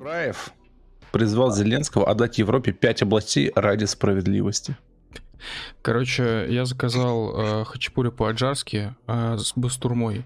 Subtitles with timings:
[0.00, 0.52] Раев
[1.12, 4.76] призвал Зеленского отдать Европе пять областей ради справедливости.
[5.82, 10.24] Короче, я заказал э, хачапури по-аджарски э, с бастурмой.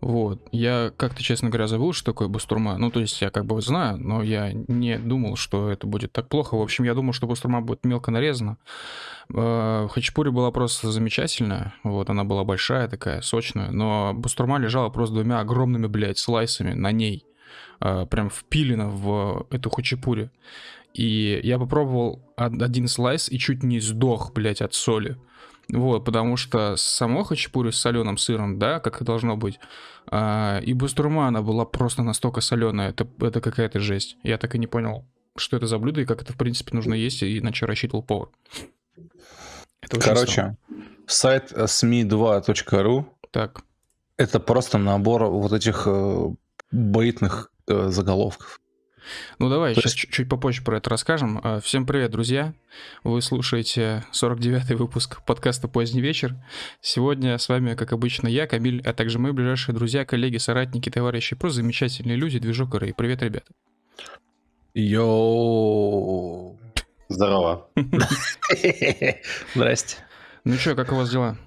[0.00, 0.46] Вот.
[0.52, 2.76] Я как-то, честно говоря, забыл, что такое бастурма.
[2.76, 6.28] Ну, то есть я как бы знаю, но я не думал, что это будет так
[6.28, 6.56] плохо.
[6.56, 8.58] В общем, я думал, что бастурма будет мелко нарезана.
[9.34, 11.74] Э, хачапури была просто замечательная.
[11.84, 13.70] Вот, она была большая такая, сочная.
[13.70, 17.24] Но бастурма лежала просто двумя огромными, блядь, слайсами на ней.
[17.80, 20.30] Э, прям впилена в эту хачапури.
[20.94, 25.16] И я попробовал один слайс и чуть не сдох, блядь, от соли.
[25.70, 29.60] Вот, потому что само хачапури с соленым сыром, да, как и должно быть,
[30.06, 34.16] а, и бастурма, она была просто настолько соленая, это, это какая-то жесть.
[34.22, 35.04] Я так и не понял,
[35.36, 38.02] что это за блюдо и как это, в принципе, нужно есть, и на что рассчитывал
[38.02, 38.30] повар.
[39.90, 40.56] Короче, странно.
[41.06, 43.60] сайт smi2.ru так.
[44.16, 45.86] это просто набор вот этих
[46.72, 48.60] э, боитных э, заголовков.
[49.38, 50.10] Ну давай, То сейчас есть...
[50.10, 51.40] чуть попозже про это расскажем.
[51.42, 52.54] А, всем привет, друзья.
[53.04, 56.36] Вы слушаете 49-й выпуск подкаста «Поздний вечер».
[56.80, 61.36] Сегодня с вами, как обычно, я, Камиль, а также мои ближайшие друзья, коллеги, соратники, товарищи,
[61.36, 63.46] просто замечательные люди, движок и Привет, ребята.
[64.74, 66.58] Йоу.
[67.08, 67.68] Здорово.
[69.54, 69.96] Здрасте.
[70.44, 71.38] Ну что, как у вас дела?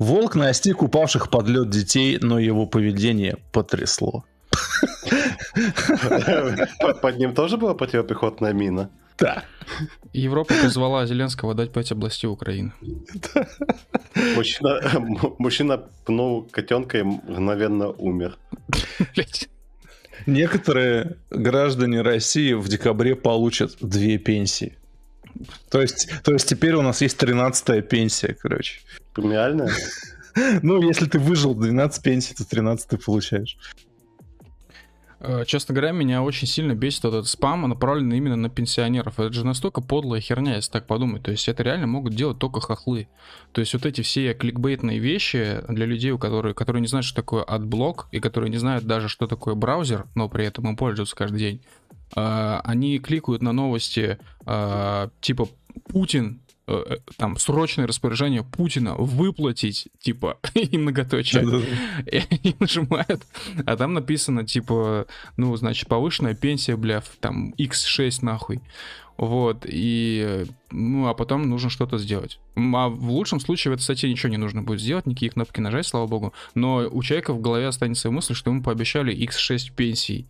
[0.00, 4.24] Волк настиг упавших под лед детей, но его поведение потрясло.
[7.02, 8.90] Под ним тоже была противопехотная мина?
[9.18, 9.44] Да.
[10.14, 12.72] Европа позвала Зеленского дать пять областей Украины.
[14.34, 14.80] Мужчина,
[15.38, 18.38] мужчина пнул котенка и мгновенно умер.
[20.26, 24.78] Некоторые граждане России в декабре получат две пенсии.
[25.70, 28.80] То есть, то есть теперь у нас есть 13-я пенсия, короче.
[29.14, 29.70] Премиальная?
[30.62, 33.58] Ну, если ты выжил 12 пенсий, то 13 ты получаешь.
[35.22, 39.20] Э, честно говоря, меня очень сильно бесит этот спам, направленный именно на пенсионеров.
[39.20, 41.22] Это же настолько подлая херня, если так подумать.
[41.22, 43.08] То есть это реально могут делать только хохлы.
[43.52, 47.16] То есть вот эти все кликбейтные вещи для людей, у которых, которые не знают, что
[47.16, 51.14] такое адблок, и которые не знают даже, что такое браузер, но при этом им пользуются
[51.14, 51.62] каждый день,
[52.16, 55.48] э, они кликают на новости э, типа
[55.88, 61.42] Путин Э, э, там срочное распоряжение Путина выплатить, типа, и многоточие,
[62.42, 63.22] и нажимают,
[63.66, 68.60] а там написано, типа, ну, значит, повышенная пенсия, бля, там, x6 нахуй.
[69.16, 72.38] Вот, и, ну, а потом нужно что-то сделать.
[72.56, 75.86] А в лучшем случае в этой статье ничего не нужно будет сделать, никакие кнопки нажать,
[75.86, 76.32] слава богу.
[76.54, 80.26] Но у человека в голове останется мысль, что ему пообещали x6 пенсий.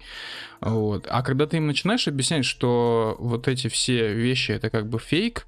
[0.60, 1.06] Вот.
[1.08, 5.46] А когда ты им начинаешь объяснять, что вот эти все вещи это как бы фейк,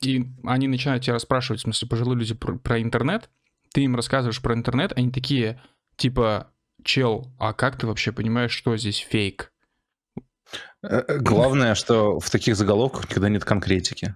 [0.00, 3.28] и они начинают тебя расспрашивать, в смысле, пожилые люди про, про интернет,
[3.72, 5.60] ты им рассказываешь про интернет, они такие,
[5.96, 6.50] типа,
[6.82, 9.52] чел, а как ты вообще понимаешь, что здесь фейк?
[10.82, 14.14] Э, э, главное, что в таких заголовках никогда нет конкретики.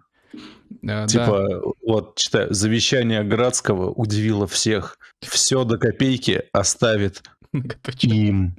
[0.88, 1.60] А, типа, да.
[1.82, 4.98] вот, читаю, завещание Градского удивило всех.
[5.20, 7.22] Все до копейки оставит
[8.00, 8.56] им.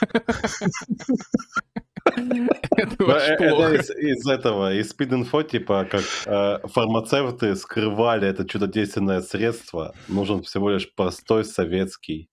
[2.16, 10.70] Это из этого, из спид-инфо, типа, как э, фармацевты скрывали это чудодейственное средство, нужен всего
[10.70, 12.28] лишь простой советский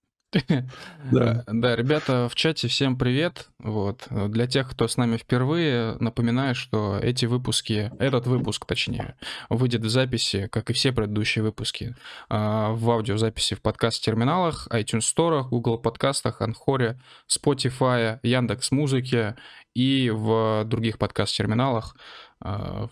[1.11, 1.43] да.
[1.51, 3.49] да, ребята в чате, всем привет.
[3.59, 4.07] Вот.
[4.09, 9.15] Для тех, кто с нами впервые, напоминаю, что эти выпуски, этот выпуск, точнее,
[9.49, 11.95] выйдет в записи, как и все предыдущие выпуски,
[12.29, 16.99] а, в аудиозаписи в подкаст-терминалах, iTunes Store, Google подкастах, Анхоре,
[17.29, 19.35] Spotify, Яндекс Музыке
[19.73, 21.95] и в других подкаст-терминалах,
[22.41, 22.89] а,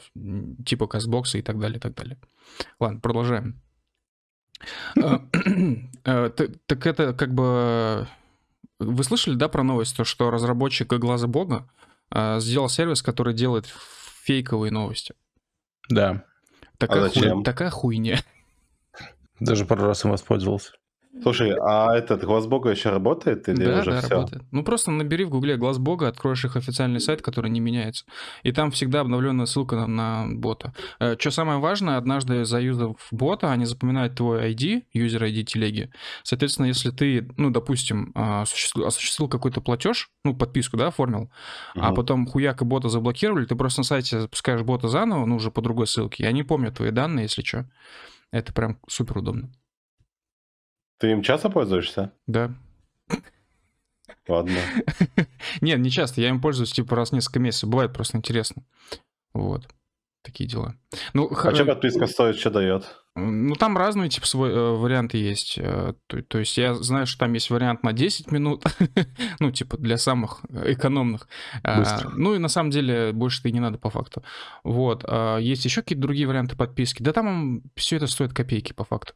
[0.66, 2.18] типа Казбокса и так далее, и так далее.
[2.80, 3.65] Ладно, продолжаем.
[4.96, 5.20] Э,
[6.06, 8.08] э, так это как бы...
[8.80, 11.70] Вы слышали, да, про новость, то, что разработчик Глаза Бога
[12.12, 13.66] э, сделал сервис, который делает
[14.24, 15.14] фейковые новости?
[15.90, 16.26] Да.
[16.78, 17.36] Такая, а зачем?
[17.36, 18.20] Хуй, такая хуйня.
[19.40, 20.74] Даже пару раз им воспользовался.
[21.22, 24.10] Слушай, а этот глаз бога еще работает или да, уже да, все?
[24.10, 24.44] работает.
[24.52, 28.06] Ну просто набери в гугле глаз бога, откроешь их официальный сайт, который не меняется.
[28.44, 30.74] И там всегда обновленная ссылка на, на бота.
[31.00, 35.90] Э, что самое важное, однажды заюзав бота, они запоминают твой ID, юзер ID телеги.
[36.24, 41.32] Соответственно, если ты, ну, допустим, а, осуществил, осуществил какой-то платеж, ну, подписку, да, оформил, угу.
[41.76, 45.52] а потом хуяк и бота заблокировали, ты просто на сайте запускаешь бота заново, ну, уже
[45.52, 47.70] по другой ссылке, и они помнят твои данные, если что.
[48.32, 49.50] Это прям супер удобно.
[50.98, 52.12] Ты им часто пользуешься?
[52.28, 52.54] Да.
[54.28, 54.58] Ладно.
[55.62, 56.22] Нет, не часто.
[56.22, 57.70] Я им пользуюсь типа раз в несколько месяцев.
[57.70, 58.64] Бывает просто интересно.
[59.34, 59.68] Вот.
[60.24, 60.76] Такие дела.
[61.14, 61.54] Ну, а х...
[61.54, 62.84] что подписка стоит, что дает?
[63.16, 65.60] Ну, там разные типа свой, э, варианты есть.
[65.60, 68.64] Э, то, то есть я знаю, что там есть вариант на 10 минут,
[69.40, 71.28] ну, типа для самых экономных.
[71.64, 71.84] А,
[72.16, 74.24] ну, и на самом деле больше-то и не надо по факту.
[74.64, 75.06] Вот.
[75.08, 77.04] А, есть еще какие-то другие варианты подписки.
[77.04, 79.14] Да там все это стоит копейки по факту.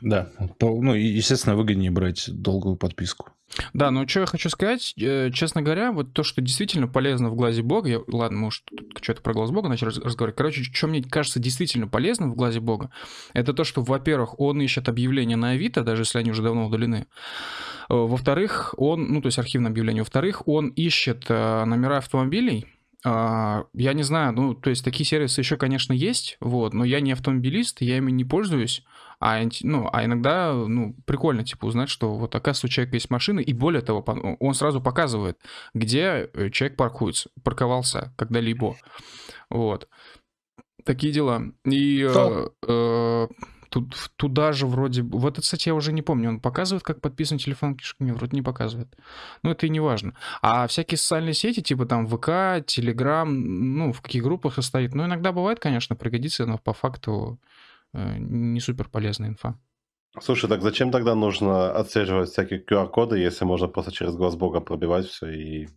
[0.00, 0.30] Да,
[0.60, 3.30] ну, естественно, выгоднее брать долгую подписку.
[3.74, 7.34] Да, но что я хочу сказать, э, честно говоря, вот то, что действительно полезно в
[7.34, 8.62] глазе Бога, я, ладно, уж
[9.00, 12.90] что-то про глаз Бога начали разговаривать, короче, что мне кажется действительно полезно в глазе Бога,
[13.32, 17.06] это то, что, во-первых, он ищет объявления на Авито, даже если они уже давно удалены,
[17.88, 22.66] во-вторых, он, ну, то есть архивное объявление, во-вторых, он ищет э, номера автомобилей,
[23.02, 27.12] я не знаю, ну, то есть такие сервисы еще, конечно, есть, вот, но я не
[27.12, 28.84] автомобилист, я ими не пользуюсь,
[29.20, 33.40] а, ну, а иногда, ну, прикольно, типа, узнать, что вот, оказывается, у человека есть машина,
[33.40, 34.02] и более того,
[34.40, 35.38] он сразу показывает,
[35.74, 38.76] где э, человек паркуется, парковался когда-либо,
[39.50, 39.88] вот.
[40.84, 41.42] Такие дела.
[41.66, 43.28] И э, э,
[44.16, 45.02] Туда же вроде...
[45.02, 46.28] Вот это, кстати, я уже не помню.
[46.28, 48.02] Он показывает, как подписан телефон книжка?
[48.02, 48.88] Нет, вроде не показывает.
[49.42, 50.14] Ну, это и не важно.
[50.42, 53.28] А всякие социальные сети, типа там ВК, Телеграм,
[53.76, 54.94] ну, в каких группах состоит.
[54.94, 57.38] Ну, иногда бывает, конечно, пригодится, но по факту
[57.92, 59.56] э, не супер полезная инфа.
[60.20, 65.06] Слушай, так зачем тогда нужно отслеживать всякие QR-коды, если можно просто через глаз Бога пробивать
[65.06, 65.68] все и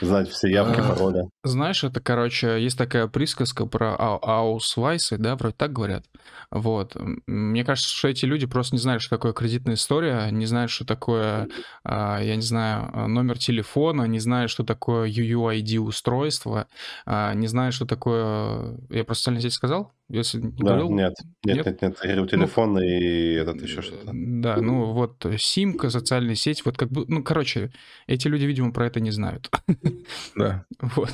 [0.00, 1.22] Знать все явки, а, пароли.
[1.42, 6.04] Знаешь, это, короче, есть такая присказка про аусвайсы, да, вроде так говорят.
[6.50, 6.96] Вот.
[7.26, 10.84] Мне кажется, что эти люди просто не знают, что такое кредитная история, не знают, что
[10.84, 11.48] такое,
[11.84, 16.68] а, я не знаю, номер телефона, не знают, что такое UUID устройство,
[17.04, 18.78] а, не знают, что такое...
[18.88, 19.92] Я просто социальная сеть сказал?
[20.08, 20.76] Если не да?
[20.82, 21.14] Нет,
[21.44, 21.82] нет, нет, нет.
[21.82, 21.98] нет.
[22.04, 24.10] Я говорю, телефон ну, и этот еще что-то.
[24.12, 27.72] Да, ну вот симка, социальная сеть, вот как бы, ну, короче,
[28.06, 29.50] эти люди, видимо, про это не знают.
[30.36, 30.64] Да.
[30.80, 31.10] Вот.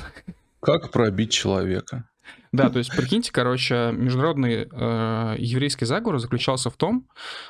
[0.61, 2.09] Как пробить человека?
[2.51, 7.07] Да, то есть, прикиньте, короче, международный э, еврейский заговор заключался в том,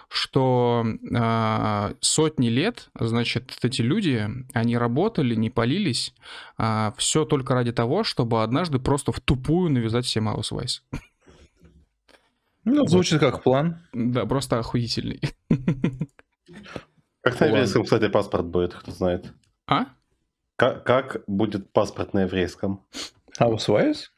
[0.10, 6.22] что э, сотни лет, значит, эти люди, они работали, не палились, э,
[6.58, 10.84] а, все только ради того, чтобы однажды просто в тупую навязать всем аусвайс.
[12.66, 13.80] Ну, звучит как план.
[13.94, 15.22] Да, просто охуительный.
[17.22, 19.34] Как на еврейском, кстати, паспорт будет, кто знает.
[19.68, 19.86] А?
[20.56, 22.86] Как, как будет паспорт на еврейском?
[23.38, 24.12] Аусвайс?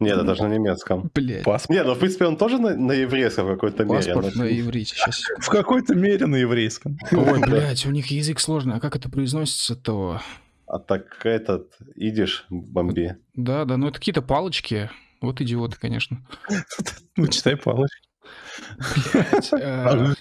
[0.00, 1.10] Нет, это даже на немецком.
[1.14, 1.44] Блять.
[1.44, 1.76] Паспорт.
[1.76, 4.14] Нет, ну в принципе он тоже на, на еврейском в какой-то мере.
[4.14, 5.22] Паспорт на иврите сейчас.
[5.40, 6.98] В какой-то мере на еврейском.
[7.12, 8.76] Ой, блядь, у них язык сложный.
[8.76, 10.20] А как это произносится-то?
[10.66, 13.16] А так этот, идешь бомби.
[13.34, 14.90] Да, да, ну это какие-то палочки.
[15.24, 16.18] Вот идиоты, конечно.
[17.16, 18.08] Ну, читай палочки.
[19.52, 20.14] Э,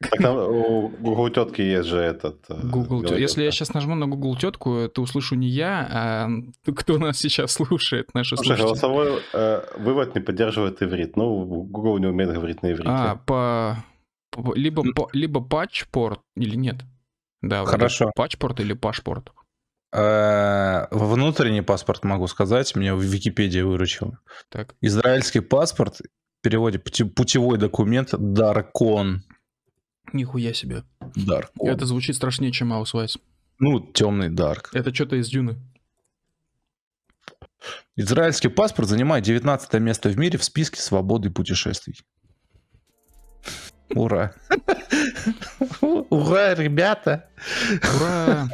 [0.00, 2.44] так там у Google тетки есть же этот...
[2.48, 6.28] Э, Google Если я сейчас нажму на Google тетку, то услышу не я, а
[6.74, 11.16] кто нас сейчас слушает, наши Слушай, голосовой э, вывод не поддерживает иврит.
[11.16, 12.90] Ну, Google не умеет говорить на иврите.
[12.90, 13.84] А, по...
[14.54, 16.76] Либо, либо патчпорт или нет?
[17.42, 18.10] Да, Хорошо.
[18.14, 19.32] Патчпорт или пашпорт.
[19.92, 24.16] Внутренний паспорт могу сказать, меня в Википедии выручил.
[24.48, 24.74] Так.
[24.80, 29.24] Израильский паспорт в переводе путевой документ Даркон.
[30.12, 30.84] Нихуя себе.
[31.16, 31.68] Даркон.
[31.68, 33.18] Это звучит страшнее, чем Аусвайс.
[33.58, 34.70] Ну, темный dark.
[34.72, 35.58] Это что-то из Дюны.
[37.96, 42.00] Израильский паспорт занимает 19 место в мире в списке свободы путешествий.
[43.94, 44.32] Ура!
[45.80, 47.28] Ура, ребята!
[47.98, 48.48] Ура!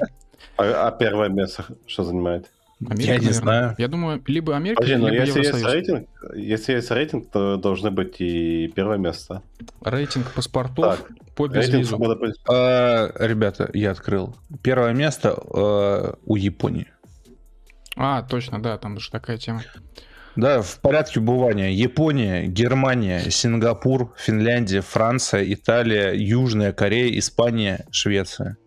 [0.57, 2.51] А, а первое место что занимает?
[2.81, 3.33] Америка, я не наверное.
[3.33, 3.75] знаю.
[3.79, 5.55] Я думаю, либо Америка, Подожди, либо если Евросоюз.
[5.55, 9.43] Есть рейтинг, если есть рейтинг, то должны быть и первое место.
[9.83, 11.99] Рейтинг паспортов так, по безвизу.
[12.49, 14.37] А, ребята, я открыл.
[14.63, 16.89] Первое место а, у Японии.
[17.97, 19.63] А, точно, да, там же такая тема.
[20.37, 21.71] Да, в порядке убывания.
[21.71, 28.59] Япония, Германия, Сингапур, Финляндия, Франция, Италия, Южная Корея, Испания, Швеция.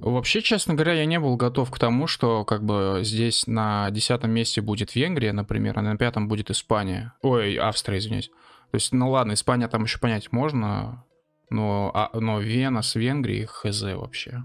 [0.00, 4.30] Вообще, честно говоря, я не был готов к тому, что как бы здесь на десятом
[4.30, 7.12] месте будет Венгрия, например, а на пятом будет Испания.
[7.20, 8.30] Ой, Австрия, извиняюсь.
[8.70, 11.04] То есть, ну ладно, Испания там еще понять можно,
[11.50, 14.42] но, а, но Вена с Венгрией хз вообще.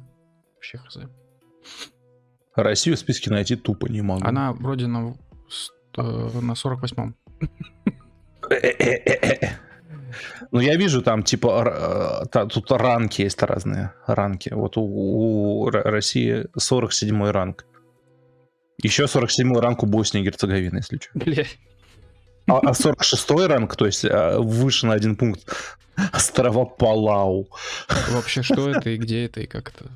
[0.56, 0.98] Вообще хз.
[2.56, 4.26] Россию в списке найти тупо не могу.
[4.26, 5.16] Она вроде на,
[5.96, 7.16] на 48-м.
[10.52, 14.50] Ну, я вижу там, типа, та, тут ранки есть разные, ранки.
[14.54, 17.66] Вот у, у России 47-й ранг.
[18.82, 21.10] Еще 47-й ранг у Боснии и Герцеговины, если что.
[21.14, 21.46] Бля.
[22.48, 25.44] А, а 46 ранг, то есть а, выше на один пункт.
[26.12, 27.48] Острова Палау.
[28.12, 29.90] Вообще, что это и где это и как это?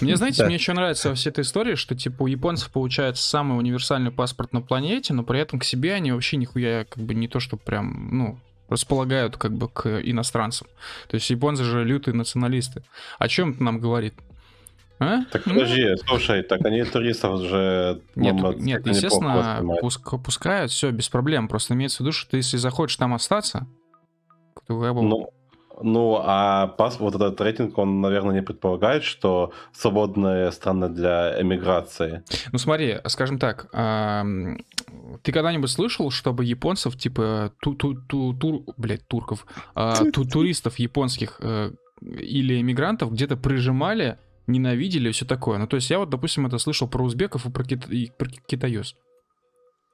[0.00, 0.46] Мне, знаете, да.
[0.46, 4.52] мне еще нравится во всей этой истории, что, типа, у японцев получается самый универсальный паспорт
[4.52, 7.56] на планете, но при этом к себе они вообще нихуя, как бы, не то, что
[7.56, 8.38] прям, ну,
[8.72, 10.66] располагают, как бы, к иностранцам.
[11.08, 12.82] То есть японцы же лютые националисты.
[13.18, 14.14] О чем это нам говорит?
[14.98, 15.24] А?
[15.32, 15.96] Так подожди, ну?
[16.06, 18.00] слушай, так они туристов же...
[18.14, 21.48] Нет, мама, нет естественно, пуск, пускают, все, без проблем.
[21.48, 23.66] Просто имеется в виду, что ты, если захочешь там остаться,
[24.66, 24.92] то.
[24.92, 25.32] Ну,
[25.82, 32.22] ну, а пас, вот этот рейтинг, он, наверное, не предполагает, что свободные страны для эмиграции.
[32.52, 33.68] Ну, смотри, скажем так,
[35.22, 40.78] ты когда-нибудь слышал, чтобы японцев, типа, ту ту ту тур, блядь, турков, а, ту туристов
[40.78, 45.58] японских а, или эмигрантов где-то прижимали ненавидели и все такое.
[45.58, 47.88] Ну, то есть я вот, допустим, это слышал про узбеков и про, кит...
[47.88, 48.96] и про китаёз.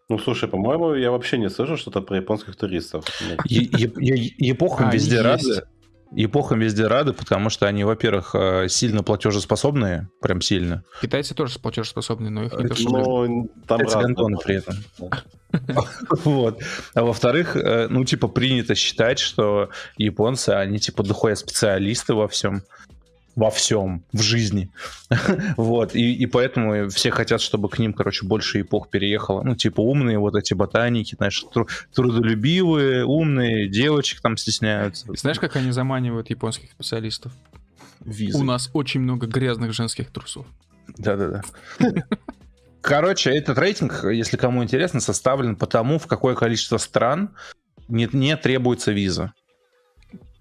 [0.08, 3.04] Ну, слушай, по-моему, я вообще не слышал что-то про японских туристов.
[3.44, 5.64] Эпохам везде рады.
[6.12, 10.82] Эпохам везде рады, потому что они, во-первых, э, сильно платежеспособные, прям сильно.
[11.02, 13.26] Китайцы тоже платежеспособные, но их не то, что...
[13.26, 14.76] Ну, там гандоны при этом.
[16.24, 16.60] Вот.
[16.94, 22.62] А во-вторых, э, ну, типа, принято считать, что японцы, они, типа, дохуя специалисты во всем
[23.38, 24.68] во всем в жизни.
[25.56, 29.42] вот, и, и поэтому все хотят, чтобы к ним, короче, больше эпох переехало.
[29.44, 35.06] Ну, типа умные вот эти ботаники, знаешь, тру- трудолюбивые, умные, девочек там стесняются.
[35.14, 37.32] Знаешь, как они заманивают японских специалистов?
[38.00, 38.36] Визы.
[38.36, 40.44] У нас очень много грязных женских трусов.
[40.96, 41.42] Да-да-да.
[42.80, 47.30] Короче, этот рейтинг, если кому интересно, составлен по тому, в какое количество стран
[47.86, 49.32] не, не требуется виза.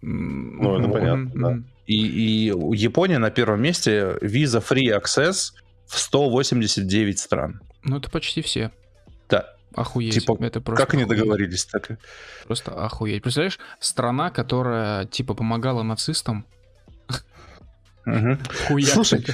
[0.01, 1.59] Ну, это понятно, да.
[1.87, 5.53] И, и Япония на первом месте, виза Free Access
[5.87, 7.61] в 189 стран.
[7.83, 8.71] Ну, это почти все.
[9.29, 9.55] Да.
[9.73, 10.13] Охуеть.
[10.13, 11.09] Типа, это просто как охуеть.
[11.09, 11.97] они договорились так?
[12.45, 13.23] Просто охуеть.
[13.23, 16.45] Представляешь, страна, которая, типа, помогала нацистам,
[18.07, 18.81] Угу.
[18.83, 19.25] Слушай,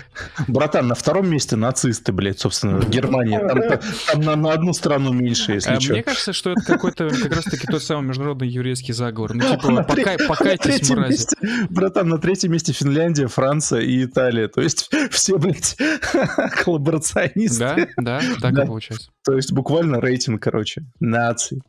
[0.47, 3.39] братан, на втором месте нацисты, блядь, собственно, Германия.
[3.39, 3.59] Там,
[4.07, 5.93] там на, на одну страну меньше, если а, что.
[5.93, 9.35] Мне кажется, что это какой-то как раз-таки тот самый международный еврейский заговор.
[9.35, 11.11] Ну, типа, на пока, треть, покайтесь, на мрази.
[11.11, 11.37] Месте,
[11.69, 14.47] братан, на третьем месте Финляндия, Франция и Италия.
[14.47, 15.77] То есть все, блядь,
[16.63, 17.59] коллаборационисты.
[17.59, 18.63] Да, да, так да.
[18.63, 19.11] и получается.
[19.23, 21.61] То есть буквально рейтинг, короче, наций.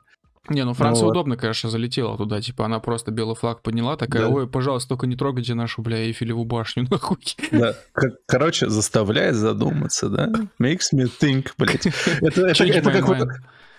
[0.48, 2.40] Не, ну Франция ну, удобно, конечно, залетела туда.
[2.40, 4.28] Типа она просто белый флаг подняла, такая, да.
[4.28, 7.36] ой, пожалуйста, только не трогайте нашу, бля, Эйфелеву башню, нахуй.
[7.50, 7.74] Да,
[8.26, 10.26] короче, заставляет задуматься, да?
[10.60, 11.86] Makes me think, блядь.
[12.20, 13.28] Это, это, это как вот...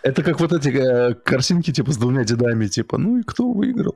[0.02, 3.96] Это как вот эти э, картинки, типа, с двумя дедами, типа, ну и кто выиграл?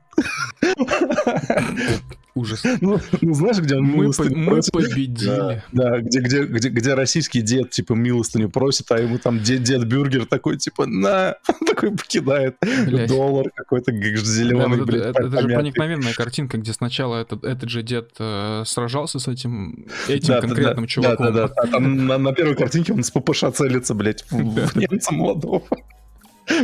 [2.34, 2.62] Ужас.
[2.80, 5.26] Ну, ну знаешь, где он мы, по, мы победили.
[5.26, 9.62] Да, да где, где, где, где российский дед, типа, милостыню просит, а ему там дед,
[9.62, 13.08] дед бюргер такой, типа, на, такой покидает Блядь.
[13.08, 15.02] доллар какой-то зеленый, да, блядь.
[15.02, 19.86] Это, это же проникновенная картинка, где сначала этот, этот же дед э, сражался с этим,
[20.08, 21.26] этим да, конкретным да, чуваком.
[21.26, 21.54] Да, да, да.
[21.56, 25.62] А там на, на первой картинке он с ППШ целится, блядь, в, в немца молодого.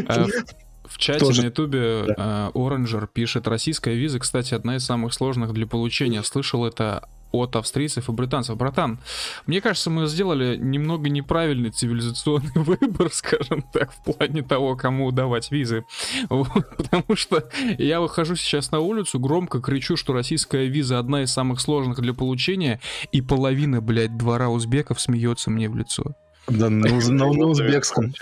[0.07, 0.27] А,
[0.89, 1.43] в чате Тоже...
[1.43, 2.51] на ютубе да.
[2.55, 6.23] Оранжер пишет, российская виза, кстати, одна из самых сложных для получения.
[6.23, 8.57] Слышал это от австрийцев и британцев.
[8.57, 8.99] Братан,
[9.47, 15.51] мне кажется, мы сделали немного неправильный цивилизационный выбор, скажем так, в плане того, кому давать
[15.51, 15.85] визы.
[16.29, 21.33] Вот, потому что я выхожу сейчас на улицу, громко кричу, что российская виза одна из
[21.33, 22.81] самых сложных для получения,
[23.13, 26.15] и половина, блядь, двора узбеков смеется мне в лицо.
[26.49, 28.15] Да, на, на, на узбекском.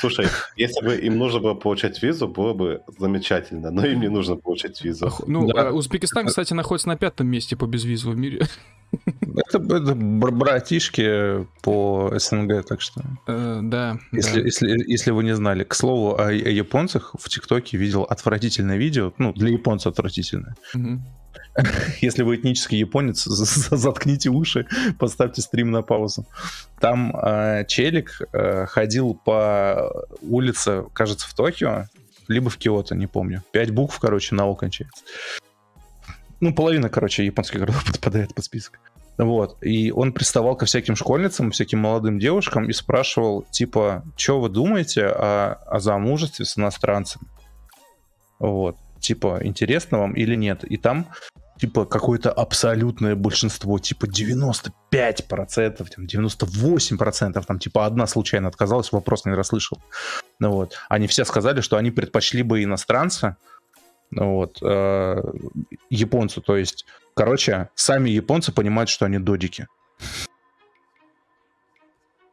[0.00, 4.36] Слушай, если бы им нужно было получать визу, было бы замечательно, но им не нужно
[4.36, 5.12] получать визу.
[5.26, 5.68] Ну, да.
[5.68, 8.46] А Узбекистан, кстати, находится на пятом месте по безвизу в мире.
[9.22, 13.02] Это, это братишки по СНГ, так что...
[13.26, 14.44] Э, да, если, да.
[14.46, 15.62] Если, если вы не знали.
[15.62, 20.56] К слову, о, о японцах в ТикТоке видел отвратительное видео, ну, для японцев отвратительное.
[20.74, 21.00] Угу.
[22.00, 24.66] Если вы этнический японец, заткните уши,
[24.98, 26.26] поставьте стрим на паузу.
[26.80, 31.86] Там э, челик э, ходил по улице, кажется, в Токио,
[32.28, 33.42] либо в Киото, не помню.
[33.52, 34.58] Пять букв, короче, на О.
[36.40, 38.78] Ну, половина, короче, японских городов подпадает под список.
[39.16, 39.56] Вот.
[39.62, 45.06] И он приставал ко всяким школьницам, всяким молодым девушкам и спрашивал, типа, что вы думаете
[45.06, 47.22] о, о замужестве с иностранцем?
[48.38, 48.76] Вот.
[49.00, 50.62] Типа, интересно вам или нет?
[50.62, 51.06] И там
[51.58, 59.34] типа какое-то абсолютное большинство, типа 95%, там, 98%, там типа одна случайно отказалась, вопрос не
[59.34, 59.78] расслышал.
[60.38, 60.74] Ну, вот.
[60.88, 63.36] Они все сказали, что они предпочли бы иностранца,
[64.10, 65.22] ну, вот, э,
[65.90, 69.66] японцу, то есть, короче, сами японцы понимают, что они додики.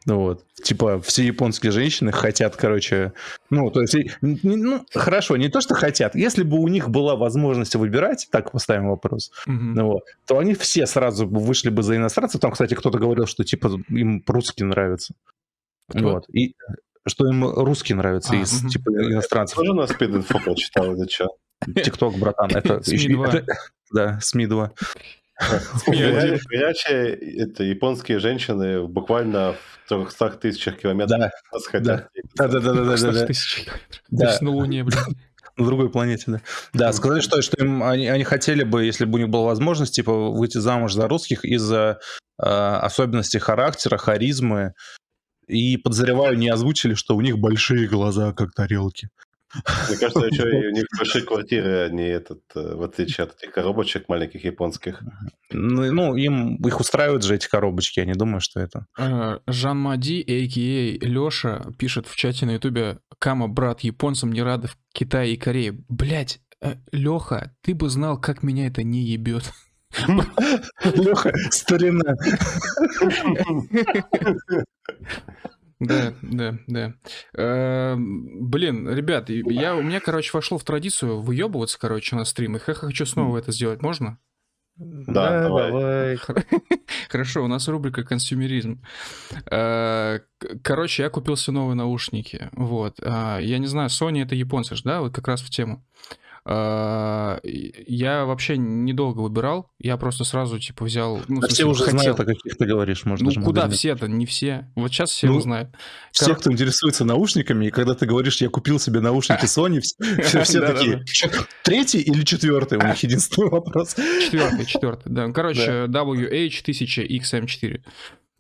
[0.05, 0.45] Ну вот.
[0.63, 3.13] Типа, все японские женщины хотят, короче,
[3.49, 6.15] ну, то есть, ну, хорошо, не то, что хотят.
[6.15, 9.73] Если бы у них была возможность выбирать, так поставим вопрос, mm-hmm.
[9.75, 12.39] ну, вот, то они все сразу вышли бы за иностранцев.
[12.39, 15.15] Там, кстати, кто-то говорил, что, типа, им русские нравятся.
[15.89, 16.13] Кто?
[16.13, 16.29] Вот.
[16.29, 16.55] И
[17.07, 18.69] что им русские нравятся а, из, угу.
[18.69, 19.57] типа, иностранцев.
[19.57, 21.29] Тоже на спид-инфо прочитал, это что?
[21.83, 22.79] Тикток, братан, это...
[22.81, 23.45] СМИ-2.
[23.91, 24.71] Да, СМИ-2.
[25.87, 31.31] Горячие это японские женщины буквально в 300 тысячах километров да.
[31.51, 32.09] нас хотят.
[32.35, 33.25] Да, да, да, да, да, да.
[33.25, 33.65] тысяч
[34.09, 34.41] километров.
[34.41, 34.99] На Луне, блин.
[35.57, 36.41] На другой планете, да.
[36.73, 39.95] Да, сказали, что, что им, они, они хотели бы, если бы у них была возможность,
[39.95, 41.99] типа, выйти замуж за русских из-за
[42.37, 44.73] э, особенностей характера, харизмы.
[45.47, 49.09] И подозреваю, не озвучили, что у них большие глаза, как тарелки.
[49.87, 53.53] Мне кажется, еще и у них большие квартиры, они этот, э, в отличие от этих
[53.53, 55.01] коробочек маленьких японских.
[55.51, 58.87] Ну, ну, им их устраивают же эти коробочки, я не думаю, что это.
[58.97, 61.05] Э, Жан Мади, а.к.а.
[61.05, 65.77] Леша, пишет в чате на ютубе, Кама, брат, японцам не рады в Китае и Корее.
[65.87, 69.51] Блять, э, Леха, ты бы знал, как меня это не ебет.
[70.83, 72.15] Леха, старина.
[75.79, 76.93] Да, да, да.
[77.37, 82.67] Э, блин, ребят, я, у меня, короче, вошло в традицию выебываться, короче, на стримах.
[82.67, 84.17] Я хочу снова это сделать, можно?
[84.77, 86.17] Да, давай.
[87.09, 88.83] Хорошо, у нас рубрика «Консюмеризм».
[89.49, 90.19] Э,
[90.63, 92.49] короче, я купил себе новые наушники.
[92.51, 92.99] Вот.
[93.01, 94.99] А, я не знаю, Sony это японцы же, да?
[95.01, 95.85] Вот как раз в тему.
[96.47, 101.19] А, я вообще недолго выбирал, я просто сразу типа взял.
[101.27, 101.99] Ну, а все уже хотел.
[101.99, 103.31] знают, о каких ты говоришь, можно.
[103.33, 104.71] Ну куда все-то, не все.
[104.75, 105.75] Вот сейчас все ну, знают.
[106.11, 106.37] Все, Кор...
[106.37, 109.81] кто интересуется наушниками, и когда ты говоришь, я купил себе наушники Sony,
[110.43, 111.03] все такие.
[111.63, 112.77] Третий или четвертый?
[112.77, 113.95] У них единственный вопрос.
[113.95, 115.31] Четвертый, четвертый, да.
[115.31, 117.81] Короче, WH1000XM4.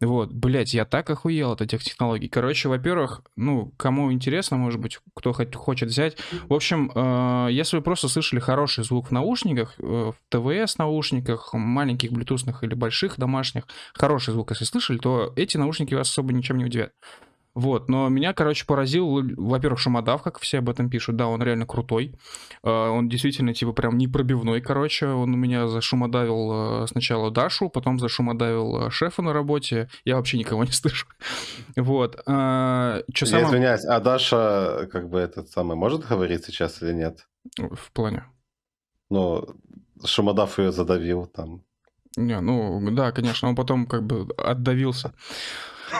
[0.01, 2.27] Вот, блять, я так охуел от этих технологий.
[2.27, 6.17] Короче, во-первых, ну, кому интересно, может быть, кто хоть хочет взять.
[6.49, 11.53] В общем, э, если вы просто слышали хороший звук в наушниках, э, в ТВС наушниках,
[11.53, 16.57] маленьких, блютусных или больших домашних, хороший звук, если слышали, то эти наушники вас особо ничем
[16.57, 16.91] не удивят.
[17.55, 21.65] Вот, но меня, короче, поразил, во-первых, Шумодав, как все об этом пишут, да, он реально
[21.65, 22.13] крутой.
[22.63, 25.07] А, он действительно, типа, прям непробивной, короче.
[25.07, 29.87] Он у меня зашумодавил э, сначала Дашу, потом зашумодавил э, шефа на работе.
[30.03, 31.07] Я вообще никого не слышу.
[31.77, 32.21] Вот.
[32.27, 33.47] А, что самое...
[33.47, 37.25] извиняюсь, а Даша, как бы, этот самый, может говорить сейчас или нет?
[37.57, 38.25] В плане?
[39.09, 39.47] Ну,
[40.03, 41.63] Шумодав ее задавил там.
[42.17, 45.13] Не, ну, да, конечно, он потом как бы отдавился.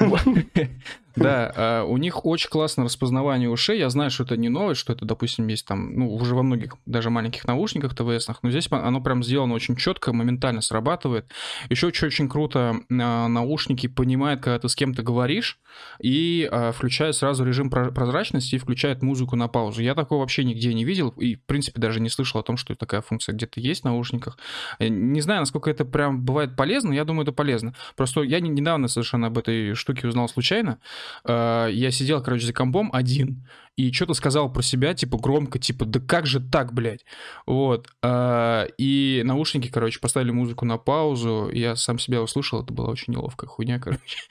[1.15, 3.80] Да, а, у них очень классное распознавание ушей.
[3.80, 6.75] Я знаю, что это не новость, что это, допустим, есть там, ну, уже во многих,
[6.86, 11.32] даже маленьких наушниках ТВСных, но здесь оно прям сделано очень четко, моментально срабатывает.
[11.69, 15.60] Еще что очень круто, а, наушники понимают, когда ты с кем-то говоришь,
[16.01, 19.82] и а, включает сразу режим прозрачности и включает музыку на паузу.
[19.82, 22.75] Я такого вообще нигде не видел, и, в принципе, даже не слышал о том, что
[22.75, 24.38] такая функция где-то есть в наушниках.
[24.80, 27.73] Э, не знаю, насколько это прям бывает полезно, я думаю, это полезно.
[27.95, 30.80] Просто я недавно совершенно об этой штуке узнал случайно,
[31.25, 35.85] Э, я сидел, короче, за компом один, и что-то сказал про себя, типа, громко, типа,
[35.85, 37.05] да как же так, блядь?
[37.45, 37.87] Вот.
[38.01, 43.13] Э, и наушники, короче, поставили музыку на паузу, я сам себя услышал, это была очень
[43.13, 44.19] неловкая хуйня, короче.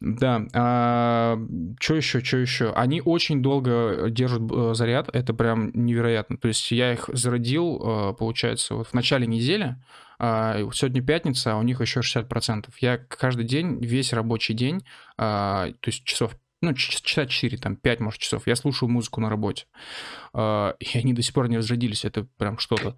[0.00, 1.40] Да, а,
[1.80, 2.72] что еще, что еще?
[2.74, 6.36] Они очень долго держат э, заряд, это прям невероятно.
[6.36, 9.74] То есть я их зарядил, получается, вот в начале недели,
[10.18, 12.66] сегодня пятница, а у них еще 60%.
[12.80, 14.84] Я каждый день, весь рабочий день,
[15.16, 18.46] а, то есть часов ну, часа 4, там, 5, может, часов.
[18.46, 19.66] Я слушаю музыку на работе.
[20.32, 22.96] А, и они до сих пор не разрядились, это прям что-то.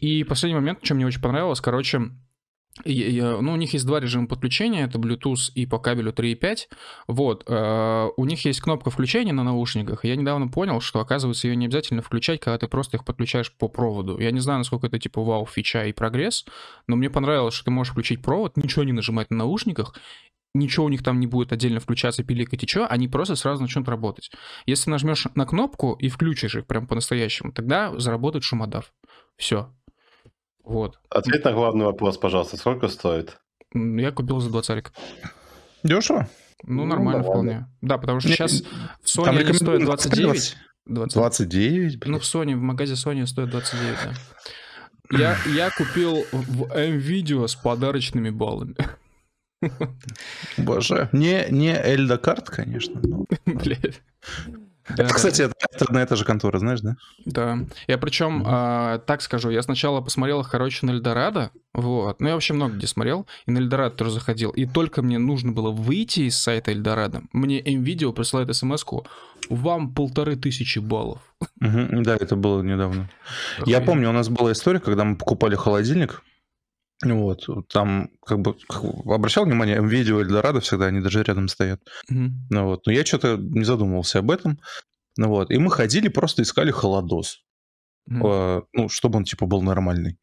[0.00, 2.10] И последний момент, что мне очень понравилось, короче,
[2.84, 6.68] ну, у них есть два режима подключения, это Bluetooth и по кабелю 3.5.
[7.08, 10.04] Вот, э, у них есть кнопка включения на наушниках.
[10.04, 13.68] Я недавно понял, что, оказывается, ее не обязательно включать, когда ты просто их подключаешь по
[13.68, 14.18] проводу.
[14.18, 16.44] Я не знаю, насколько это типа вау, фича и прогресс,
[16.86, 19.94] но мне понравилось, что ты можешь включить провод, ничего не нажимать на наушниках,
[20.54, 23.88] ничего у них там не будет отдельно включаться, пиликать и что, они просто сразу начнут
[23.88, 24.30] работать.
[24.66, 28.92] Если нажмешь на кнопку и включишь их прям по-настоящему, тогда заработает шумодав.
[29.36, 29.72] Все,
[30.70, 31.00] вот.
[31.10, 32.56] Ответь на главный вопрос, пожалуйста.
[32.56, 33.40] Сколько стоит?
[33.74, 34.84] Я купил за 20
[35.82, 36.28] Дешево?
[36.62, 37.66] Ну, нормально ну, вполне.
[37.80, 38.62] Да, потому что сейчас
[39.02, 40.56] в Sony они стоят 29.
[40.86, 41.14] 20.
[41.14, 41.98] 29?
[41.98, 42.12] Блин.
[42.12, 43.96] Ну, в Sony, в магазе Sony стоит 29,
[45.10, 45.18] да.
[45.18, 48.76] Я, я купил в M-Video с подарочными баллами.
[50.56, 51.08] Боже.
[51.10, 53.00] Не, не Эльда карт, конечно.
[53.02, 53.26] Но...
[54.96, 55.06] Блядь.
[55.06, 56.96] Это, кстати, это, одна и та же контора, знаешь, да?
[57.24, 57.58] Да.
[57.86, 62.20] Я причем, а, так скажу, я сначала посмотрел, короче, на Эльдорадо, вот.
[62.20, 64.50] Ну, я вообще много где смотрел, и на Эльдорадо тоже заходил.
[64.50, 68.84] И только мне нужно было выйти из сайта Эльдорадо, мне MVideo присылает смс
[69.48, 71.20] вам полторы тысячи баллов.
[71.60, 73.08] Угу, да, это было недавно.
[73.58, 73.70] Охуенно.
[73.70, 76.22] Я помню, у нас была история, когда мы покупали холодильник,
[77.02, 78.56] вот, там, как бы,
[79.06, 81.80] обращал внимание, и Эльдорадо всегда, они даже рядом стоят.
[82.10, 82.28] Mm-hmm.
[82.50, 84.58] Ну вот, но я что-то не задумывался об этом.
[85.16, 87.42] Ну вот, и мы ходили, просто искали холодос.
[88.10, 88.64] Mm-hmm.
[88.72, 90.18] Ну, чтобы он, типа, был нормальный.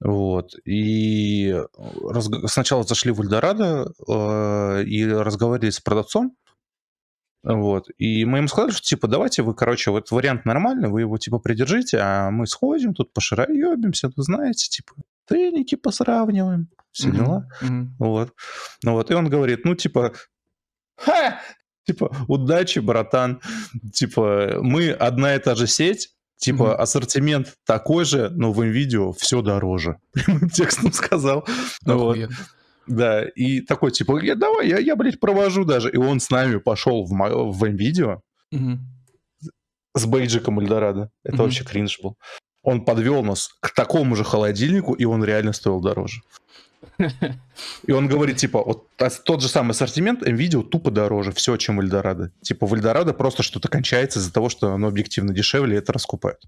[0.00, 1.60] Вот, и
[2.08, 2.30] раз...
[2.46, 6.36] сначала зашли в Эльдорадо э, и разговаривали с продавцом,
[7.42, 7.86] вот.
[7.98, 11.38] И мы им сказали, что, типа, давайте вы, короче, вот вариант нормальный, вы его, типа,
[11.38, 14.94] придержите, а мы сходим, тут пошароебимся, вы знаете, типа,
[15.28, 17.16] треники посравниваем, все mm-hmm.
[17.16, 17.48] дела.
[17.62, 17.86] Mm-hmm.
[17.98, 18.32] Вот.
[18.82, 20.14] Ну вот, и он говорит, ну, типа,
[20.96, 21.40] ха!
[21.86, 23.40] Типа, удачи, братан.
[23.94, 26.74] Типа, мы одна и та же сеть, Типа mm-hmm.
[26.74, 29.98] ассортимент такой же, но в видео все дороже.
[30.12, 31.44] Прямым текстом сказал.
[31.84, 32.16] вот.
[32.86, 35.90] Да, и такой, типа, я, давай, я, я, блядь, провожу даже.
[35.90, 38.22] И он с нами пошел в, в видео
[38.54, 38.78] mm-hmm.
[39.94, 41.10] с бейджиком Эльдорадо.
[41.24, 41.42] Это mm-hmm.
[41.42, 42.16] вообще кринж был
[42.62, 46.22] он подвел нас к такому же холодильнику, и он реально стоил дороже.
[47.86, 48.86] И он говорит, типа, вот
[49.24, 52.30] тот же самый ассортимент NVIDIA тупо дороже, все, чем в Эльдорадо.
[52.42, 56.40] Типа, в Эльдорадо просто что-то кончается из-за того, что оно объективно дешевле, и это раскупают.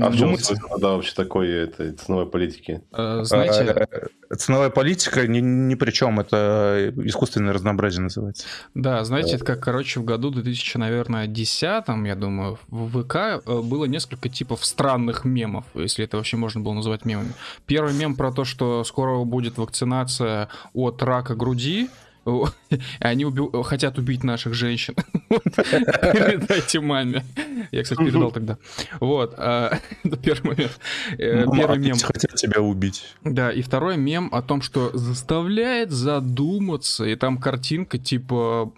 [0.00, 0.36] А в чем
[0.78, 2.82] да, вообще такой этой ценовой политики?
[2.92, 3.88] Э, знаете...
[4.30, 8.46] А, ценовая политика ни, ни при чем, это искусственное разнообразие называется.
[8.74, 13.60] Да, знаете, это как, короче, в году 2000, наверное, 10 я думаю, в ВК э,
[13.60, 17.32] было несколько типов странных мемов, если это вообще можно было назвать мемами.
[17.66, 21.90] Первый мем про то, что скоро будет вакцинация от рака груди,
[23.00, 23.42] они уби...
[23.64, 24.94] хотят убить наших женщин.
[25.28, 27.24] Передайте маме.
[27.70, 28.58] Я, кстати, передал тогда.
[29.00, 29.34] Вот.
[29.36, 30.80] А, это первый момент.
[31.18, 31.96] Э, первый мем.
[31.98, 33.14] хотят тебя убить.
[33.24, 37.04] Да, и второй мем о том, что заставляет задуматься.
[37.04, 38.72] И там картинка типа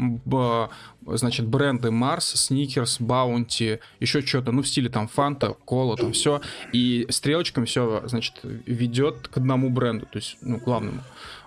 [1.06, 6.40] значит, бренды Марс, Сникерс, Баунти, еще что-то, ну, в стиле там Фанта, Кола, там все.
[6.72, 11.02] И стрелочками все, значит, ведет к одному бренду, то есть, ну, главному.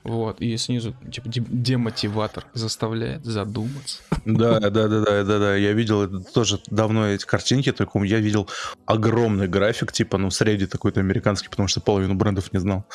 [0.07, 3.99] Вот, и снизу, типа, демотиватор заставляет задуматься.
[4.23, 5.55] Да, да, да, да, да, да.
[5.55, 8.47] Я видел это тоже давно эти картинки, только я видел
[8.85, 12.85] огромный график, типа, ну, среди такой-то американский, потому что половину брендов не знал.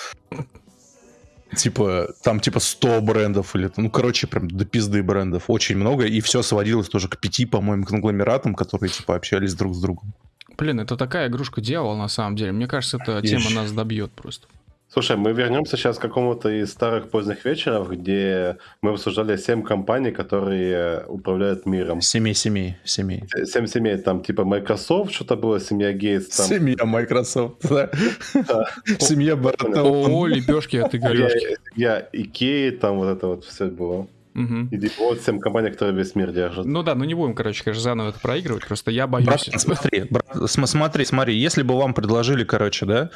[1.55, 5.45] Типа, там типа 100 брендов или, ну, короче, прям до пизды брендов.
[5.49, 9.81] Очень много, и все сводилось тоже к пяти, по-моему, конгломератам, которые, типа, общались друг с
[9.83, 10.15] другом.
[10.57, 12.53] Блин, это такая игрушка дьявола, на самом деле.
[12.53, 14.47] Мне кажется, эта тема нас добьет просто.
[14.93, 20.11] Слушай, мы вернемся сейчас к какому-то из старых поздних вечеров, где мы обсуждали семь компаний,
[20.11, 22.03] которые управляют миром.
[22.03, 23.25] Семи семей, семей.
[23.47, 26.37] Семь семей, там типа Microsoft, что-то было, семья Гейтс.
[26.37, 26.47] Там...
[26.47, 27.89] Семья Microsoft, да.
[28.99, 30.09] Семья Баратова.
[30.09, 31.57] О, лепешки от Игорешки.
[31.75, 34.09] Я Икеи, там вот это вот все было.
[34.35, 34.69] Угу.
[34.71, 36.67] И вот семь компаний, которые весь мир держат.
[36.67, 39.27] Ну да, ну не будем, короче, конечно, заново это проигрывать, просто я боюсь.
[39.27, 43.11] Брат, смотри, брат, смотри, смотри, если бы вам предложили, короче, да,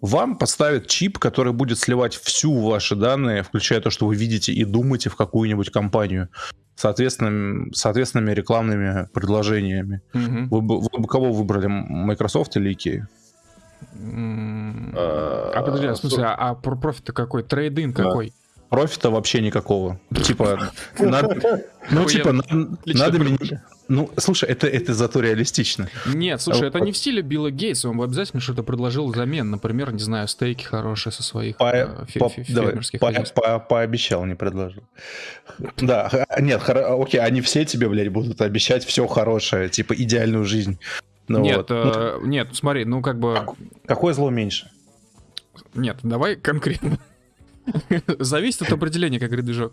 [0.00, 4.64] вам поставят чип, который будет сливать всю ваши данные, включая то, что вы видите и
[4.64, 6.28] думаете в какую-нибудь компанию,
[6.76, 10.02] соответственно, соответственными рекламными предложениями.
[10.14, 10.56] Угу.
[10.56, 13.02] Вы, бы, вы бы кого выбрали, Microsoft или Ikea?
[14.94, 17.42] А подожди, а, в смысле, а, а профит какой?
[17.42, 18.32] Трейдинг какой?
[18.68, 19.98] Профита вообще никакого.
[20.24, 23.62] Типа, надо, ну, типа, надо меня...
[23.88, 25.88] Ну, слушай, это, это зато реалистично.
[26.06, 27.88] Нет, слушай, а, это не в стиле Билла Гейтса.
[27.88, 29.50] Он бы обязательно что-то предложил взамен.
[29.50, 31.86] Например, не знаю, стейки хорошие со своих по, э,
[32.18, 34.82] по, фермерских давай, по, по, Пообещал, не предложил.
[35.78, 40.78] Да, нет, окей, они все тебе, блядь, будут обещать все хорошее, типа идеальную жизнь.
[41.28, 41.70] Ну, нет, вот.
[41.70, 43.46] э, нет, смотри, ну как бы...
[43.86, 44.70] Какое зло меньше?
[45.74, 46.98] Нет, давай конкретно.
[48.18, 49.72] Зависит от определения, как говорит движок.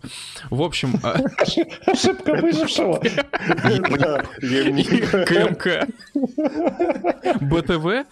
[0.50, 0.94] В общем...
[1.02, 1.20] А,
[1.86, 3.00] Ошибка выжившего.
[5.24, 5.88] КМК.
[7.40, 8.06] БТВ.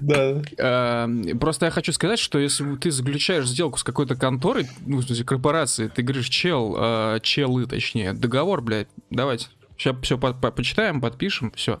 [0.00, 0.42] Да.
[0.58, 1.08] А,
[1.40, 5.24] просто я хочу сказать, что если ты заключаешь сделку с какой-то конторой, ну, в смысле,
[5.24, 9.48] корпорацией, ты говоришь, чел, а, челы, точнее, договор, блядь, давайте.
[9.76, 11.80] Сейчас все почитаем, подпишем, все.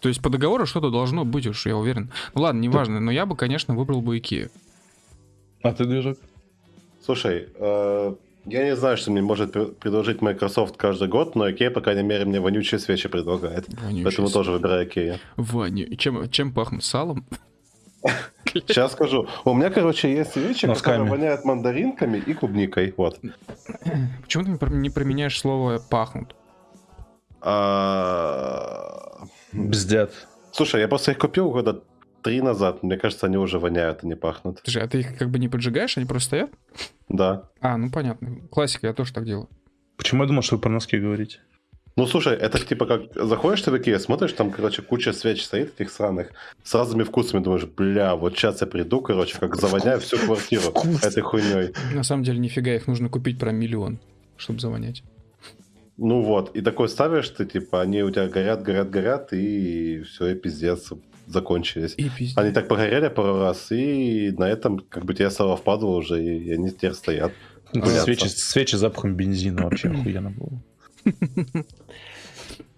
[0.00, 2.10] То есть по договору что-то должно быть уж, я уверен.
[2.34, 4.50] Ну ладно, неважно, но я бы, конечно, выбрал бы Икею.
[5.62, 6.18] А ты, движок?
[7.06, 8.14] Слушай, э,
[8.46, 12.24] я не знаю, что мне может предложить Microsoft каждый год, но Ikea, по крайней мере,
[12.24, 13.68] мне вонючие свечи предлагает.
[13.68, 15.20] Вонючие Поэтому тоже выбираю Ikea.
[15.36, 15.94] Воню.
[15.94, 16.82] Чем, чем пахнут?
[16.82, 17.24] Салом?
[18.52, 19.28] Сейчас скажу.
[19.44, 22.92] У меня, короче, есть свечи, которые воняют мандаринками и клубникой.
[22.96, 23.20] Вот.
[24.22, 26.34] Почему ты не применяешь слово «пахнут»?
[27.40, 29.26] А...
[29.52, 30.10] Бздят.
[30.50, 31.84] Слушай, я просто их купил года
[32.26, 32.82] три назад.
[32.82, 34.58] Мне кажется, они уже воняют и не пахнут.
[34.64, 36.50] Слушай, а ты их как бы не поджигаешь, они просто стоят?
[37.08, 37.44] Да.
[37.60, 38.40] А, ну понятно.
[38.50, 39.48] Классика, я тоже так делаю.
[39.96, 41.38] Почему я думал, что вы про носки говорите?
[41.94, 45.80] Ну, слушай, это типа как заходишь ты в Икеа, смотришь, там, короче, куча свеч стоит
[45.80, 46.32] этих сраных,
[46.64, 51.04] с разными вкусами, думаешь, бля, вот сейчас я приду, короче, как завоняю всю квартиру Вкус.
[51.04, 51.72] этой хуйней.
[51.94, 54.00] На самом деле, нифига, их нужно купить прям миллион,
[54.36, 55.04] чтобы завонять.
[55.96, 60.26] Ну вот, и такой ставишь ты, типа, они у тебя горят, горят, горят, и все,
[60.26, 60.92] и пиздец,
[61.26, 61.94] закончились.
[61.96, 62.38] И пиздец.
[62.38, 66.52] Они так погорели пару раз, и на этом как бы тебе стало впадло уже, и
[66.52, 67.32] они теперь стоят.
[67.72, 70.62] Ну, свечи, свечи запахом бензина вообще охуенно было.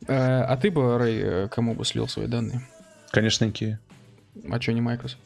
[0.07, 2.67] Э, а ты бы, Рэй, э, кому бы слил свои данные?
[3.11, 3.77] Конечно, Ikea.
[4.51, 5.19] А что не Microsoft?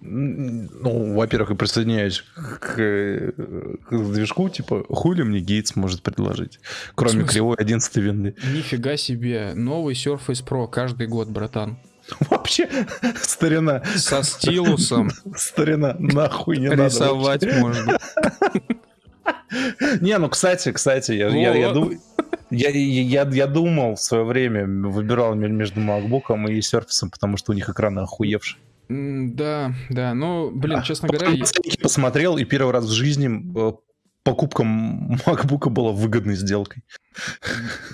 [0.00, 6.60] Ну, во-первых, я присоединяюсь к, к движку, типа, хули мне Гейтс может предложить,
[6.94, 8.36] кроме кривой 11 винды.
[8.54, 11.78] Нифига себе, новый Surface Pro каждый год, братан.
[12.30, 12.68] Вообще,
[13.20, 13.82] старина.
[13.96, 15.10] Со стилусом.
[15.36, 16.84] Старина, нахуй не надо.
[16.86, 17.98] Рисовать можно.
[20.00, 22.00] Не, ну, кстати, кстати, я, я, я, думаю...
[22.50, 27.54] Я, я, я думал в свое время, выбирал между MacBook и Surface, потому что у
[27.54, 28.60] них экраны охуевшие.
[28.88, 31.30] Да, да, ну, блин, честно говоря...
[31.30, 31.44] Я
[31.82, 33.72] посмотрел, и первый раз в жизни э,
[34.28, 36.82] покупка MacBook была выгодной сделкой.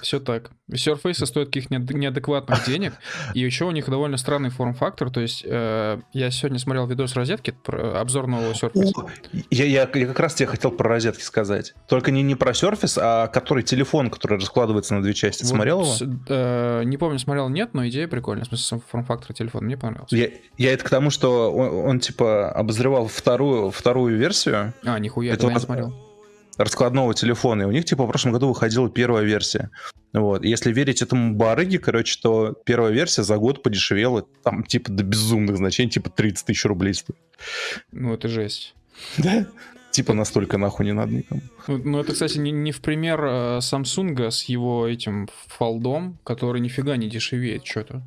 [0.03, 0.51] Все так.
[0.71, 2.95] Surface стоит каких-то неадекватных денег,
[3.35, 7.55] и еще у них довольно странный форм-фактор, то есть э, я сегодня смотрел видос розетки,
[7.65, 8.93] про, обзор нового Surface.
[8.97, 9.09] О,
[9.51, 11.75] я, я, я как раз тебе хотел про розетки сказать.
[11.89, 15.43] Только не, не про Surface, а который телефон, который раскладывается на две части.
[15.45, 16.17] Вот, смотрел его?
[16.29, 20.17] Э, не помню, смотрел, нет, но идея прикольная, в смысле форм-фактор телефона, мне понравился.
[20.17, 24.75] Я, я это к тому, что он, он типа обозревал вторую, вторую версию.
[24.85, 26.04] А, нихуя, это я не смотрел
[26.59, 29.71] раскладного телефона, и у них, типа, в прошлом году выходила первая версия.
[30.13, 30.45] Вот.
[30.45, 35.57] если верить этому барыге, короче, то первая версия за год подешевела, там, типа, до безумных
[35.57, 37.19] значений, типа, 30 тысяч рублей стоит.
[37.91, 38.75] Ну, это жесть.
[39.19, 39.47] Да?
[39.95, 41.41] Типа настолько нахуй не надо никому.
[41.69, 46.61] Ну, ну это, кстати, не, не в пример э, Samsung с его этим фолдом, который
[46.61, 48.03] нифига не дешевеет что-то.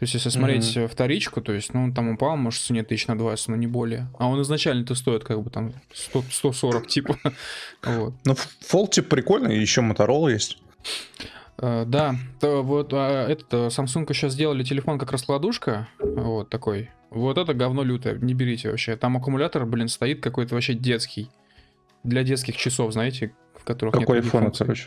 [0.00, 0.88] То есть, если смотреть mm-hmm.
[0.88, 4.08] вторичку, то есть, ну, там упал, может, цене тысяч на 20, но не более.
[4.18, 7.18] А он изначально-то стоит как бы там 100, 140, типа.
[7.82, 8.14] вот.
[8.24, 10.56] Ну, фолд типа прикольный, еще Motorola есть.
[11.58, 16.88] Uh, да, то вот а, этот Samsung еще сделали телефон как раскладушка, вот такой.
[17.10, 18.96] Вот это говно лютое, не берите вообще.
[18.96, 21.28] Там аккумулятор, блин, стоит какой-то вообще детский.
[22.04, 24.86] Для детских часов, знаете, в которых Какой нет iPhone, короче?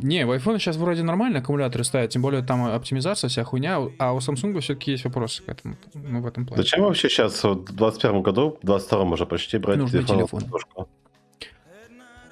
[0.00, 4.12] Не, в iPhone сейчас вроде нормально аккумуляторы ставят, тем более там оптимизация, вся хуйня, а
[4.14, 6.62] у Samsung все-таки есть вопросы к этому, ну, в этом плане.
[6.62, 10.40] Зачем вообще сейчас, в 2021 году, в 2022 уже почти брать Нужный телефон?
[10.40, 10.86] телефон.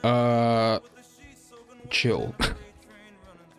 [0.03, 0.81] А...
[1.91, 2.35] Чел.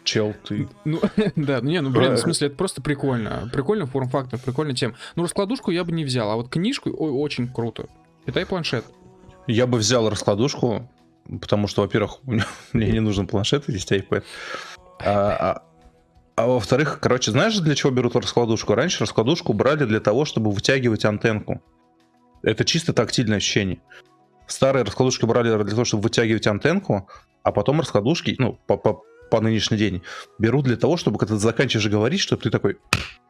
[0.03, 0.67] Чел, ты.
[0.83, 0.99] Ну,
[1.35, 3.49] да, ну не, ну, блин, в смысле, это просто прикольно.
[3.53, 4.95] Прикольный форм-фактор, прикольная тема.
[5.15, 7.87] Ну, раскладушку я бы не взял, а вот книжку ой, очень круто.
[8.25, 8.85] Питай планшет.
[9.47, 10.87] Я бы взял раскладушку,
[11.39, 12.19] потому что, во-первых,
[12.73, 14.23] мне не нужен планшет, есть iPad.
[14.99, 15.63] А, а,
[16.35, 18.75] а во-вторых, короче, знаешь, для чего берут раскладушку?
[18.75, 21.61] Раньше раскладушку брали для того, чтобы вытягивать антенку.
[22.43, 23.81] Это чисто тактильное ощущение.
[24.47, 27.07] Старые раскладушки брали для того, чтобы вытягивать антенку,
[27.43, 30.03] а потом раскладушки, ну, по, по, по нынешний день,
[30.37, 32.77] берут для того, чтобы когда ты заканчиваешь говорить, чтобы ты такой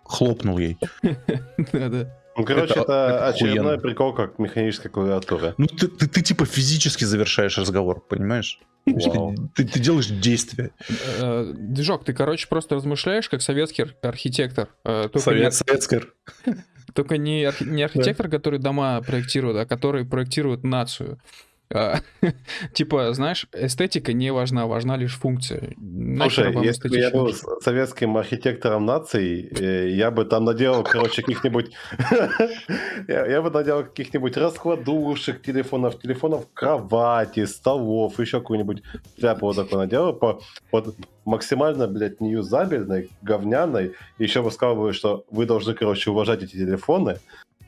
[0.04, 0.78] хлопнул ей.
[1.02, 2.18] Да-да.
[2.38, 5.54] Ну, короче, это, это очередной прикол, как механическая клавиатура.
[5.58, 8.60] Ну, ты, ты, ты типа физически завершаешь разговор, понимаешь?
[8.86, 10.72] Ты, ты делаешь действие.
[11.20, 14.70] Э, Движок, ты, короче, просто размышляешь, как советский архитектор.
[14.86, 16.02] Э, Совет, Советский.
[16.94, 21.20] Только не, не архитектор, который дома проектирует, а который проектирует нацию.
[21.74, 22.00] А,
[22.74, 25.74] типа, знаешь, эстетика не важна, важна лишь функция.
[26.18, 31.72] Слушай, если бы я был советским архитектором нации, э, я бы там наделал, короче, каких-нибудь...
[33.08, 38.84] я, бы наделал каких-нибудь раскладушек телефонов, телефонов кровати, столов, еще какую-нибудь
[39.18, 43.94] тряпу вот такую наделал по вот максимально, блядь, неюзабельной, говняной.
[44.18, 47.20] Еще бы сказал бы, что вы должны, короче, уважать эти телефоны,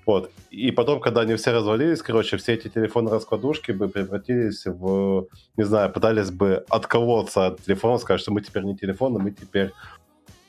[0.05, 0.31] вот.
[0.49, 5.91] И потом, когда они все развалились, короче, все эти телефоны-раскладушки бы превратились в, не знаю,
[5.91, 9.71] пытались бы отколоться от телефона, сказать, что мы теперь не телефон, а мы теперь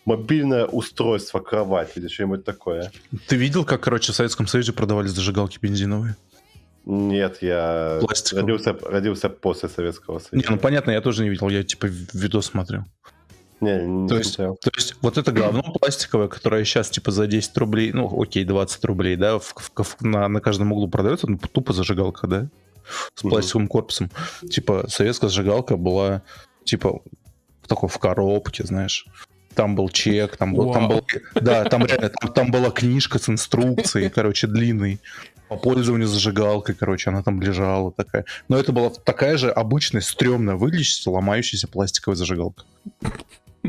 [0.04, 2.90] мобильное устройство, кровать или что-нибудь такое.
[3.26, 6.16] Ты видел, как, короче, в Советском Союзе продавались зажигалки бензиновые?
[6.86, 7.98] Нет, я
[8.32, 10.36] родился, родился после Советского Союза.
[10.36, 12.84] Не, ну понятно, я тоже не видел, я типа видос смотрел.
[13.60, 17.56] Не, не то, есть, то есть вот это говно пластиковое, которое сейчас типа за 10
[17.56, 21.72] рублей, ну окей, 20 рублей, да, в, в, на, на каждом углу продается, ну тупо
[21.72, 22.48] зажигалка, да,
[23.14, 24.10] с пластиковым корпусом.
[24.50, 26.22] Типа советская зажигалка была
[26.64, 27.00] типа
[27.62, 29.06] в такой в коробке, знаешь.
[29.54, 33.28] Там был чек, там был, там был, да, там реально, там, там была книжка с
[33.28, 35.00] инструкцией, короче, длинный
[35.48, 38.24] по пользованию зажигалкой, короче, она там лежала такая.
[38.48, 42.64] Но это была такая же обычная, стрёмная, выглядящая, ломающаяся пластиковая зажигалка.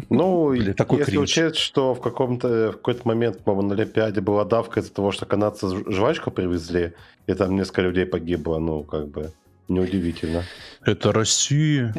[0.10, 1.24] Ну, Или такой если кринж.
[1.24, 5.26] учесть, что в каком-то в какой-то момент, по-моему, на Олимпиаде была давка из-за того, что
[5.26, 6.94] канадцы жвачку привезли,
[7.28, 9.32] и там несколько людей погибло, ну, как бы,
[9.68, 10.44] неудивительно.
[10.84, 11.96] Это Россия.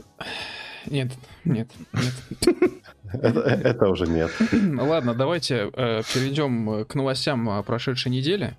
[0.86, 1.12] Нет,
[1.44, 2.54] нет, нет.
[3.12, 4.30] Это, это уже нет.
[4.52, 8.56] Ладно, давайте э, перейдем к новостям э, прошедшей недели.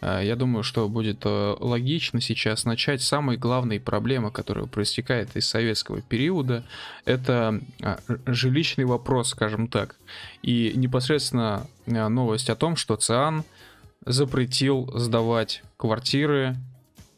[0.00, 5.36] Э, я думаю, что будет э, логично сейчас начать с самой главной проблемы, которая проистекает
[5.36, 6.64] из советского периода.
[7.04, 9.96] Это э, жилищный вопрос, скажем так.
[10.42, 13.44] И непосредственно э, новость о том, что ЦИАН
[14.04, 16.56] запретил сдавать квартиры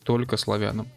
[0.04, 0.88] только славянам.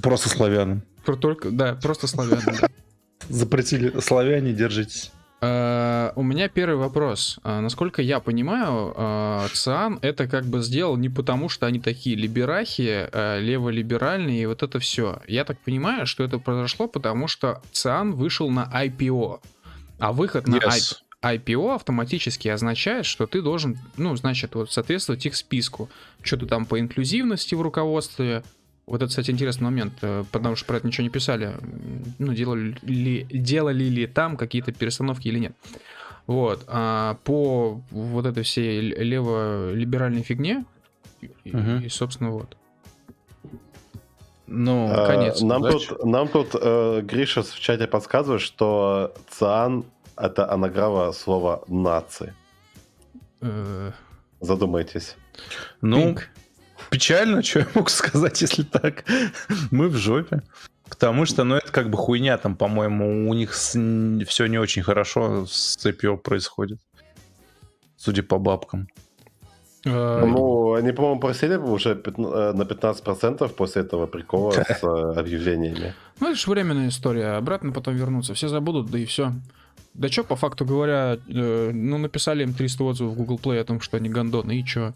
[0.00, 0.82] Просто славянам.
[1.20, 2.54] Только, да, просто славянам.
[3.28, 5.12] Запретили славяне, держитесь.
[5.42, 7.40] Uh, у меня первый вопрос.
[7.42, 12.14] Uh, насколько я понимаю, uh, ЦИАН это как бы сделал не потому, что они такие
[12.14, 13.08] либерахи,
[13.40, 15.20] леволиберальные и вот это все.
[15.26, 19.40] Я так понимаю, что это произошло, потому что ЦИАН вышел на IPO.
[19.98, 20.98] А выход на yes.
[21.22, 25.90] IPO автоматически означает, что ты должен, ну, значит, вот соответствовать их списку.
[26.22, 28.44] Что-то там по инклюзивности в руководстве,
[28.86, 31.54] вот это, кстати, интересный момент, э, потому что про это ничего не писали.
[32.18, 35.52] Ну, делали ли, делали ли там какие-то перестановки или нет.
[36.26, 36.64] Вот.
[36.66, 40.64] А по вот этой всей лево-либеральной фигне,
[41.22, 41.76] угу.
[41.84, 42.56] и, собственно, вот.
[44.46, 45.40] Ну, а, конец.
[45.40, 49.84] Нам тут, нам тут э, Гриша в чате подсказывает, что ЦИАН—
[50.16, 52.34] это анаграмма слова «наци».
[53.40, 53.92] Э...
[54.40, 55.16] Задумайтесь.
[55.80, 56.22] Ну, Pink
[56.92, 59.04] печально, что я могу сказать, если так.
[59.70, 60.42] Мы в жопе.
[60.88, 63.70] Потому что, ну, это как бы хуйня там, по-моему, у них с...
[64.26, 66.78] все не очень хорошо с IPO происходит.
[67.96, 68.88] Судя по бабкам.
[69.86, 75.94] А, ну, они, по-моему, просили уже э, на 15% после этого прикола с э, объявлениями.
[76.20, 77.38] Ну, это же временная история.
[77.38, 78.34] Обратно потом вернуться.
[78.34, 79.32] Все забудут, да и все.
[79.94, 83.64] Да что, по факту говоря, э, ну, написали им 300 отзывов в Google Play о
[83.64, 84.92] том, что они гандоны, и что?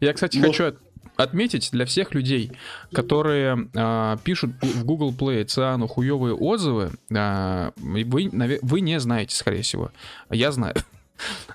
[0.00, 0.46] Я, кстати, ну...
[0.46, 0.74] хочу
[1.16, 2.52] отметить для всех людей,
[2.92, 8.30] которые э, пишут в Google Play Циану хуевые отзывы, э, вы,
[8.62, 9.90] вы не знаете, скорее всего.
[10.30, 10.74] Я знаю.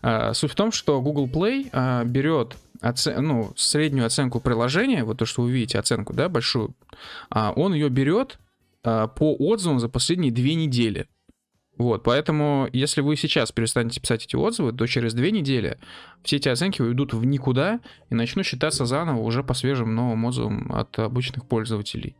[0.01, 5.17] Э, суть в том, что Google Play э, берет оце- ну, среднюю оценку приложения, вот
[5.17, 6.75] то, что вы видите, оценку, да, большую,
[7.33, 8.39] э, он ее берет
[8.83, 11.07] э, по отзывам за последние две недели.
[11.77, 15.77] Вот, поэтому, если вы сейчас перестанете писать эти отзывы, то через две недели
[16.23, 20.71] все эти оценки уйдут в никуда и начнут считаться заново уже по свежим новым отзывам
[20.73, 22.15] от обычных пользователей.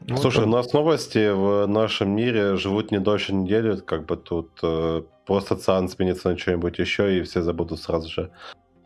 [0.00, 4.50] Вот Слушай, у нас новости в нашем мире живут не дольше недели, как бы тут
[4.62, 8.30] э, просто ЦАН сменится на что-нибудь еще, и все забудут сразу же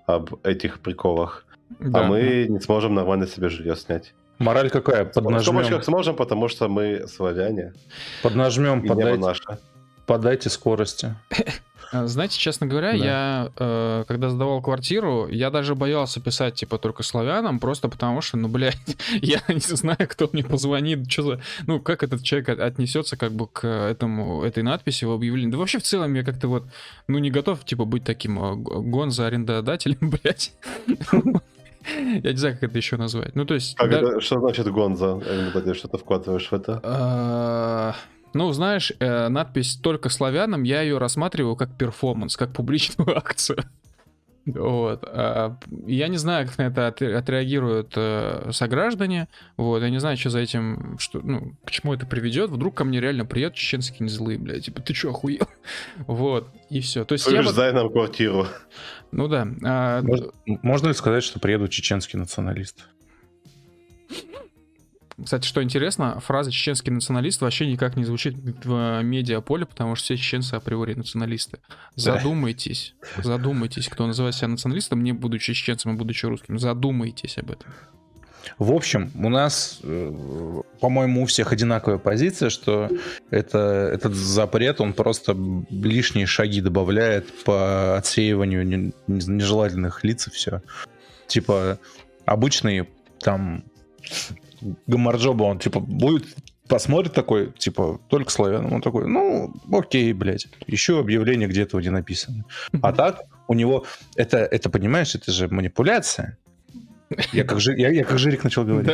[0.06, 1.46] об этих приколах.
[1.80, 2.04] А да.
[2.04, 4.14] А мы не сможем нормально себе жилье снять.
[4.38, 5.04] Мораль какая?
[5.04, 5.80] Поднажмем.
[5.80, 7.72] В сможем, потому что мы славяне.
[8.22, 9.58] Поднажмем, подайте,
[10.06, 11.14] подайте скорости.
[11.92, 12.96] Знаете, честно говоря, да.
[12.96, 18.38] я, э, когда сдавал квартиру, я даже боялся писать, типа, только славянам, просто потому что,
[18.38, 18.78] ну, блядь,
[19.20, 21.40] я не знаю, кто мне позвонит, что за...
[21.66, 25.52] Ну, как этот человек отнесется, как бы, к этому, этой надписи в объявлении.
[25.52, 26.64] Да вообще, в целом, я как-то вот,
[27.08, 30.52] ну, не готов, типа, быть таким э, гонза арендодателем, блядь.
[31.86, 33.34] Я не знаю, как это еще назвать.
[33.34, 33.76] Ну, то есть...
[33.76, 33.98] Как да...
[33.98, 35.20] это, что значит Гонза?
[35.74, 36.80] Что ты вкладываешь в это?
[36.82, 37.94] А,
[38.34, 43.64] ну, знаешь, э, надпись «Только славянам» я ее рассматриваю как перформанс, как публичную акцию.
[44.46, 45.04] Вот.
[45.06, 49.28] А, я не знаю, как на это отреагируют э, сограждане.
[49.56, 49.82] Вот.
[49.82, 52.50] Я не знаю, что за этим, что, ну, к чему это приведет.
[52.50, 54.64] Вдруг ко мне реально приедут чеченские злые, блядь.
[54.64, 55.48] Типа, ты что, охуел?
[56.06, 56.48] Вот.
[56.70, 57.04] И все.
[57.04, 57.56] То есть я вот...
[57.56, 58.46] нам квартиру.
[59.12, 59.46] Ну да.
[59.64, 60.02] А...
[60.02, 62.82] Можно, можно ли сказать, что приедут чеченские националисты?
[65.22, 70.16] Кстати, что интересно, фраза «чеченский националист» вообще никак не звучит в медиаполе, потому что все
[70.16, 71.58] чеченцы априори националисты.
[71.96, 76.58] Задумайтесь, задумайтесь, кто называет себя националистом, не будучи чеченцем и будучи русским.
[76.58, 77.72] Задумайтесь об этом.
[78.58, 82.88] В общем, у нас, э, по-моему, у всех одинаковая позиция, что
[83.30, 85.36] это, этот запрет, он просто
[85.70, 90.62] лишние шаги добавляет по отсеиванию нежелательных лиц и все.
[91.28, 91.78] Типа,
[92.24, 92.88] обычный
[93.20, 93.64] там
[94.86, 96.26] Гамарджоба, он типа будет
[96.68, 98.72] посмотрит такой, типа, только славянам.
[98.72, 100.48] Он такой, ну, окей, блядь.
[100.66, 102.44] Еще объявление где-то где написано.
[102.80, 103.84] А так у него,
[104.16, 106.38] это, это понимаешь, это же манипуляция.
[107.32, 108.90] Я как, жи, я, я как Жирик начал говорить.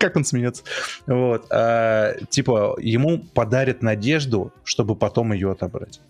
[0.00, 0.64] Как он смеется.
[1.06, 1.46] Вот.
[1.50, 6.00] А, типа, ему подарят надежду, чтобы потом ее отобрать.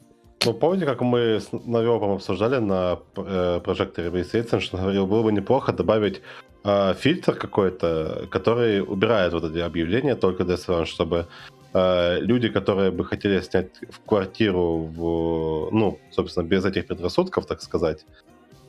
[0.46, 5.32] Ну, помните, как мы с Навёвым обсуждали на э, прожекторе Бейсейцен, что говорил, было бы
[5.32, 6.20] неплохо добавить
[6.64, 11.26] э, фильтр какой-то, который убирает вот эти объявления только для SRAN, чтобы
[11.72, 17.62] э, люди, которые бы хотели снять в квартиру, в, ну, собственно, без этих предрассудков, так
[17.62, 18.04] сказать,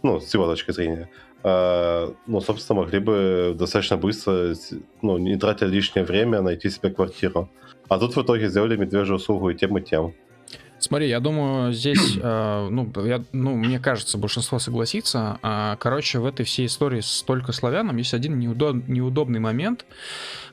[0.01, 1.09] ну, с его точки зрения,
[1.43, 4.55] э, ну, собственно, могли бы достаточно быстро,
[5.01, 7.49] ну, не тратя лишнее время, найти себе квартиру.
[7.89, 10.13] А тут в итоге сделали медвежью услугу и тем, и тем.
[10.85, 15.39] Смотри, я думаю, здесь, э, ну, я, ну, мне кажется, большинство согласится.
[15.41, 19.83] А, короче, в этой всей истории с только славянам есть один неудоб, неудобный момент,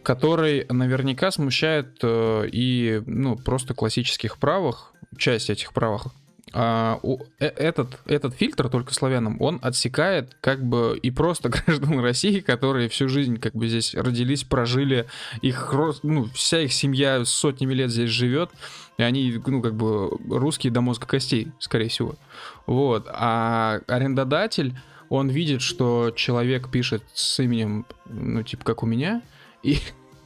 [0.02, 6.06] который наверняка смущает э, и, ну, просто классических правых, часть этих правых
[6.54, 12.00] а, у, э, этот, этот фильтр только славянам, он отсекает как бы и просто граждан
[12.00, 15.06] России, которые всю жизнь как бы здесь родились, прожили,
[15.40, 15.72] их,
[16.02, 18.50] ну, вся их семья сотнями лет здесь живет,
[18.98, 22.14] и они, ну, как бы русские до мозга костей, скорее всего.
[22.66, 23.06] Вот.
[23.08, 24.74] А арендодатель,
[25.08, 29.22] он видит, что человек пишет с именем, ну, типа, как у меня,
[29.62, 29.78] и,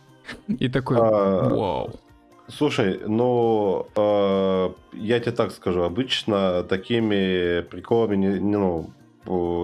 [0.48, 2.00] и такой, а, вау.
[2.48, 8.90] Слушай, ну, э, я тебе так скажу, обычно такими приколами не, не ну,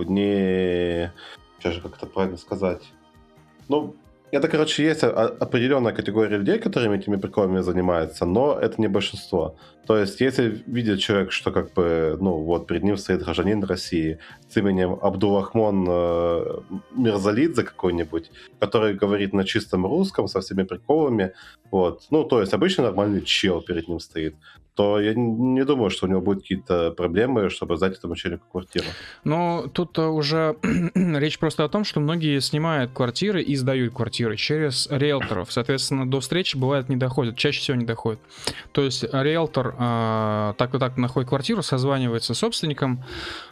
[0.02, 1.12] не...
[1.58, 2.82] Сейчас же как это правильно сказать?
[3.68, 3.94] Ну,
[4.32, 9.56] это, короче, есть определенная категория людей, которыми этими приколами занимаются, но это не большинство.
[9.86, 14.18] То есть, если видит человек, что как бы, ну, вот перед ним стоит гражданин России
[14.48, 16.44] с именем Абдулахмон э,
[16.96, 21.32] Мирзалидзе какой-нибудь, который говорит на чистом русском со всеми приколами,
[21.70, 24.34] вот, ну, то есть обычно нормальный чел перед ним стоит,
[24.74, 28.86] то я не думаю, что у него будут какие-то проблемы, чтобы сдать этому человеку квартиру.
[29.24, 30.56] Ну, тут уже
[30.94, 35.52] речь просто о том, что многие снимают квартиры и сдают квартиры через риэлторов.
[35.52, 38.20] Соответственно, до встречи бывает не доходит, чаще всего не доходит.
[38.72, 43.04] То есть риэлтор э, так и так находит квартиру, созванивается с собственником.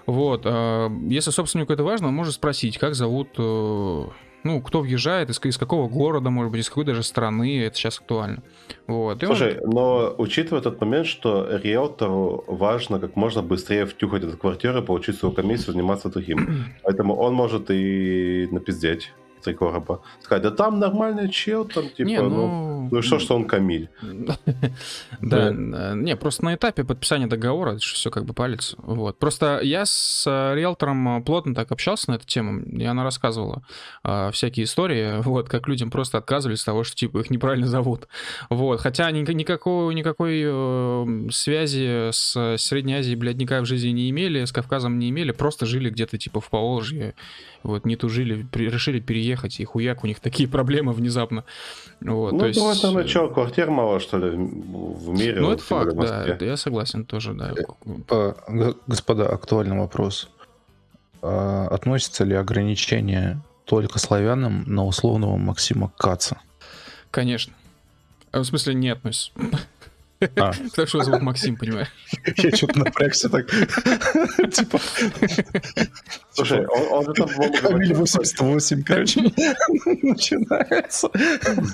[0.06, 0.42] Вот.
[0.44, 4.04] Э, если собственнику это важно, он может спросить, как зовут э,
[4.42, 7.98] ну, кто въезжает, из, из какого города, может быть, из какой даже страны, это сейчас
[7.98, 8.42] актуально.
[8.86, 9.22] Вот.
[9.22, 9.70] И Слушай, он...
[9.70, 15.34] но учитывая тот момент, что риэлтору важно как можно быстрее втюхать эту квартиру, получить свою
[15.34, 16.64] комиссию, заниматься другим.
[16.82, 20.00] Поэтому он может и напиздеть три короба.
[20.22, 22.28] Сказать, да там нормальный чел, там типа, не, ну...
[22.28, 23.88] ну, ну что, что он Камиль.
[25.20, 28.74] Да, не, просто на этапе подписания договора все как бы палец.
[28.78, 29.18] Вот.
[29.18, 33.62] Просто я с э, риэлтором плотно так общался на эту тему, и она рассказывала
[34.02, 38.08] а, всякие истории, вот, как людям просто отказывались от того, что типа их неправильно зовут.
[38.48, 38.80] Вот.
[38.80, 44.52] Хотя никакой, никакой э, связи с Средней Азией, блядь, никак в жизни не имели, с
[44.52, 47.14] Кавказом не имели, просто жили где-то типа в Поволжье,
[47.62, 51.44] вот, не тужили, решили переехать, и хуяк, у них такие проблемы внезапно.
[52.00, 52.60] Вот, ну, то есть...
[52.60, 55.40] это на что, квартир мало, что ли, в мире?
[55.40, 57.54] Ну, это факт, да, я согласен тоже, да.
[58.10, 60.30] Э, господа, актуальный вопрос.
[61.22, 66.40] А относится ли ограничение только славянам на условного Максима Каца?
[67.10, 67.52] Конечно.
[68.32, 69.32] В смысле, не относится.
[70.36, 70.52] А.
[70.74, 71.88] Так что зовут Максим, понимаешь?
[72.36, 73.50] Я что-то напрягся так.
[74.52, 74.78] Типа...
[76.32, 77.28] Слушай, он там...
[77.62, 79.22] Камиль 88, короче,
[80.02, 81.10] начинается.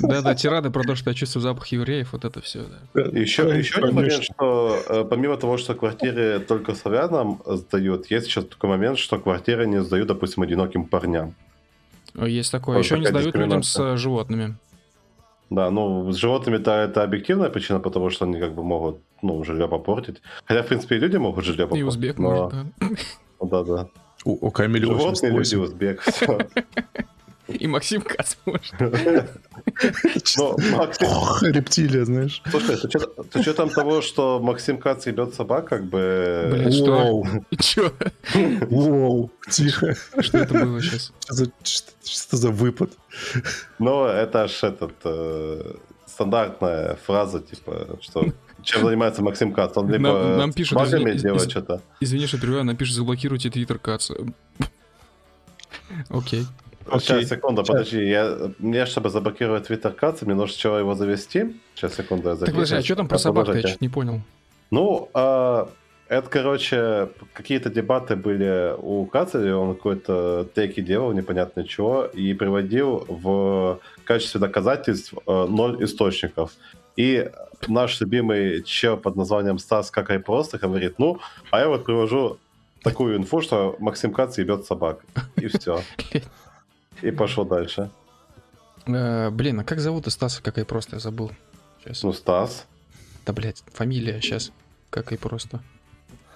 [0.00, 2.66] Да-да, тирады про то, что я чувствую запах евреев, вот это все.
[2.94, 8.42] Еще, еще один момент, что э, помимо того, что квартиры только славянам сдают, есть еще
[8.42, 11.34] такой момент, что квартиры не сдают, допустим, одиноким парням.
[12.14, 12.78] Есть такое.
[12.78, 14.56] Еще не сдают людям с животными.
[15.50, 19.68] Да, ну, с животными-то это объективная причина, потому что они как бы могут, ну, жилье
[19.68, 20.20] попортить.
[20.44, 21.84] Хотя, в принципе, и люди могут жилье попортить.
[21.84, 22.30] И узбек но...
[22.30, 22.88] может, да.
[23.48, 23.88] Да, да.
[24.24, 26.38] У, у Камиля Животные, люди, узбек, все.
[27.60, 28.72] И Максим Кац может.
[31.42, 32.42] Рептилия, знаешь.
[32.50, 32.84] Слушай, с
[33.34, 36.48] учетом того, что Максим Кац ебет собак, как бы...
[36.52, 37.24] Блин, что?
[37.60, 37.92] Че?
[38.68, 39.94] Воу, тихо.
[40.18, 41.12] Что это было сейчас?
[42.04, 42.90] Что за выпад?
[43.78, 44.94] Ну, это аж этот...
[45.04, 45.74] Э,
[46.06, 48.24] стандартная фраза, типа, что
[48.62, 49.76] чем занимается Максим Кац?
[49.76, 51.82] Он либо нам, нам пишут, извини, делает из, что-то.
[52.00, 54.14] Извини, что перебиваю, нам пишут, заблокируйте твиттер Каца.
[56.08, 56.42] Окей.
[56.42, 56.46] Okay.
[56.98, 57.68] Сейчас, секунду, Сейчас.
[57.68, 58.06] подожди.
[58.06, 61.56] Я, мне, чтобы заблокировать Twitter Cats, мне нужно сначала его завести.
[61.74, 62.46] Сейчас, секунду, я запишу.
[62.46, 64.20] Так, подожди, а что там про собак я чуть не понял.
[64.70, 65.68] Ну, а,
[66.08, 73.04] это, короче, какие-то дебаты были у Кацеля, он какой-то теки делал, непонятно чего, и приводил
[73.08, 76.52] в качестве доказательств э, ноль источников.
[76.96, 77.28] И
[77.66, 81.18] наш любимый чел под названием Стас как и просто говорит, ну,
[81.50, 82.38] а я вот привожу
[82.82, 85.04] такую инфу, что Максим Кац ебет собак.
[85.36, 85.80] И все.
[87.02, 87.90] И пошел дальше.
[88.86, 91.32] Э, блин, а как зовут Стаса, как и просто, я забыл.
[91.80, 92.02] Сейчас.
[92.02, 92.66] Ну, Стас.
[93.24, 94.52] Да, блядь, фамилия сейчас.
[94.90, 95.60] Как и просто.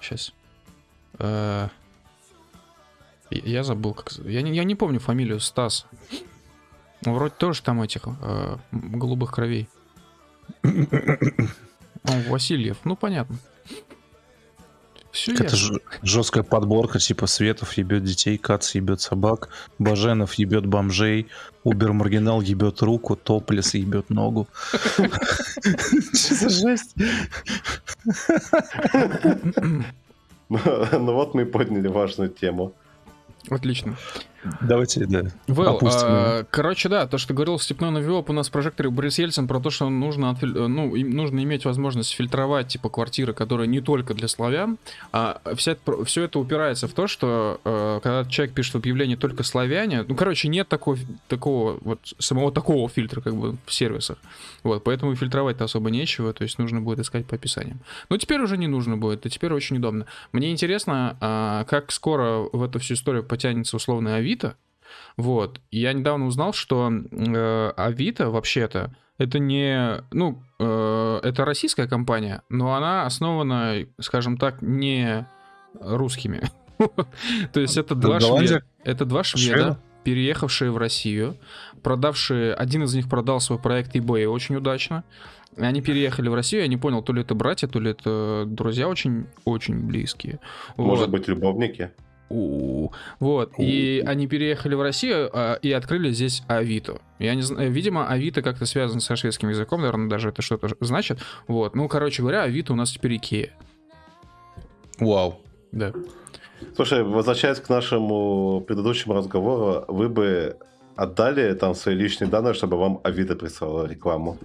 [0.01, 0.33] Сейчас.
[1.19, 1.69] Э,
[3.29, 4.11] я забыл, как...
[4.25, 5.85] Я не, я не помню фамилию Стас.
[7.05, 9.69] Ну, вроде тоже там этих э, голубых кровей.
[12.03, 13.37] Васильев, ну понятно.
[15.11, 15.71] Все Это ж,
[16.03, 21.27] жесткая подборка, типа Светов ебет детей, Кац ебет собак, Баженов ебет бомжей,
[21.63, 24.47] Убер Маргинал ебет руку, Топлес ебет ногу.
[26.13, 26.95] Что за жесть?
[30.49, 32.73] Ну вот мы подняли важную тему.
[33.49, 33.95] Отлично.
[34.61, 35.21] Давайте, да.
[35.47, 39.47] Well, а, короче, да, то, что говорил Степной Новиоп у нас в прожекторе Борис Ельцин
[39.47, 44.27] про то, что нужно, ну, нужно иметь возможность фильтровать, типа, квартиры, которые не только для
[44.27, 44.77] славян,
[45.11, 45.75] а вся,
[46.05, 50.47] все это упирается в то, что э, когда человек пишет объявление только славяне, ну, короче,
[50.47, 54.17] нет такого, такого, вот, самого такого фильтра, как бы, в сервисах.
[54.63, 57.79] Вот, поэтому фильтровать-то особо нечего, то есть нужно будет искать по описаниям.
[58.09, 60.05] Но теперь уже не нужно будет, и теперь очень удобно.
[60.31, 64.55] Мне интересно, а, как скоро в эту всю историю потянется условный Авито, Авито.
[65.17, 65.61] Вот.
[65.71, 72.75] Я недавно узнал, что э, Авито вообще-то это не, ну, э, это российская компания, но
[72.75, 75.27] она основана, скажем так, не
[75.79, 76.49] русскими.
[77.53, 81.37] То есть это два шведа, это два шведа, переехавшие в Россию,
[81.83, 85.03] продавшие, один из них продал свой проект eBay очень удачно.
[85.57, 88.87] Они переехали в Россию, я не понял, то ли это братья, то ли это друзья
[88.87, 90.39] очень, очень близкие.
[90.77, 91.19] Может вот.
[91.19, 91.91] быть, любовники?
[92.31, 92.93] У-у-у.
[93.19, 93.53] Вот.
[93.57, 93.67] У-у-у.
[93.67, 96.99] И они переехали в Россию а, и открыли здесь Авито.
[97.19, 101.19] Я не знаю, видимо, Авито как-то связан со шведским языком, наверное, даже это что-то значит.
[101.47, 101.75] Вот.
[101.75, 103.51] Ну, короче говоря, Авито у нас теперь Икея.
[104.99, 105.39] Вау.
[105.71, 105.93] Да.
[106.75, 110.57] Слушай, возвращаясь к нашему предыдущему разговору, вы бы
[110.95, 114.37] отдали там свои личные данные, чтобы вам Авито прислала рекламу?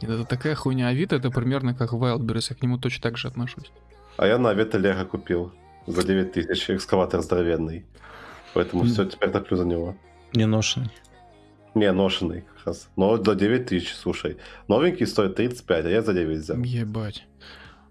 [0.00, 0.88] Это такая хуйня.
[0.88, 3.70] Авито это примерно как Wildberries, я к нему точно так же отношусь.
[4.16, 5.52] А я на Авито Лего купил
[5.86, 7.84] за 9 тысяч, экскаватор здоровенный.
[8.54, 8.86] Поэтому mm.
[8.86, 9.96] все, теперь топлю за него.
[10.34, 10.90] Не ношенный.
[11.74, 12.44] Не, ношенный.
[12.96, 14.36] Но за 9 тысяч, слушай.
[14.68, 16.58] Новенький стоит 35, а я за 9 взял.
[16.58, 17.24] Ебать.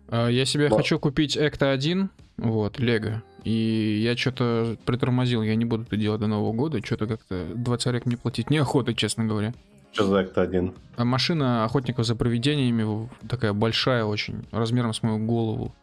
[0.10, 0.78] А, я себе Но...
[0.78, 3.24] хочу купить Экта 1, вот, Лего.
[3.44, 6.84] И я что-то притормозил, я не буду это делать до Нового года.
[6.84, 9.54] Что-то как-то 20 рек мне платить неохота, честно говоря.
[9.92, 10.74] Что за Экта 1?
[10.98, 15.74] А машина охотников за привидениями такая большая очень, размером с мою голову.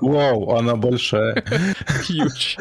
[0.00, 1.44] Вау, она большая.
[2.06, 2.56] Хьюч.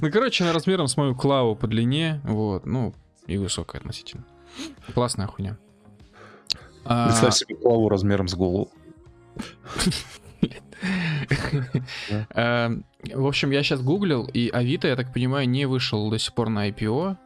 [0.00, 2.94] Ну, короче, она размером с мою клаву по длине, вот, ну,
[3.26, 4.24] и высокая относительно.
[4.94, 5.58] Классная хуйня.
[6.84, 8.70] А, Представь себе клаву размером с голову.
[12.34, 12.70] А,
[13.14, 16.48] в общем, я сейчас гуглил, и Авито, я так понимаю, не вышел до сих пор
[16.48, 17.16] на IPO,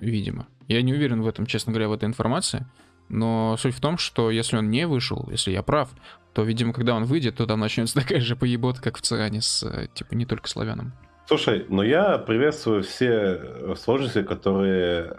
[0.00, 0.46] видимо.
[0.68, 2.66] Я не уверен в этом, честно говоря, в этой информации.
[3.12, 5.90] Но суть в том, что если он не вышел, если я прав,
[6.32, 9.62] то, видимо, когда он выйдет, то там начнется такая же поебота, как в Циане с,
[9.62, 10.92] э, типа, не только славянам.
[11.28, 15.18] Слушай, ну я приветствую все сложности, которые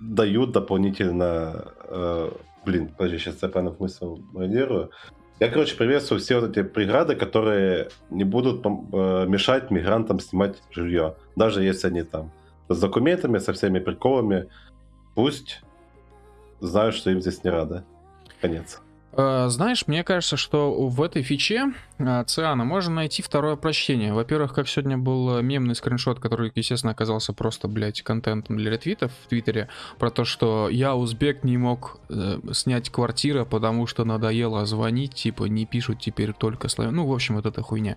[0.00, 1.66] дают дополнительно...
[1.84, 2.30] Э,
[2.64, 4.90] блин, подожди, сейчас правильно мысль моделирую.
[5.38, 11.14] Я, короче, приветствую все вот эти преграды, которые не будут э, мешать мигрантам снимать жилье,
[11.36, 12.32] даже если они там
[12.70, 14.48] с документами, со всеми приколами.
[15.14, 15.60] Пусть
[16.60, 17.84] знают, что им здесь не рады.
[18.40, 18.80] Конец.
[19.12, 21.72] Э, знаешь, мне кажется, что в этой фиче
[22.26, 24.12] Циана можно найти второе прочтение.
[24.12, 29.28] Во-первых, как сегодня был мемный скриншот, который, естественно, оказался просто, блядь, контентом для ретвитов в
[29.28, 29.68] Твиттере,
[29.98, 35.44] про то, что я, узбек, не мог э, снять квартиру, потому что надоело звонить, типа,
[35.44, 36.94] не пишут теперь только славян.
[36.94, 37.96] Ну, в общем, вот эта хуйня.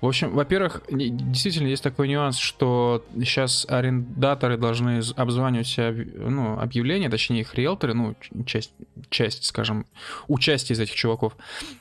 [0.00, 7.08] В общем, во-первых, действительно есть такой нюанс, что сейчас арендаторы должны обзванивать себя, ну, объявления,
[7.08, 8.72] точнее, их риэлторы, ну, часть,
[9.10, 9.86] часть, скажем,
[10.26, 11.36] участие части из этих чуваков.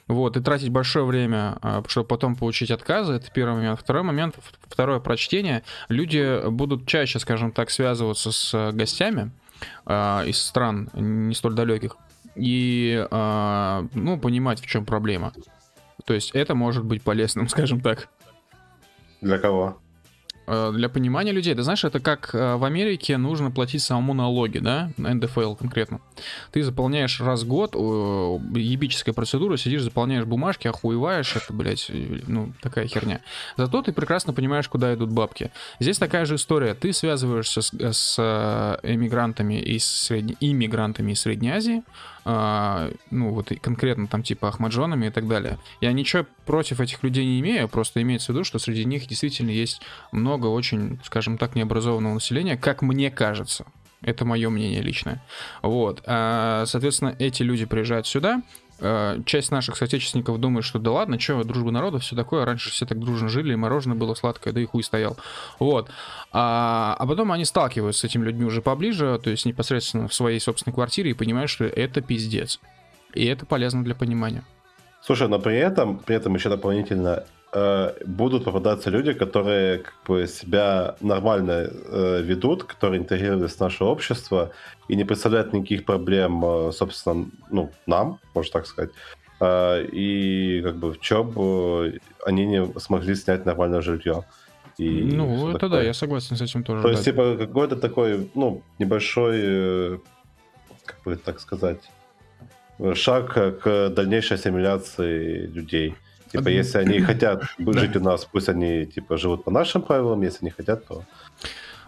[0.08, 3.80] Вот, и тратить большое время, а, чтобы потом получить отказы, это первый момент.
[3.80, 4.36] Второй момент,
[4.68, 5.64] второе прочтение.
[5.90, 9.32] Люди будут чаще, скажем так, связываться с гостями
[9.86, 11.98] э, из стран не столь далеких
[12.36, 15.34] и, э, ну, понимать, в чем проблема.
[16.06, 18.10] То есть это может быть полезным, скажем так.
[19.22, 19.80] Для кого?
[20.48, 21.54] Для понимания людей.
[21.54, 26.00] Ты знаешь, это как в Америке нужно платить самому налоги, да, на НДФЛ конкретно.
[26.52, 31.92] Ты заполняешь раз в год, ебическая процедура, сидишь, заполняешь бумажки, охуеваешь, это, блядь,
[32.28, 33.20] ну, такая херня.
[33.58, 35.52] Зато ты прекрасно понимаешь, куда идут бабки.
[35.80, 36.74] Здесь такая же история.
[36.74, 40.38] Ты связываешься с, с э, эмигрантами из Средней...
[40.40, 41.84] иммигрантами из Средней Азии,
[42.30, 45.58] а, ну, вот конкретно там типа Ахмаджонами и так далее.
[45.80, 49.50] Я ничего против этих людей не имею, просто имеется в виду, что среди них действительно
[49.50, 53.66] есть много очень, скажем так, необразованного населения, как мне кажется.
[54.02, 55.24] Это мое мнение личное.
[55.62, 56.04] Вот.
[56.06, 58.42] А, соответственно, эти люди приезжают сюда,
[59.26, 63.00] часть наших соотечественников думает, что да ладно, что, дружба народов, все такое, раньше все так
[63.00, 65.18] дружно жили, и мороженое было сладкое, да и хуй стоял.
[65.60, 65.90] Вот.
[66.32, 70.40] А, а потом они сталкиваются с этими людьми уже поближе, то есть непосредственно в своей
[70.40, 72.60] собственной квартире, и понимают, что это пиздец.
[73.14, 74.44] И это полезно для понимания.
[75.08, 80.28] Слушай, но при этом, при этом еще дополнительно э, будут попадаться люди, которые как бы
[80.28, 84.52] себя нормально э, ведут, которые интегрировались в наше общество
[84.90, 88.92] и не представляют никаких проблем, э, собственно, ну, нам, можно так сказать.
[89.40, 94.26] Э, и как бы в чем э, они не смогли снять нормальное жилье.
[94.78, 95.80] И ну, это такое.
[95.80, 96.82] да, я согласен с этим тоже.
[96.82, 99.98] То есть, типа, какой-то такой, ну, небольшой, э,
[100.86, 101.80] как бы так сказать,
[102.94, 105.96] шаг к дальнейшей ассимиляции людей.
[106.32, 110.46] Типа, если они хотят жить у нас, пусть они, типа, живут по нашим правилам, если
[110.46, 111.04] не хотят, то...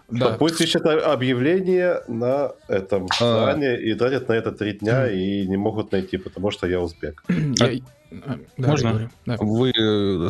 [0.08, 0.30] Да.
[0.30, 3.76] Пусть ищут объявление на этом стане а...
[3.76, 7.22] и тратят на это три дня и не могут найти, потому что я узбек.
[7.28, 7.80] Я...
[8.26, 9.10] А, да, Можно?
[9.24, 9.36] Да.
[9.38, 9.72] Вы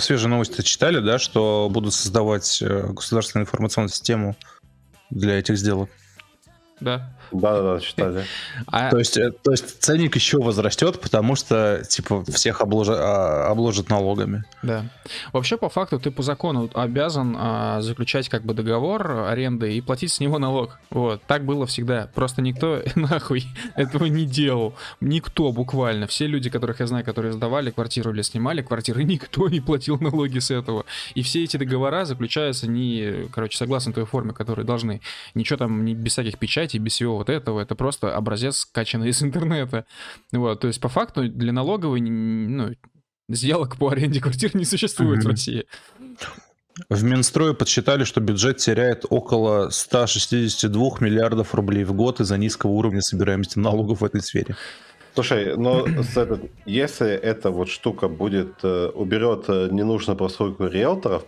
[0.00, 4.36] свежие новости читали, да, что будут создавать э, государственную информационную систему
[5.08, 5.88] для этих сделок?
[6.80, 7.16] Да.
[7.32, 8.24] Да, да, читали.
[8.66, 8.90] А...
[8.90, 13.88] То, есть, э, то есть ценник еще возрастет, потому что типа всех обложат, а, обложат
[13.88, 14.44] налогами.
[14.62, 14.86] Да.
[15.32, 20.12] Вообще, по факту, ты по закону обязан а, заключать как бы договор аренды и платить
[20.12, 20.78] с него налог.
[20.90, 21.22] Вот.
[21.26, 22.08] Так было всегда.
[22.14, 23.44] Просто никто нахуй
[23.76, 24.74] этого не делал.
[25.00, 26.06] Никто буквально.
[26.06, 30.38] Все люди, которых я знаю, которые сдавали квартиру или снимали квартиры, никто не платил налоги
[30.38, 30.84] с этого.
[31.14, 35.00] И все эти договора заключаются не, короче, согласно той форме, которые должны.
[35.34, 39.22] Ничего там не без всяких печатей, без всего вот этого, это просто образец скачанный из
[39.22, 39.84] интернета.
[40.32, 42.74] Вот, то есть по факту для налоговой ну,
[43.28, 45.24] сделок по аренде квартир не существует mm-hmm.
[45.24, 45.66] в России.
[46.88, 53.02] В Минстрое подсчитали, что бюджет теряет около 162 миллиардов рублей в год из-за низкого уровня
[53.02, 54.56] собираемости налогов в этой сфере.
[55.14, 55.84] Слушай, но
[56.16, 61.24] этот, если эта вот штука будет, э, уберет э, ненужную прослойку риэлторов,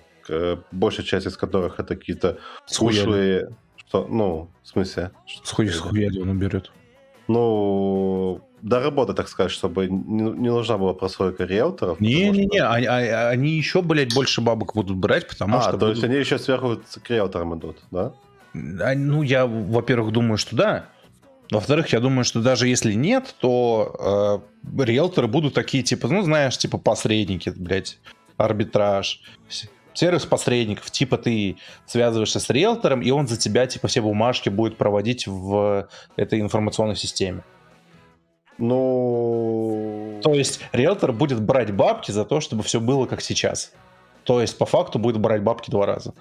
[0.71, 2.39] большая часть из которых это какие-то
[2.79, 3.49] ушлые,
[3.93, 5.11] что, ну, в смысле?
[5.45, 6.73] С хуй с хуяли он уберет.
[7.29, 12.01] Ну, до работы, так сказать, чтобы не, не нужна была прослойка риэлторов.
[12.01, 12.71] Не-не-не, что...
[12.71, 15.73] они, а, они еще, блядь, больше бабок будут брать, потому а, что...
[15.73, 15.97] то будут...
[15.97, 18.15] есть они еще сверху к риэлторам идут, да?
[18.55, 20.87] А, ну, я, во-первых, думаю, что да.
[21.51, 26.57] Во-вторых, я думаю, что даже если нет, то э, риэлторы будут такие, типа, ну, знаешь,
[26.57, 27.99] типа посредники, блядь,
[28.39, 29.21] арбитраж
[29.95, 34.77] сервис посредников, типа ты связываешься с риэлтором, и он за тебя типа все бумажки будет
[34.77, 37.43] проводить в этой информационной системе.
[38.59, 40.21] Ну...
[40.23, 43.73] То есть риэлтор будет брать бабки за то, чтобы все было как сейчас.
[44.25, 46.15] То есть по факту будет брать бабки два раза.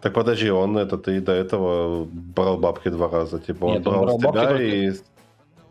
[0.00, 3.38] Так подожди, он этот и до этого брал бабки два раза.
[3.38, 5.04] Типа он Нет, брал, он брал с тебя и из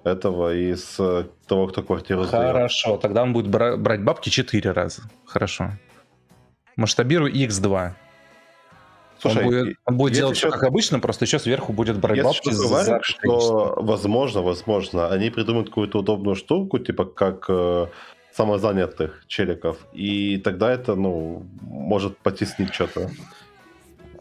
[0.04, 3.02] этого, и с того, кто квартиру Хорошо, сдает.
[3.02, 5.02] тогда он будет брать бабки четыре раза.
[5.26, 5.72] Хорошо
[6.80, 7.92] масштабируй x2.
[9.20, 12.52] Слушай, он будет, он будет делать все как обычно, просто еще сверху будет брать бабки
[12.52, 17.88] за, за что возможно, возможно, они придумают какую-то удобную штуку, типа как э,
[18.32, 23.10] самозанятых челиков, и тогда это, ну, может потеснить что-то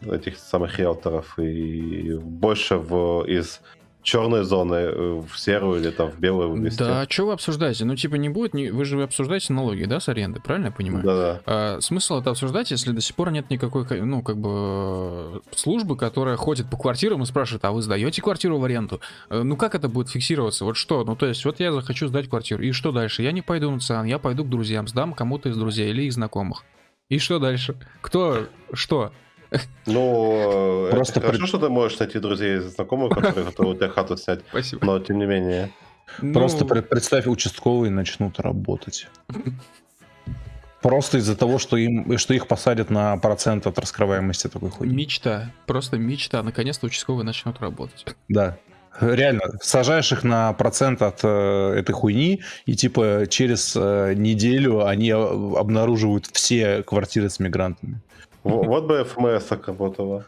[0.02, 3.60] этих самых риэлторов и больше в, из
[4.02, 6.78] черной зоны э, в серую или там в белую вывести.
[6.78, 7.84] Да, что вы обсуждаете?
[7.84, 8.70] Ну, типа, не будет, не...
[8.70, 11.04] вы же обсуждаете налоги, да, с аренды, правильно я понимаю?
[11.04, 11.40] Да, да.
[11.46, 16.36] А, смысл это обсуждать, если до сих пор нет никакой, ну, как бы, службы, которая
[16.36, 19.00] ходит по квартирам и спрашивает, а вы сдаете квартиру в аренду?
[19.30, 20.64] Э, ну, как это будет фиксироваться?
[20.64, 21.04] Вот что?
[21.04, 23.22] Ну, то есть, вот я захочу сдать квартиру, и что дальше?
[23.22, 26.14] Я не пойду на ЦИАН, я пойду к друзьям, сдам кому-то из друзей или из
[26.14, 26.64] знакомых.
[27.08, 27.76] И что дальше?
[28.02, 28.46] Кто?
[28.72, 29.12] Что?
[29.86, 34.40] Ну, Просто хорошо, что ты можешь найти друзей и знакомых, которые готовы тебе хату снять.
[34.50, 34.84] Спасибо.
[34.84, 35.70] Но тем не менее.
[36.32, 36.82] Просто ну...
[36.82, 39.08] представь, участковые начнут работать.
[40.82, 44.94] Просто из-за того, что, им, что их посадят на процент от раскрываемости такой хуйни.
[44.94, 45.50] Мечта.
[45.66, 46.42] Просто мечта.
[46.42, 48.04] Наконец-то участковые начнут работать.
[48.28, 48.58] Да.
[49.00, 55.10] Реально, сажаешь их на процент от э, этой хуйни, и типа через э, неделю они
[55.10, 58.00] обнаруживают все квартиры с мигрантами.
[58.44, 60.26] Вот бы ФМС так работала.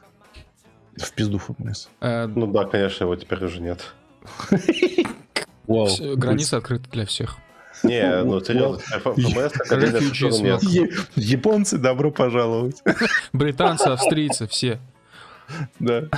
[0.96, 1.88] В пизду ФМС.
[2.00, 3.94] Э, ну да, конечно, его теперь уже нет.
[5.66, 6.16] Wow.
[6.16, 7.38] Границы открыты для всех.
[7.84, 9.32] Не, ну серьезно, ФМС
[11.14, 12.82] Японцы, добро пожаловать.
[13.32, 14.80] Британцы, австрийцы, все.
[15.78, 16.08] Да.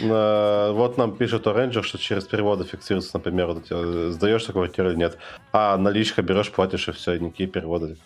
[0.00, 5.18] Вот нам пишет Orange, что через переводы фиксируется, например, вот, сдаешься квартиру или нет.
[5.52, 7.96] А наличка берешь, платишь, и все, никакие переводы.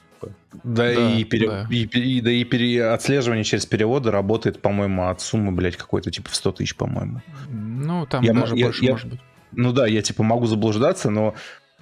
[0.65, 1.49] Да, да, и, пере...
[1.49, 1.67] да.
[1.71, 2.87] И, и, да, и пере...
[2.87, 7.23] отслеживание через переводы работает, по-моему, от суммы, блядь, какой-то, типа в 100 тысяч, по-моему.
[7.49, 9.21] Ну, там я, даже я, больше я, может быть.
[9.53, 11.35] Ну да, я, типа, могу заблуждаться, но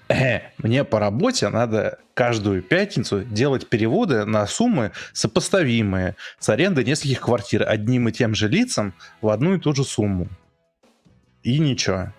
[0.09, 7.21] э, мне по работе надо каждую пятницу делать переводы на суммы сопоставимые с арендой нескольких
[7.21, 10.29] квартир одним и тем же лицам в одну и ту же сумму.
[11.43, 12.13] И ничего.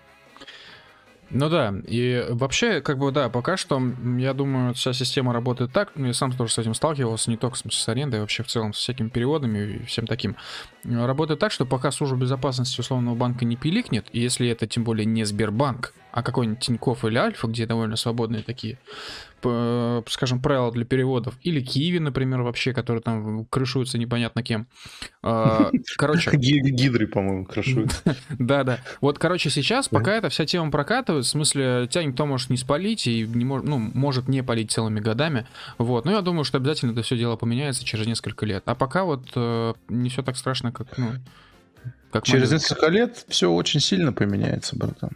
[1.34, 3.82] Ну да, и вообще, как бы, да, пока что,
[4.18, 7.58] я думаю, вся система работает так, ну, я сам тоже с этим сталкивался, не только
[7.58, 10.36] с арендой, а вообще в целом с всякими переводами и всем таким.
[10.84, 15.06] Работает так, что пока служба безопасности условного банка не пиликнет, и если это тем более
[15.06, 18.78] не Сбербанк, а какой-нибудь Тинькофф или Альфа, где довольно свободные такие
[20.08, 24.68] скажем, правила для переводов, или Киви, например, вообще, которые там крышуются непонятно кем.
[25.22, 26.32] А, короче...
[26.36, 28.04] Гидры, по-моему, крышуют.
[28.30, 28.80] Да-да.
[29.02, 33.08] Вот, короче, сейчас, пока эта вся тема прокатывает, в смысле, тебя никто может не спалить
[33.08, 35.46] и не может, ну, может не палить целыми годами.
[35.78, 36.06] Вот.
[36.06, 38.64] Но я думаю, что обязательно это все дело поменяется через несколько лет.
[38.66, 41.12] А пока вот э, не все так страшно, как, ну,
[42.12, 45.12] как Через несколько лет все очень сильно поменяется, братан.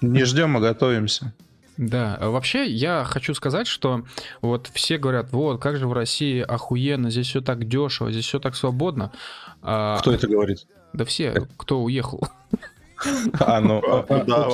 [0.00, 1.32] Не ждем, а готовимся.
[1.78, 4.04] Да, вообще я хочу сказать, что
[4.42, 8.40] вот все говорят, вот, как же в России охуенно, здесь все так дешево, здесь все
[8.40, 9.12] так свободно.
[9.62, 10.66] А Кто это говорит?
[10.92, 12.20] Да все, кто уехал.
[13.40, 14.48] А, ну, да.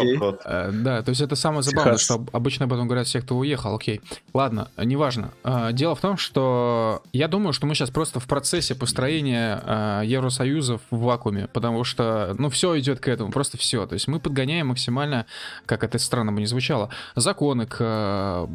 [0.45, 3.75] Э, да, то есть это самое забавное, что обычно об этом говорят все, кто уехал,
[3.75, 4.01] окей.
[4.33, 5.31] Ладно, неважно.
[5.45, 10.03] Э, дело в том, что я думаю, что мы сейчас просто в процессе построения э,
[10.07, 13.87] Евросоюза в вакууме, потому что, ну, все идет к этому, просто все.
[13.87, 15.27] То есть мы подгоняем максимально,
[15.67, 18.49] как это странно бы не звучало, законы к,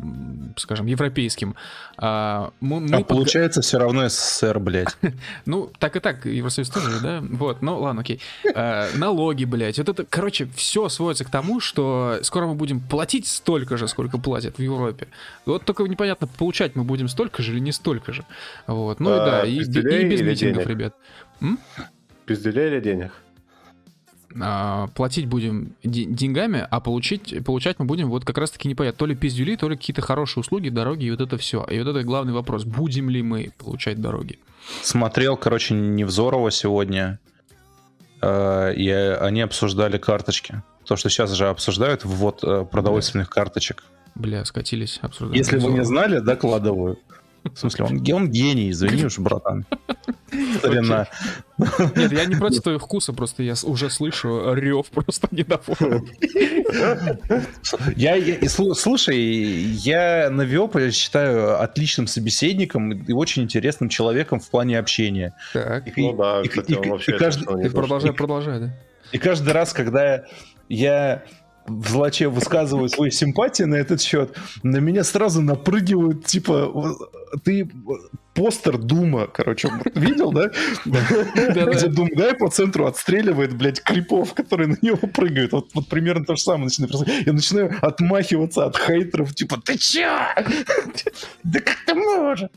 [0.58, 1.56] скажем, европейским.
[1.98, 2.52] А
[3.08, 4.96] получается все равно СССР, блядь.
[5.46, 7.22] Ну, так и так, Евросоюз тоже, да?
[7.22, 8.22] Вот, ну ладно, окей.
[8.96, 13.78] Налоги, блядь, вот это, короче, все сводится к тому, что скоро мы будем платить столько
[13.78, 15.08] же, сколько платят в Европе.
[15.46, 18.26] Вот только непонятно, получать мы будем столько же или не столько же.
[18.68, 19.00] Вот.
[19.00, 20.68] Ну а, и да, и, и без митингов, денег?
[20.68, 20.96] ребят.
[21.42, 21.60] М?
[22.26, 23.12] Пизделя или денег?
[24.40, 29.16] А, платить будем деньгами, а получить, получать мы будем вот как раз-таки непонятно, то ли
[29.16, 31.64] пиздюли, то ли какие-то хорошие услуги, дороги, и вот это все.
[31.64, 34.38] И вот это главный вопрос, будем ли мы получать дороги?
[34.84, 37.20] Смотрел, короче, Невзорова сегодня,
[38.22, 40.62] и они обсуждали карточки.
[40.86, 43.84] То, что сейчас же обсуждают, ввод э, продовольственных карточек.
[44.16, 45.38] Бля, скатились, обсуждать.
[45.38, 46.98] Если вы не знали, докладываю.
[47.44, 49.66] В смысле, он, он гений, извини уж, братан.
[50.58, 51.08] Старина.
[51.96, 56.12] Нет, я не против твоего вкуса, просто я уже слышу рев просто недовольный.
[57.96, 65.34] Я, я, слушай, я Навиоп считаю отличным собеседником и очень интересным человеком в плане общения.
[65.54, 65.98] Так.
[65.98, 67.16] И, ну да, и, кстати, и, он вообще...
[67.16, 68.74] И каждый, и продолжай, продолжай, да.
[69.12, 70.26] И каждый раз, когда
[70.68, 71.24] я
[71.70, 76.74] в злаче высказываю свои симпатии на этот счет, на меня сразу напрыгивают, типа,
[77.44, 77.70] ты
[78.34, 80.50] постер Дума, короче, видел, да?
[80.86, 85.52] Где Дум Гай по центру отстреливает, блядь, крипов, которые на него прыгают.
[85.52, 90.10] Вот, вот примерно то же самое начинает Я начинаю отмахиваться от хейтеров, типа, ты чё?
[91.44, 92.50] Да как ты можешь?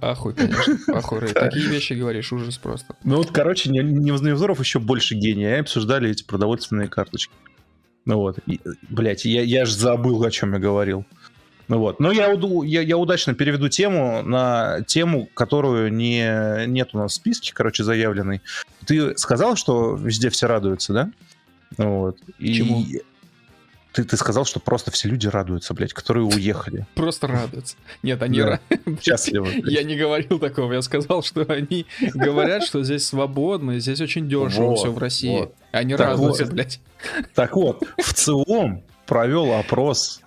[0.00, 2.94] Ахуй, конечно, ахуй, Такие вещи говоришь, ужас просто.
[3.02, 5.46] Ну вот, короче, Невзоров еще больше гений.
[5.46, 7.32] Они обсуждали эти продовольственные карточки.
[8.06, 11.04] Ну вот, и, блядь, я, я же забыл, о чем я говорил.
[11.68, 16.98] Ну вот, но я, я, я удачно переведу тему на тему, которую не, нет у
[16.98, 18.40] нас в списке, короче, заявленной.
[18.86, 21.10] Ты сказал, что везде все радуются, да?
[21.76, 22.18] Вот.
[22.38, 23.02] И...
[23.96, 26.86] Ты, ты сказал, что просто все люди радуются, блядь, которые уехали.
[26.94, 27.76] Просто радуются.
[28.02, 28.60] Нет, они да.
[29.02, 29.62] счастливы.
[29.64, 30.74] Я не говорил такого.
[30.74, 35.38] Я сказал, что они говорят, что здесь свободно, здесь очень дешево вот, все в России.
[35.38, 35.54] Вот.
[35.72, 36.52] Они так радуются, вот.
[36.52, 36.78] блядь.
[37.34, 40.20] Так вот, в ЦИОМ провел опрос.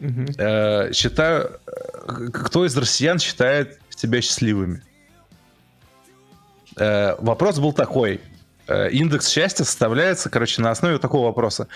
[0.00, 4.82] Э, считаю, э, кто из россиян считает себя счастливыми?
[6.76, 8.20] Э, вопрос был такой.
[8.68, 11.68] Индекс счастья составляется, короче, на основе такого вопроса.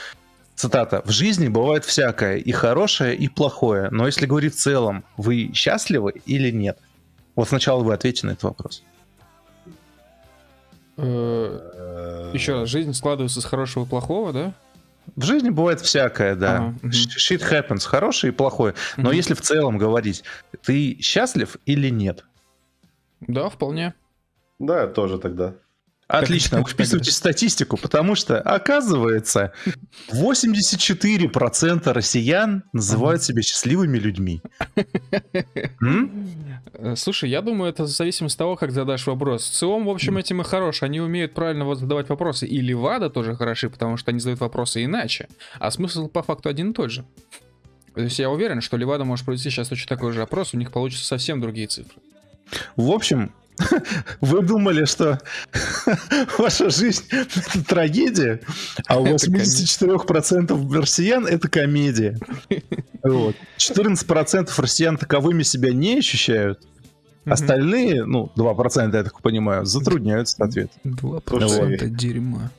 [0.57, 1.03] Цитата.
[1.05, 6.15] «В жизни бывает всякое, и хорошее, и плохое, но если говорить в целом, вы счастливы
[6.25, 6.79] или нет?»
[7.35, 8.83] Вот сначала вы ответите на этот вопрос.
[10.97, 14.55] Э, Еще раз, жизнь складывается с хорошего и плохого, да?
[15.15, 16.57] В жизни бывает всякое, да.
[16.57, 16.89] Ага, угу.
[16.89, 18.75] Shit happens, хорошее и плохое.
[18.97, 19.17] Но угу.
[19.17, 20.25] если в целом говорить,
[20.65, 22.25] ты счастлив или нет?
[23.21, 23.95] Да, вполне.
[24.59, 25.55] Да, тоже тогда.
[26.09, 29.53] Отлично, вы вписываете статистику, потому что, оказывается,
[30.13, 34.41] 84% россиян называют себя счастливыми людьми.
[36.79, 39.49] Э, слушай, я думаю, это в зависимости от того, как задашь вопрос.
[39.49, 40.83] В целом, в общем, этим и хорош.
[40.83, 42.47] Они умеют правильно задавать вопросы.
[42.47, 45.29] И Левада тоже хороши, потому что они задают вопросы иначе.
[45.59, 47.07] А смысл по факту один и тот же.
[47.95, 50.71] То есть я уверен, что Левада может провести сейчас точно такой же опрос, у них
[50.71, 51.97] получатся совсем другие цифры.
[52.77, 53.33] В общем,
[54.21, 55.21] вы думали, что
[56.39, 58.41] ваша жизнь это трагедия,
[58.87, 62.19] а у 84% россиян это комедия.
[63.03, 63.37] Вот.
[63.59, 66.61] 14% россиян таковыми себя не ощущают.
[67.25, 70.81] Остальные, ну, 2%, я так понимаю, затрудняются с ответом.
[70.85, 71.97] 2% вот.
[71.97, 72.51] дерьма.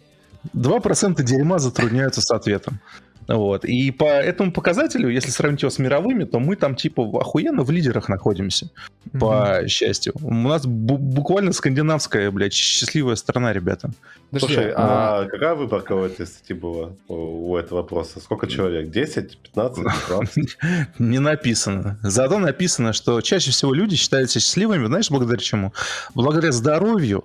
[0.54, 2.80] 2% дерьма затрудняются с ответом.
[3.28, 3.66] Вот.
[3.66, 7.72] И по этому показателю, если сравнить его с мировыми, то мы там типа охуенно в
[7.72, 8.70] лидерах находимся,
[9.14, 9.20] mm-hmm.
[9.20, 10.14] по счастью.
[10.22, 13.92] У нас бу- буквально скандинавская, блядь, счастливая страна, ребята.
[14.32, 18.20] Подожди, Слушай, а, а какая выборка в этой статьи была у, у этого вопроса?
[18.20, 18.90] Сколько человек?
[18.90, 20.58] 10, 15, 20?
[21.00, 22.00] Не написано.
[22.04, 25.74] Зато написано, что чаще всего люди считаются счастливыми, знаешь, благодаря чему?
[26.14, 27.24] Благодаря здоровью,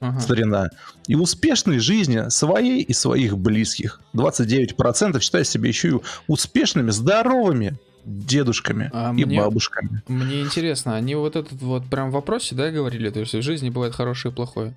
[0.00, 0.20] ага.
[0.20, 0.70] старина,
[1.06, 4.00] и успешной жизни своей и своих близких.
[4.14, 10.02] 29% считают себя еще и успешными, здоровыми дедушками а и мне, бабушками.
[10.08, 13.70] Мне интересно, они вот этот вот прям в вопросе, да, говорили, то есть в жизни
[13.70, 14.74] бывает хорошее и плохое?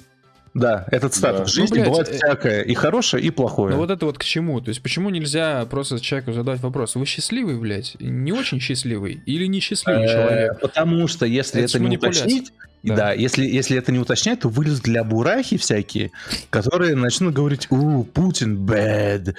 [0.53, 1.39] Да, этот статус.
[1.39, 1.45] Да.
[1.45, 3.73] В жизни ну, блядь, бывает э, всякое, и хорошее, и плохое.
[3.73, 4.59] Ну вот это вот к чему?
[4.59, 7.95] То есть почему нельзя просто человеку задать вопрос, вы счастливый, блядь?
[7.99, 10.59] Не очень счастливый или несчастливый э, человек?
[10.59, 12.51] Потому что если это не уточнить,
[12.83, 12.95] да.
[12.95, 16.11] да, если, если это не уточнять, то вылезут для бурахи всякие,
[16.49, 19.35] которые начнут говорить, у, Путин bad.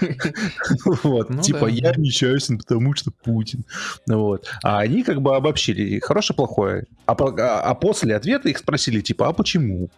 [1.02, 3.64] Вот, ну типа, я несчастен, потому что Путин.
[4.06, 4.48] Вот.
[4.62, 6.86] А они как бы обобщили, хорошее, плохое.
[7.06, 9.90] А, а, а после ответа их спросили, типа, а почему?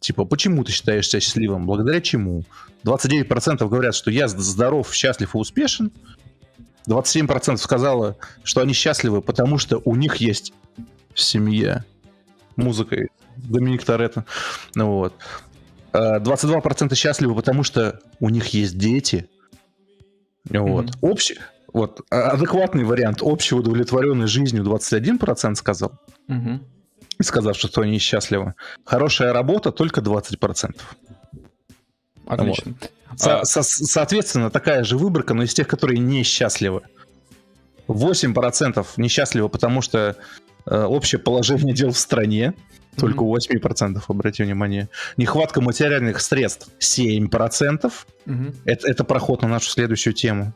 [0.00, 1.66] Типа, почему ты считаешь себя счастливым?
[1.66, 2.44] Благодаря чему?
[2.84, 5.92] 29% говорят, что я здоров, счастлив и успешен.
[6.88, 10.52] 27% сказала, что они счастливы, потому что у них есть
[11.20, 11.84] семья.
[12.56, 13.10] Музыкой.
[13.36, 14.24] Доминик Торетто.
[14.74, 15.14] Ну вот.
[15.92, 19.28] 22% а, счастливы, потому что у них есть дети.
[20.48, 20.86] Вот.
[20.86, 20.98] Mm-hmm.
[21.00, 21.38] Общий,
[21.72, 25.92] вот, а, адекватный вариант общей удовлетворенной жизнью 21% сказал.
[26.28, 26.60] Mm-hmm.
[27.20, 28.54] Сказав, что они счастливы.
[28.84, 30.80] Хорошая работа только 20%.
[32.26, 32.74] Отлично.
[32.80, 33.18] Вот.
[33.18, 33.44] Со- а...
[33.44, 36.82] со- соответственно, такая же выборка, но из тех, которые несчастливы.
[37.88, 40.14] 8% несчастливы, потому что Э,
[40.70, 42.54] общее положение дел в стране,
[42.96, 44.88] только у 8%, обратите внимание.
[45.16, 47.92] Нехватка материальных средств 7%.
[48.26, 48.34] Угу.
[48.64, 50.52] Это, это проход на нашу следующую тему.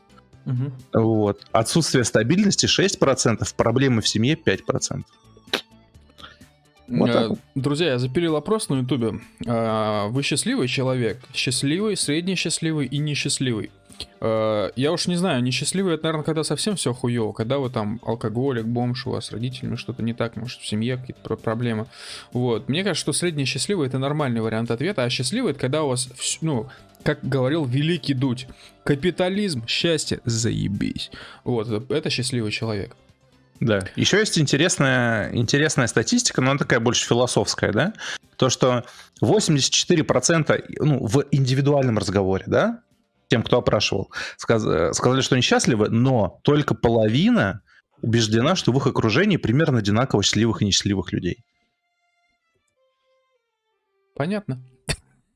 [0.46, 1.02] Угу.
[1.02, 1.46] Вот.
[1.52, 5.02] Отсутствие стабильности 6%, проблемы в семье 5%.
[6.88, 7.32] Вот так.
[7.54, 9.20] Друзья, я запилил опрос на ютубе.
[9.46, 11.18] А, вы счастливый человек?
[11.32, 13.70] Счастливый, средний счастливый и несчастливый.
[14.20, 18.00] Э, я уж не знаю, несчастливый это, наверное, когда совсем все хуево, когда вы там
[18.05, 21.86] алкоголик, бомж, у вас с родителями что-то не так, может, в семье какие-то проблемы.
[22.32, 22.68] Вот.
[22.68, 26.09] Мне кажется, что средний счастливый это нормальный вариант ответа, а счастливый это когда у вас,
[26.40, 26.68] ну,
[27.03, 28.46] как говорил великий Дудь,
[28.84, 31.11] капитализм, счастье, заебись.
[31.44, 32.96] Вот, это счастливый человек.
[33.61, 33.80] Да.
[33.94, 37.92] Еще есть интересная, интересная статистика, но она такая больше философская, да?
[38.36, 38.84] То, что
[39.22, 42.80] 84% ну, в индивидуальном разговоре, да,
[43.33, 47.62] тем, кто опрашивал, сказ- сказали, что они счастливы, но только половина
[48.03, 51.43] убеждена, что в их окружении примерно одинаково счастливых и несчастливых людей.
[54.14, 54.62] Понятно.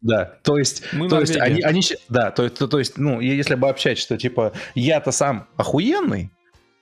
[0.02, 1.80] Да, то есть, Мы то есть они, они,
[2.10, 6.30] да, то, то, то есть, ну, если обобщать, что типа я-то сам охуенный,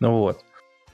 [0.00, 0.44] ну вот,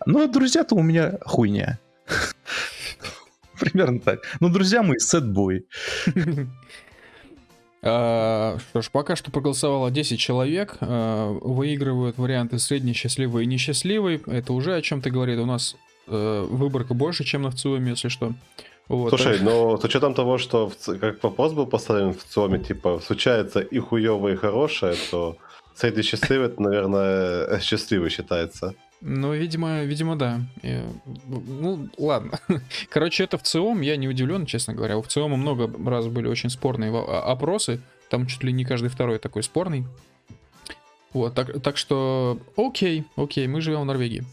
[0.05, 1.79] но друзья-то у меня хуйня.
[3.59, 4.21] Примерно так.
[4.39, 5.67] Ну, друзья мои, сетбой.
[7.83, 10.77] А, что ж, пока что проголосовало 10 человек.
[10.81, 14.23] А, выигрывают варианты средний, счастливый и несчастливый.
[14.27, 15.39] Это уже о чем-то говорит.
[15.39, 15.77] У нас
[16.07, 18.33] э, выборка больше, чем на ВЦИОМе, если что.
[18.89, 19.43] Вот, Слушай, так...
[19.43, 23.79] но с учетом того, что в, как вопрос был поставлен в ЦИОМе, типа, случается и
[23.79, 25.37] хуевое, и хорошее, то
[25.75, 28.75] средний счастливый, это, наверное, счастливый считается.
[29.01, 30.41] Ну, видимо, видимо, да.
[30.63, 32.39] Ну, ладно.
[32.91, 34.99] Короче, это в ЦИОМ, я не удивлен, честно говоря.
[34.99, 37.81] У ЦИОМа много раз были очень спорные опросы.
[38.11, 39.87] Там чуть ли не каждый второй такой спорный.
[41.13, 44.25] Вот, так, так что, окей, окей, мы живем в Норвегии.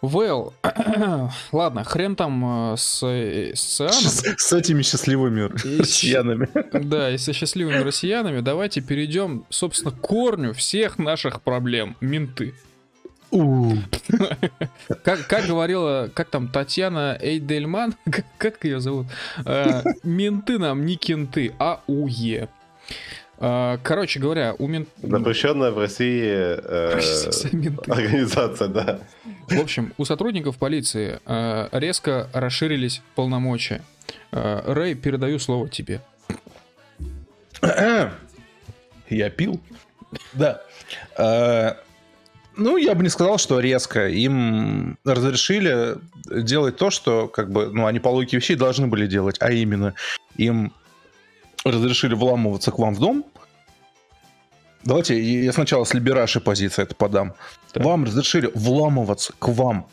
[0.00, 0.52] Well,
[1.52, 6.48] ладно, хрен там э, с, э, с С, с этими счастливыми и, россиянами.
[6.84, 11.96] Да, и со счастливыми россиянами давайте перейдем, собственно, к корню всех наших проблем.
[12.00, 12.54] Менты.
[15.04, 19.06] Как, как говорила, как там, Татьяна Эйдельман, как, как ее зовут?
[19.44, 22.48] Э, менты нам не кенты, а УЕ.
[23.38, 24.88] Э, короче говоря, у мент...
[25.02, 27.00] Запрещенная в России э,
[27.86, 29.00] организация, да.
[29.48, 33.82] В общем, у сотрудников полиции э, резко расширились полномочия.
[34.32, 36.00] Э, Рэй, передаю слово тебе.
[37.60, 39.60] Я пил.
[40.32, 40.62] Да.
[42.58, 44.08] Ну, я бы не сказал, что резко.
[44.08, 45.96] Им разрешили
[46.26, 49.94] делать то, что, как бы, ну, они по логике вещей должны были делать, а именно
[50.36, 50.72] им
[51.64, 53.24] разрешили вламываться к вам в дом.
[54.82, 57.34] Давайте я сначала с либерашей позиции это подам.
[57.72, 57.84] Так.
[57.84, 59.88] Вам разрешили вламываться к вам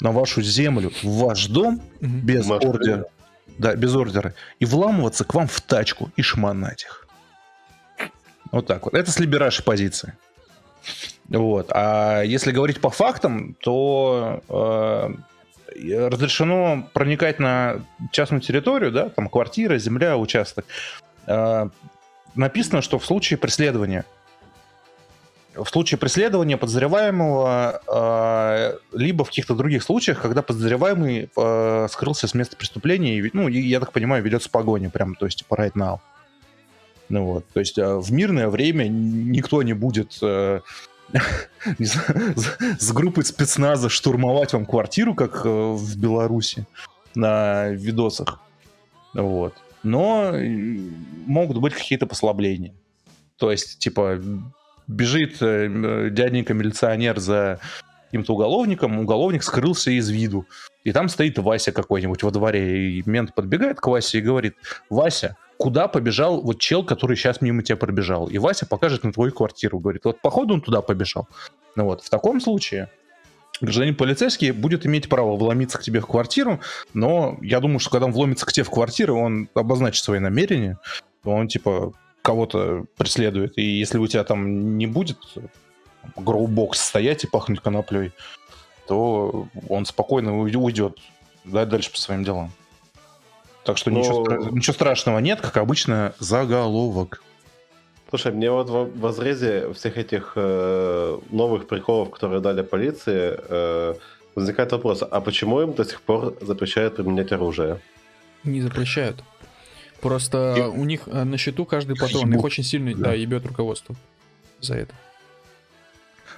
[0.00, 2.10] на вашу землю, в ваш дом угу.
[2.22, 3.06] без ордера.
[3.56, 4.34] Да, без ордера.
[4.58, 7.08] И вламываться к вам в тачку и шманать их.
[8.52, 8.92] Вот так вот.
[8.92, 10.12] Это с либерашей позиции.
[11.28, 11.70] Вот.
[11.70, 17.80] А если говорить по фактам, то э, разрешено проникать на
[18.12, 20.66] частную территорию, да, там квартира, земля, участок.
[21.26, 21.68] Э,
[22.34, 24.04] написано, что в случае преследования
[25.56, 32.34] в случае преследования подозреваемого, э, либо в каких-то других случаях, когда подозреваемый э, скрылся с
[32.34, 36.00] места преступления, и, ну, я так понимаю, ведется погоня прям, то есть, типа, right now.
[37.08, 40.60] Ну вот, то есть, э, в мирное время никто не будет э,
[41.78, 46.66] с группой спецназа штурмовать вам квартиру, как э, в Беларуси
[47.14, 48.40] на видосах.
[49.14, 49.54] Вот.
[49.82, 50.32] Но
[51.26, 52.74] могут быть какие-то послабления.
[53.38, 54.20] То есть, типа,
[54.86, 57.60] бежит э, дяденька-милиционер за
[58.06, 60.46] каким-то уголовником, уголовник скрылся из виду.
[60.84, 64.54] И там стоит Вася какой-нибудь во дворе, и мент подбегает к Васе и говорит,
[64.88, 68.28] Вася, куда побежал вот чел, который сейчас мимо тебя пробежал.
[68.28, 71.28] И Вася покажет на твою квартиру, говорит, вот походу он туда побежал.
[71.74, 72.90] Ну вот, в таком случае
[73.60, 76.60] гражданин полицейский будет иметь право вломиться к тебе в квартиру,
[76.94, 80.78] но я думаю, что когда он вломится к тебе в квартиру, он обозначит свои намерения,
[81.24, 81.92] он типа
[82.22, 85.18] кого-то преследует, и если у тебя там не будет
[86.16, 88.12] гроубокс стоять и пахнуть коноплей,
[88.86, 90.98] то он спокойно уйдет
[91.44, 92.52] да, дальше по своим делам.
[93.64, 93.98] Так что Но...
[93.98, 97.22] ничего, ничего страшного нет, как обычно, заголовок.
[98.08, 103.94] Слушай, мне вот в возрезе всех этих э, новых приколов, которые дали полиции, э,
[104.36, 107.80] возникает вопрос, а почему им до сих пор запрещают применять оружие?
[108.44, 109.24] Не запрещают.
[110.00, 110.60] Просто И...
[110.60, 113.06] у них э, на счету каждый патрон, их очень сильно да.
[113.06, 113.96] Да, ебет руководство
[114.60, 114.94] за это.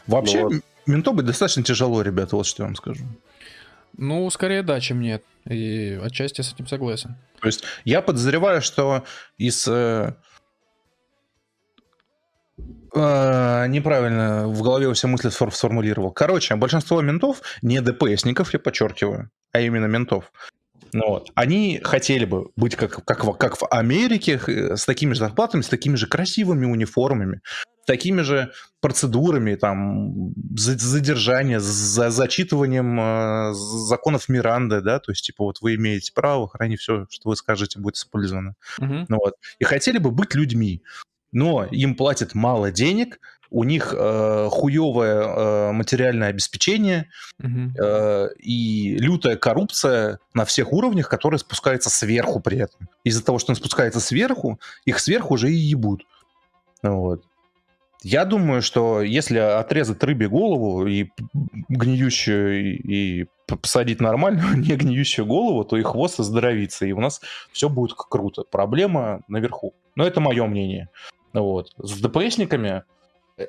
[0.09, 0.63] Вообще, ну, вот.
[0.87, 3.05] менту быть достаточно тяжело, ребята, вот что я вам скажу.
[3.97, 5.23] Ну, скорее да, чем нет.
[5.45, 7.17] И отчасти с этим согласен.
[7.41, 9.05] То есть я подозреваю, что
[9.37, 9.67] из...
[9.69, 10.15] Э,
[12.95, 16.11] э, неправильно в голове у себя мысли сформулировал.
[16.11, 20.33] Короче, большинство ментов не ДПСников, я подчеркиваю, а именно ментов.
[20.93, 21.31] Ну, вот.
[21.35, 24.41] Они хотели бы быть как, как, как в Америке,
[24.77, 27.41] с такими же зарплатами, с такими же красивыми униформами,
[27.87, 35.61] такими же процедурами, там, задержания, за зачитыванием э, законов Миранды, да, то есть, типа, вот
[35.63, 38.55] вы имеете право, хранить все, что вы скажете, будет использовано.
[38.79, 39.07] Uh-huh.
[39.09, 39.35] Ну, вот.
[39.59, 40.83] И хотели бы быть людьми,
[41.33, 43.21] но им платят мало денег,
[43.51, 47.09] у них э, хуевое э, материальное обеспечение
[47.43, 47.73] угу.
[47.81, 52.89] э, и лютая коррупция на всех уровнях, которая спускается сверху при этом.
[53.05, 56.05] Из-за того, что она спускается сверху, их сверху уже и ебут.
[56.83, 57.25] Вот.
[58.03, 61.09] Я думаю, что если отрезать рыбе голову и
[61.69, 67.21] гниющую и посадить нормальную, не гниющую голову, то и хвост оздоровится, и у нас
[67.51, 68.45] все будет круто.
[68.49, 69.75] Проблема наверху.
[69.97, 70.91] Но это мое мнение.
[71.33, 71.73] Вот.
[71.79, 72.85] С ДПСниками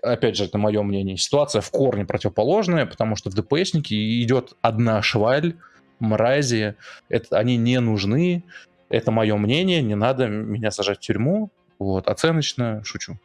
[0.01, 5.01] опять же, это мое мнение, ситуация в корне противоположная, потому что в ДПСнике идет одна
[5.01, 5.55] шваль,
[5.99, 6.75] мрази,
[7.09, 8.43] это, они не нужны,
[8.89, 13.17] это мое мнение, не надо меня сажать в тюрьму, вот, оценочно шучу,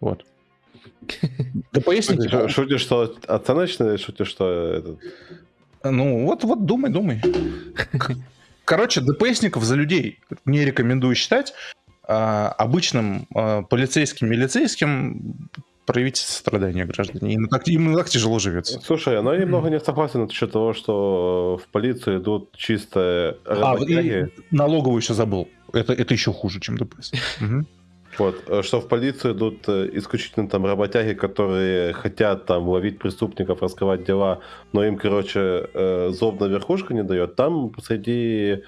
[0.00, 0.24] вот.
[1.72, 2.48] ДПСники...
[2.48, 4.96] Шутишь, что оценочно, шутишь, что это...
[5.90, 7.22] Ну, вот, вот, думай, думай.
[8.64, 11.54] Короче, ДПСников за людей не рекомендую считать.
[12.08, 15.50] А, обычным а, полицейским, милицейским
[15.86, 17.34] проявите сострадание граждане.
[17.34, 18.80] Им так, им так тяжело живется.
[18.80, 24.26] Слушай, но я немного не согласен насчет того, что в полицию идут чисто А, и
[24.50, 25.48] налоговую еще забыл.
[25.72, 27.12] Это, это еще хуже, чем ДПС.
[28.18, 33.62] Вот, э, что в полицию идут э, исключительно там работяги, которые хотят там ловить преступников,
[33.62, 34.40] раскрывать дела,
[34.72, 37.36] но им, короче, э, зоб на верхушку не дает.
[37.36, 38.62] Там среди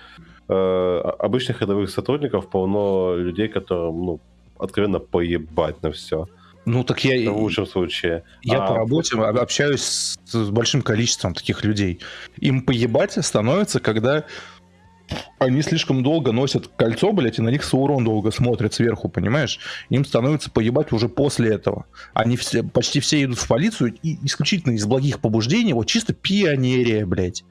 [0.50, 4.20] обычных рядовых сотрудников полно людей, которым, ну,
[4.58, 6.26] откровенно поебать на все.
[6.68, 7.30] Ну, так я...
[7.30, 8.24] В лучшем случае.
[8.42, 12.00] Я а, по работе общаюсь с, с большим количеством таких людей.
[12.36, 14.26] Им поебать становится, когда
[15.38, 19.58] они слишком долго носят кольцо, блядь, и на них Саурон долго смотрит сверху, понимаешь?
[19.88, 21.86] Им становится поебать уже после этого.
[22.12, 27.06] Они все, почти все идут в полицию и исключительно из благих побуждений, вот чисто пионерия,
[27.06, 27.44] блядь.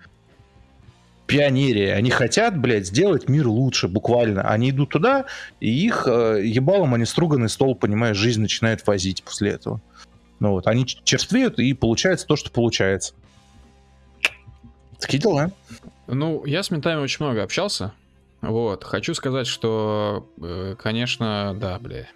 [1.28, 1.93] Пионерия.
[1.93, 4.41] Они хотят, блядь, сделать мир лучше, буквально.
[4.49, 5.25] Они идут туда,
[5.59, 9.82] и их э, ебалом они струганный стол, понимаешь, жизнь начинает возить после этого.
[10.39, 13.13] Ну вот, они черствеют, и получается то, что получается.
[14.99, 15.51] Такие дела.
[16.07, 17.93] Ну, я с ментами очень много общался.
[18.41, 22.07] Вот, хочу сказать, что, э, конечно, да, бля.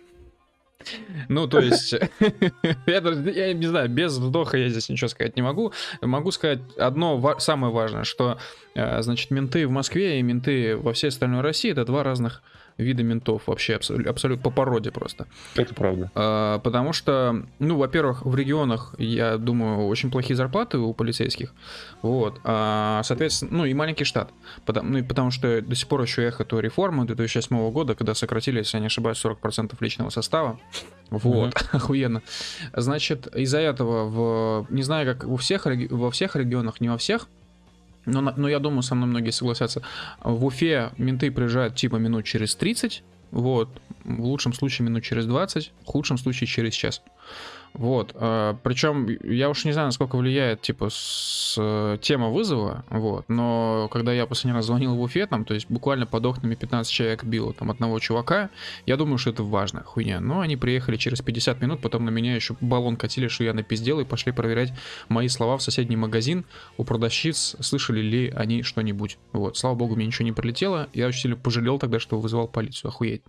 [1.30, 1.94] Ну, то есть,
[2.86, 5.74] я, не знаю, без вдоха я здесь ничего сказать не могу.
[6.02, 8.38] Могу сказать одно самое важное, что,
[8.76, 12.42] э, значит, менты в Москве и менты во всей остальной России это два разных
[12.82, 15.28] вида ментов вообще абсолютно по породе просто.
[15.56, 16.12] Это правда.
[16.16, 21.54] А, потому что, ну, во-первых, в регионах, я думаю, очень плохие зарплаты у полицейских.
[22.02, 22.40] Вот.
[22.44, 24.32] А, соответственно, ну и маленький штат.
[24.66, 28.14] Потому, ну и потому что до сих пор еще эхо той реформы 2008 года, когда
[28.14, 30.60] сократили, если я не ошибаюсь, 40% личного состава.
[31.10, 31.68] Вот, mm-hmm.
[31.72, 32.22] охуенно.
[32.74, 37.28] Значит, из-за этого в, не знаю, как у всех, во всех регионах, не во всех,
[38.06, 39.82] но, но я думаю, со мной многие согласятся.
[40.24, 43.70] В Уфе менты приезжают типа минут через 30, вот,
[44.04, 47.02] в лучшем случае минут через 20, в худшем случае через час.
[47.74, 48.12] Вот.
[48.16, 53.88] А, Причем я уж не знаю, насколько влияет, типа, с, э, тема вызова, вот, но
[53.92, 57.24] когда я последний раз звонил в Уфе, там, то есть буквально под окнами 15 человек
[57.24, 58.50] било там одного чувака,
[58.86, 60.20] я думаю, что это важная хуйня.
[60.20, 64.00] Но они приехали через 50 минут, потом на меня еще баллон катили, что я напиздел,
[64.00, 64.74] и пошли проверять
[65.10, 66.46] мои слова в соседний магазин
[66.78, 69.18] у продавщиц, слышали ли они что-нибудь.
[69.32, 69.58] Вот.
[69.58, 70.90] Слава богу, мне ничего не прилетело.
[70.94, 72.90] Я очень сильно пожалел тогда, что вызывал полицию.
[72.90, 73.22] Охуеть.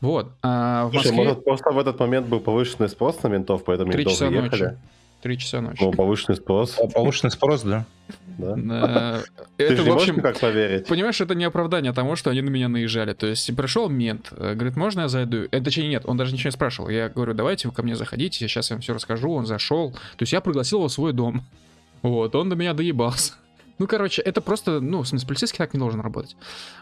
[0.00, 0.32] Вот.
[0.42, 1.24] А в Слушай, Москве...
[1.24, 4.62] может, просто в этот момент был повышенный спрос на ментов, поэтому Три часа ехали?
[4.62, 4.76] ночи.
[5.20, 5.82] Три часа ночи.
[5.82, 6.78] Ну, повышенный спрос.
[6.94, 7.84] Повышенный спрос, да.
[8.38, 9.20] Да.
[9.58, 10.86] Это, в общем, как поверить.
[10.86, 13.12] Понимаешь, это не оправдание тому, что они на меня наезжали.
[13.12, 15.46] То есть пришел мент, э, говорит, можно я зайду?
[15.50, 16.88] Это точнее нет, он даже ничего не спрашивал.
[16.88, 19.30] Я говорю, давайте вы ко мне заходите, сейчас я вам все расскажу.
[19.30, 19.92] Он зашел.
[19.92, 21.44] То есть я пригласил его в свой дом.
[22.00, 23.34] Вот, он до меня доебался.
[23.80, 26.36] Ну, короче, это просто, ну, в смысле, полицейский так не должен работать.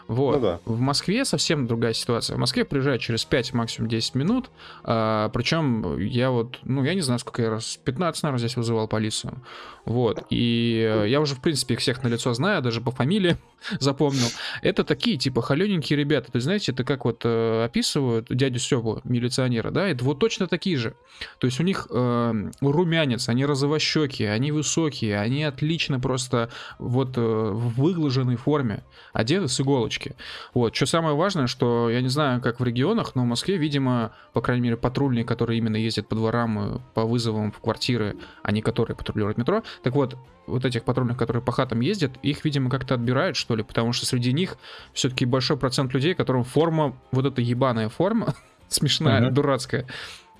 [0.09, 0.35] Вот.
[0.35, 0.59] Ну, да.
[0.65, 2.35] В Москве совсем другая ситуация.
[2.35, 4.49] В Москве приезжают через 5, максимум 10 минут.
[4.83, 8.89] А, причем я вот, ну, я не знаю, сколько я раз, 15, наверное, здесь вызывал
[8.89, 9.41] полицию.
[9.85, 10.25] Вот.
[10.29, 13.37] И я уже, в принципе, их всех на лицо знаю, даже по фамилии
[13.79, 14.27] запомнил.
[14.61, 16.33] Это такие, типа, холененькие ребята.
[16.33, 19.87] То есть, знаете, это как вот э, описывают дядю Сёбу, милиционера, да?
[19.87, 20.95] Это вот точно такие же.
[21.39, 26.49] То есть у них э, румянец, они розовощекие, они высокие, они отлично просто
[26.89, 28.83] вот э, в выглаженной форме,
[29.13, 30.15] одеты с иголочки.
[30.53, 30.75] Вот.
[30.75, 34.41] Что самое важное, что я не знаю, как в регионах, но в Москве, видимо, по
[34.41, 38.61] крайней мере, патрульные, которые именно ездят по дворам, э, по вызовам в квартиры, а не
[38.61, 39.63] которые патрулируют метро.
[39.83, 40.17] Так вот,
[40.47, 44.05] вот этих патрульных, которые по хатам ездят, их, видимо, как-то отбирают, что ли, потому что
[44.05, 44.57] среди них
[44.93, 48.33] все-таки большой процент людей, которым форма, вот эта ебаная форма,
[48.67, 49.85] смешная, дурацкая,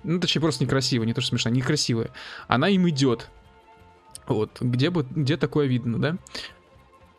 [0.03, 2.11] ну, точнее, просто некрасивая, не то, что смешная, некрасивая,
[2.47, 3.29] она им идет.
[4.29, 6.17] Вот, где бы, где такое видно, да?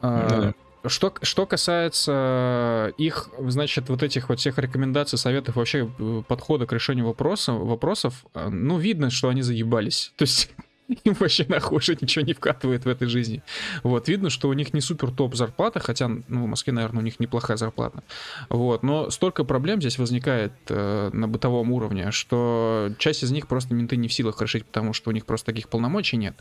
[0.01, 0.53] А,
[0.87, 6.73] что, что касается их, значит, вот этих вот всех рекомендаций, советов, вообще э, подхода к
[6.73, 10.13] решению вопроса, вопросов, э, ну, видно, что они заебались.
[10.17, 10.51] То есть
[11.05, 13.43] им вообще нахуй уже ничего не вкатывает в этой жизни.
[13.83, 17.05] Вот, видно, что у них не супер топ зарплата, хотя, ну, в Москве, наверное, у
[17.05, 18.03] них неплохая зарплата.
[18.49, 23.75] Вот, но столько проблем здесь возникает э, на бытовом уровне, что часть из них просто
[23.75, 26.37] менты не в силах решить, потому что у них просто таких полномочий нет.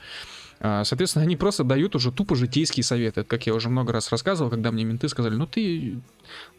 [0.60, 3.22] А, соответственно, они просто дают уже тупо житейские советы.
[3.22, 5.99] Это, как я уже много раз рассказывал, когда мне менты сказали, ну ты,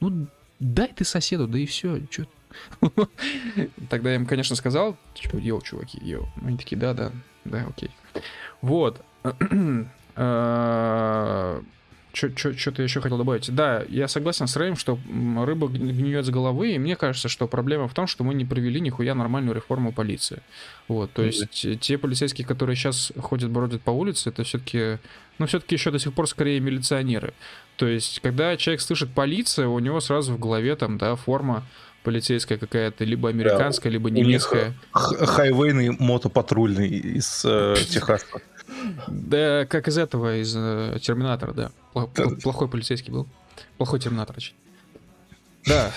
[0.01, 0.27] ну
[0.59, 2.27] дай ты соседу, да и все, что
[3.89, 6.29] Тогда я им, конечно, сказал, типа, йоу, чуваки, йоу.
[6.45, 7.13] Они такие, да, да,
[7.45, 7.91] да, окей.
[8.61, 9.01] Вот.
[12.13, 13.55] Что-то еще хотел добавить.
[13.55, 14.99] Да, я согласен с Рэем, что
[15.45, 18.81] рыба гниет с головы, и мне кажется, что проблема в том, что мы не провели
[18.81, 20.43] нихуя нормальную реформу полиции.
[20.89, 21.77] Вот, то есть mm-hmm.
[21.77, 24.99] те полицейские, которые сейчас ходят, бродят по улице, это все-таки,
[25.39, 27.33] ну, все-таки еще до сих пор скорее милиционеры.
[27.77, 31.65] То есть, когда человек слышит полиция, у него сразу в голове там, да, форма
[32.03, 34.75] полицейская какая-то, либо американская, да, либо немецкая.
[34.93, 38.41] Хайвейный мотопатрульный из э, Техаса.
[39.09, 41.73] Да, как из этого, из э, Терминатора, да.
[41.93, 43.27] Плохой полицейский был.
[43.79, 44.37] Плохой Терминатор.
[45.67, 45.93] Да.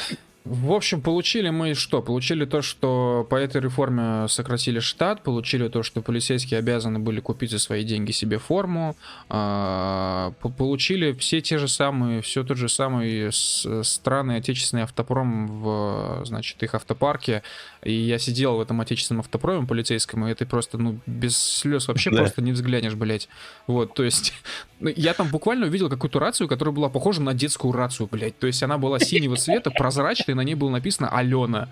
[0.45, 2.01] В общем, получили мы что?
[2.01, 7.51] Получили то, что по этой реформе сократили штат, получили то, что полицейские обязаны были купить
[7.51, 8.97] за свои деньги себе форму,
[9.29, 16.61] а, получили все те же самые, все тот же самый странный отечественный автопром в, значит,
[16.61, 17.41] их автопарке,
[17.83, 22.11] и я сидел в этом отечественном автопроме полицейском, и это просто, ну, без слез вообще
[22.11, 22.17] да.
[22.19, 23.27] просто не взглянешь, блядь.
[23.67, 24.33] Вот, то есть,
[24.79, 28.37] ну, я там буквально увидел какую-то рацию, которая была похожа на детскую рацию, блядь.
[28.39, 31.69] То есть она была синего цвета, прозрачная, и на ней было написано «Алена».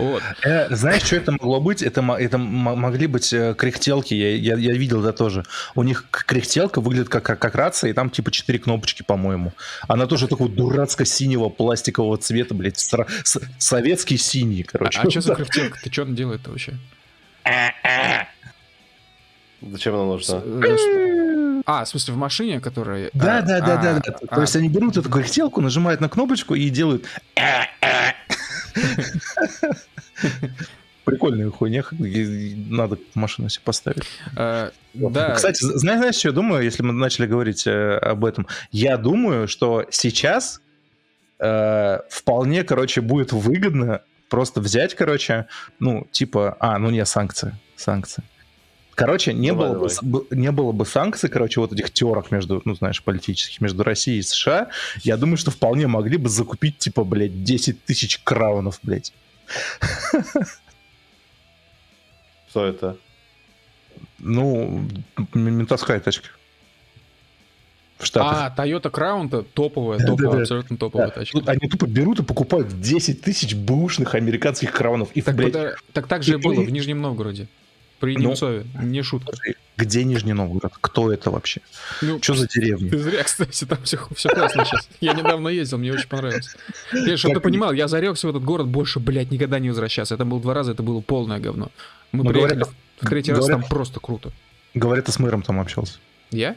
[0.00, 0.22] Вот.
[0.44, 1.82] Э, знаешь, что это могло быть?
[1.82, 5.44] Это, это могли быть э, кряхтелки, я, я, я видел это тоже.
[5.74, 9.52] У них кряхтелка выглядит как, как, как рация, и там типа четыре кнопочки, по-моему.
[9.88, 15.00] Она тоже такого дурацко-синего пластикового цвета, блядь, с, с, советский синий, короче.
[15.00, 15.78] А, а что за кряхтелка?
[15.82, 16.74] Ты что она делает-то вообще?
[19.62, 20.42] Зачем она нужна?
[21.66, 23.10] А, в смысле, в машине, которая...
[23.12, 24.16] Да, а, да, да, а, да, да.
[24.28, 27.06] А, То есть они берут эту кряхтелку, нажимают на кнопочку и делают...
[31.04, 31.82] Прикольная хуйня,
[32.68, 34.02] надо машину себе поставить.
[34.36, 35.34] А, да.
[35.34, 38.46] Кстати, знаешь, знаешь, что я думаю, если мы начали говорить э, об этом?
[38.70, 40.60] Я думаю, что сейчас
[41.38, 45.46] э, вполне, короче, будет выгодно просто взять, короче,
[45.78, 48.22] ну, типа, а, ну не, санкции, санкции.
[48.94, 49.96] Короче, не, давай, было давай.
[50.02, 54.18] Бы, не было бы санкций, короче, вот этих терок между, ну, знаешь, политических, между Россией
[54.18, 54.68] и США,
[55.02, 59.12] я думаю, что вполне могли бы закупить, типа, блядь, 10 тысяч краунов, блядь.
[62.48, 62.96] Что это?
[64.18, 64.82] Ну,
[65.34, 66.28] ментовская тачка.
[67.98, 68.52] В Штатах.
[68.56, 71.14] А, Toyota Crown-то топовая, топовая, да, абсолютно топовая да.
[71.14, 71.38] тачка.
[71.38, 75.10] Тут они тупо берут и покупают 10 тысяч бэушных американских краунов.
[75.14, 77.46] И, так, блядь, это, так так же и было в Нижнем Новгороде.
[78.00, 79.32] При ну, Немцове, не шутка.
[79.76, 80.72] Где Нижний Новгород?
[80.80, 81.60] Кто это вообще?
[82.00, 82.90] Ну, что за деревня?
[82.90, 84.88] Ты зря, кстати, там все, все классно сейчас.
[85.00, 86.56] Я недавно ездил, мне очень понравилось.
[86.92, 90.14] Я, чтобы ты понимал, я зарекся в этот город больше, блядь, никогда не возвращаться.
[90.14, 91.70] Это был два раза, это было полное говно.
[92.12, 94.32] Мы Но приехали говорят, в третий говорят, раз, там просто круто.
[94.72, 95.98] Говорят, ты с мэром там общался.
[96.30, 96.56] Я?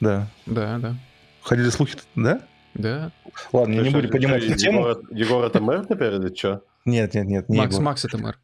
[0.00, 0.28] Да.
[0.44, 0.96] Да, да.
[1.42, 2.42] Ходили слухи, да?
[2.74, 3.12] Да.
[3.52, 4.88] Ладно, не буду понимать эту тему.
[5.10, 6.62] Егор это мэр теперь или что?
[6.84, 7.48] Нет, нет, нет.
[7.48, 8.38] Макс, Макс это мэр.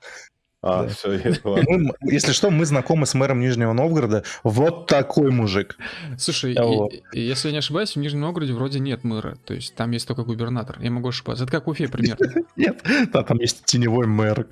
[0.61, 0.89] А, да.
[0.89, 4.25] все, я мы, Если что, мы знакомы с мэром Нижнего Новгорода.
[4.43, 5.77] Вот такой мужик.
[6.19, 9.37] Слушай, и, и, если я не ошибаюсь, в Нижнем Новгороде вроде нет мэра.
[9.45, 10.81] То есть там есть только губернатор.
[10.81, 11.45] Я могу ошибаться.
[11.45, 12.27] Это как в Уфе примерно.
[12.57, 12.83] Нет,
[13.13, 14.49] да, там есть теневой мэр.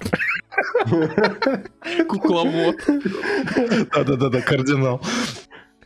[2.09, 2.77] Кукловод.
[3.93, 5.03] Да-да-да, кардинал.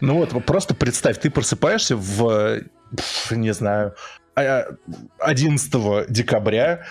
[0.03, 2.61] Ну вот, просто представь, ты просыпаешься в,
[3.31, 3.95] не знаю,
[4.35, 6.85] 11 а, декабря,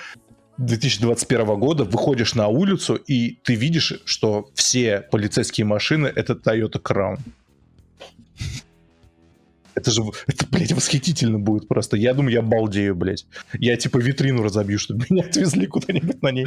[0.59, 7.17] 2021 года выходишь на улицу, и ты видишь, что все полицейские машины— это Toyota Crown.
[9.73, 11.95] Это же, это, блядь, восхитительно будет просто.
[11.95, 13.25] Я думаю, я балдею, блядь.
[13.53, 16.45] Я типа витрину разобью, чтобы меня отвезли куда-нибудь на ней.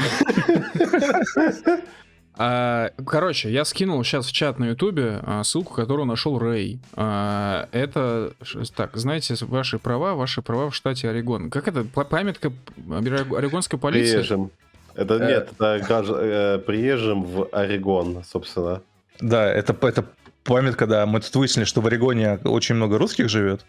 [2.36, 6.78] А, короче, я скинул сейчас в чат на Ютубе а, ссылку, которую нашел Рэй.
[6.94, 8.32] А, это,
[8.74, 11.50] так, знаете, ваши права, ваши права в штате Орегон.
[11.50, 11.84] Как это?
[11.84, 12.52] Памятка
[12.88, 14.14] орегонской полиции?
[14.14, 14.50] Приезжим.
[14.94, 15.26] Это э...
[15.26, 18.82] нет, это э, приезжим в Орегон, собственно.
[19.20, 20.04] Да, это, это
[20.44, 21.06] памятка, да.
[21.06, 23.64] Мы тут выяснили, что в Орегоне очень много русских живет.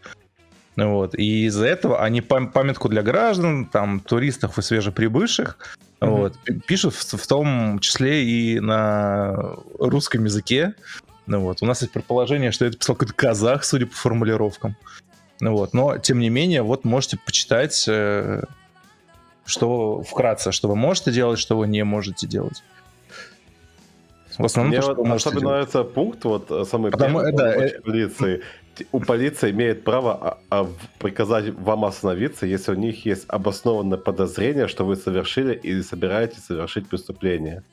[0.76, 1.16] Вот.
[1.16, 5.58] И из-за этого они памятку для граждан, там, туристов и свежеприбывших
[6.06, 6.18] mm-hmm.
[6.18, 10.76] вот, пишут в, в том числе и на русском языке.
[11.26, 11.62] Ну, вот.
[11.62, 14.76] У нас есть предположение, что это писал какой-то казах, судя по формулировкам.
[15.40, 15.74] Ну, вот.
[15.74, 18.44] Но, тем не менее, вот можете почитать, э,
[19.46, 22.64] что вкратце, что вы можете делать, что вы не можете делать.
[24.38, 27.82] В основном Мне то, вот особенно нравится пункт, вот э, самый Потому, первый да, э...
[27.82, 28.42] полиции
[28.92, 30.70] у полиции имеет право а, а,
[31.00, 36.88] приказать вам остановиться, если у них есть обоснованное подозрение, что вы совершили или собираетесь совершить
[36.88, 37.64] преступление.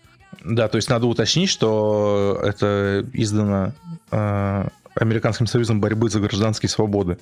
[0.45, 3.73] Да, то есть надо уточнить, что это издано
[4.11, 7.19] э, Американским союзом борьбы за гражданские свободы,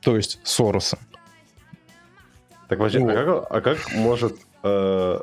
[0.00, 0.98] то есть Сороса.
[2.68, 5.18] Так вообще, ну, а, как, а как может э,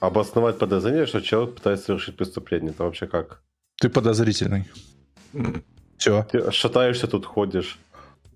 [0.00, 2.70] обосновать подозрение, что человек пытается совершить преступление?
[2.70, 3.42] Это вообще как?
[3.80, 4.66] Ты подозрительный.
[6.00, 6.26] Все.
[6.32, 7.78] Ты шатаешься тут, ходишь.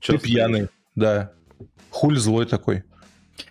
[0.01, 1.32] Ты пьяный, да.
[1.89, 2.85] Хуль злой такой.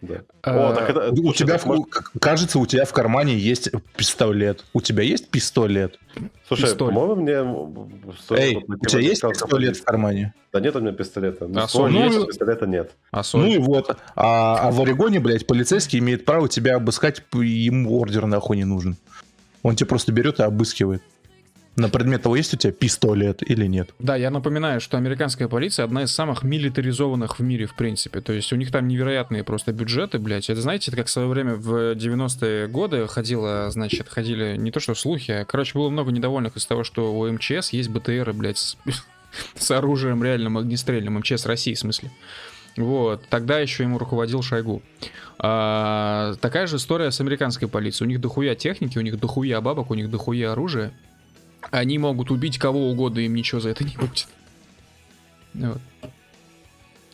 [0.02, 0.22] Да.
[0.44, 1.88] А, О, так это, у слушай, тебя, в, может...
[2.22, 4.66] кажется, у тебя в кармане есть пистолет.
[4.72, 6.00] У тебя есть пистолет?
[6.48, 6.94] Слушай, пистолет.
[6.94, 7.98] по-моему, мне...
[8.38, 10.34] Эй, у тебя есть пистолет в кармане?
[10.54, 11.50] Да нет у меня пистолета.
[11.56, 12.92] А соль ну, есть, пистолета нет.
[13.10, 13.42] А соль?
[13.42, 13.98] Ну и вот.
[14.16, 18.96] А, а в Орегоне, блядь, полицейский имеет право тебя обыскать, ему ордер нахуй не нужен.
[19.64, 21.02] Он тебя просто берет и обыскивает.
[21.76, 23.90] На предмет того, есть у тебя пистолет или нет.
[23.98, 28.22] Да, я напоминаю, что американская полиция одна из самых милитаризованных в мире, в принципе.
[28.22, 30.50] То есть у них там невероятные просто бюджеты, блядь.
[30.52, 34.80] Это знаете, это как в свое время в 90-е годы ходило, значит, ходили не то
[34.80, 38.60] что слухи, а, короче, было много недовольных из того, что у МЧС есть БТРы, блядь,
[38.60, 38.78] с,
[39.56, 42.12] с оружием реальным огнестрельным, МЧС России, в смысле.
[42.78, 44.82] Вот, тогда еще ему руководил Шойгу.
[45.40, 48.08] А, такая же история с американской полицией.
[48.08, 50.94] У них дохуя техники, у них дохуя бабок, у них дохуя оружия.
[51.72, 54.28] Они могут убить кого угодно, им ничего за это не будет.
[55.54, 55.82] Вот.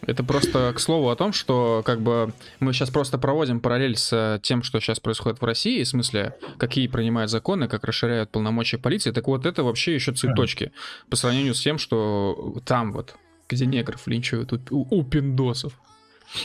[0.01, 4.39] Это просто к слову о том, что как бы мы сейчас просто проводим параллель с
[4.43, 9.11] тем, что сейчас происходит в России, в смысле, какие принимают законы, как расширяют полномочия полиции.
[9.11, 10.71] Так вот, это вообще еще цветочки
[11.09, 13.15] по сравнению с тем, что там вот,
[13.49, 15.73] где негров линчуют у, у, у пиндосов.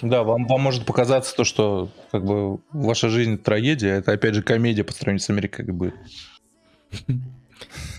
[0.03, 4.43] Да, вам, вам может показаться то, что как бы ваша жизнь трагедия, это опять же
[4.43, 5.95] комедия по сравнению с Америкой как бы.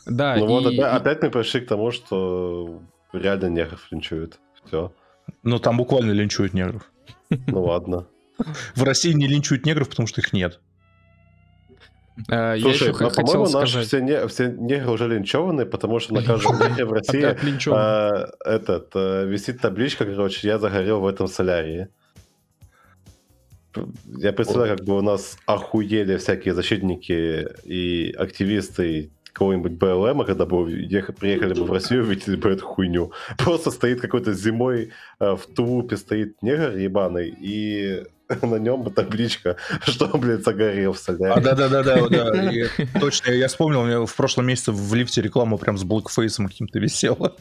[0.05, 0.47] Да, Ну и...
[0.47, 2.81] вот опять, опять мы пришли к тому, что
[3.13, 4.39] реально негров линчуют.
[4.65, 4.91] Все.
[5.43, 6.91] Ну там буквально линчуют негров.
[7.29, 8.07] Ну ладно.
[8.75, 10.59] В России не линчуют негров, потому что их нет.
[12.29, 16.23] А, Слушай, я ну, по-моему, наши все, не, все негры уже линчеваны, потому что на
[16.23, 17.25] каждом негре в России
[17.71, 21.89] а, этот, а, висит табличка, короче, я загорел в этом солярии.
[24.05, 30.65] Я представляю, как бы у нас охуели всякие защитники и активисты какого-нибудь БЛМ, когда бы
[30.65, 33.11] приехали бы в Россию, увидели бы эту хуйню.
[33.37, 38.03] Просто стоит какой-то зимой в тулупе стоит негр ебаный, и
[38.41, 41.37] на нем бы табличка, что, блядь, загорел в солярии.
[41.37, 45.77] А, да-да-да, да, точно, я вспомнил, у меня в прошлом месяце в лифте реклама прям
[45.77, 47.35] с блэкфейсом каким-то висела.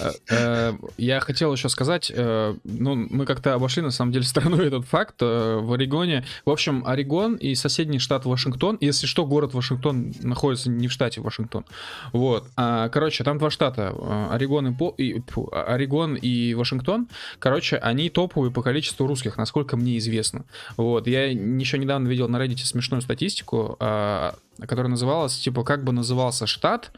[0.00, 4.66] Э, э, я хотел еще сказать, э, ну, мы как-то обошли, на самом деле, стороной
[4.68, 6.24] этот факт в Орегоне.
[6.44, 11.20] В общем, Орегон и соседний штат Вашингтон, если что, город Вашингтон находится не в штате
[11.20, 11.64] Вашингтон.
[12.12, 12.48] Вот.
[12.56, 13.94] А, короче, там два штата,
[14.30, 17.08] Орегон и, по, и, фу, Орегон и Вашингтон.
[17.38, 20.44] Короче, они топовые по количеству русских, насколько мне известно.
[20.76, 21.06] Вот.
[21.06, 26.46] Я еще недавно видел на Reddit смешную статистику, а, которая называлась, типа, как бы назывался
[26.46, 26.92] штат,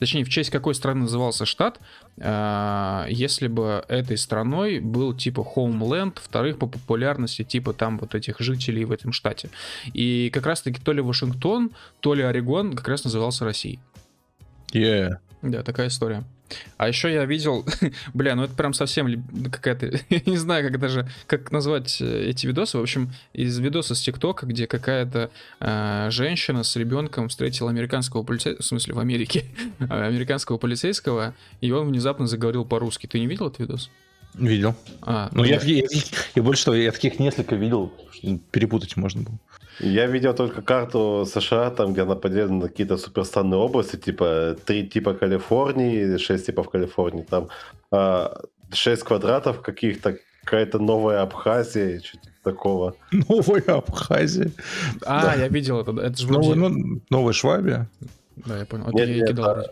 [0.00, 1.78] точнее, в честь какой страны назывался штат,
[2.18, 8.40] а, если бы этой страной был типа Homeland, вторых по популярности типа там вот этих
[8.40, 9.50] жителей в этом штате.
[9.92, 11.70] И как раз-таки то ли Вашингтон,
[12.00, 13.78] то ли Орегон как раз назывался Россией.
[14.72, 15.18] Yeah.
[15.42, 16.24] Да, такая история.
[16.76, 17.66] А еще я видел,
[18.14, 22.46] бля, ну это прям совсем какая-то, я не знаю, как даже, как назвать э, эти
[22.46, 22.78] видосы.
[22.78, 28.62] В общем, из видоса с ТикТока, где какая-то э, женщина с ребенком встретила американского полицейского,
[28.62, 29.44] в смысле в Америке,
[29.78, 33.06] американского полицейского, и он внезапно заговорил по-русски.
[33.06, 33.90] Ты не видел этот видос?
[34.34, 34.76] Видел.
[35.02, 35.84] А, ну, ну я, я,
[36.34, 37.92] я, больше того, я таких несколько видел,
[38.52, 39.38] перепутать можно было.
[39.80, 44.86] Я видел только карту США, там, где она поделена на какие-то суперстанные области, типа три
[44.86, 47.48] типа Калифорнии, шесть типов Калифорнии, там
[47.90, 48.42] а,
[48.72, 52.94] шесть квадратов каких-то, какая-то новая Абхазия, что-то такого.
[53.28, 54.50] Новая Абхазия?
[55.04, 55.34] А, да.
[55.34, 56.30] я видел это, это же.
[56.30, 57.88] Новая, ну, новая Швабия?
[58.36, 58.88] Да, я понял.
[58.88, 59.50] Это нет, я нет, кидал.
[59.50, 59.64] А...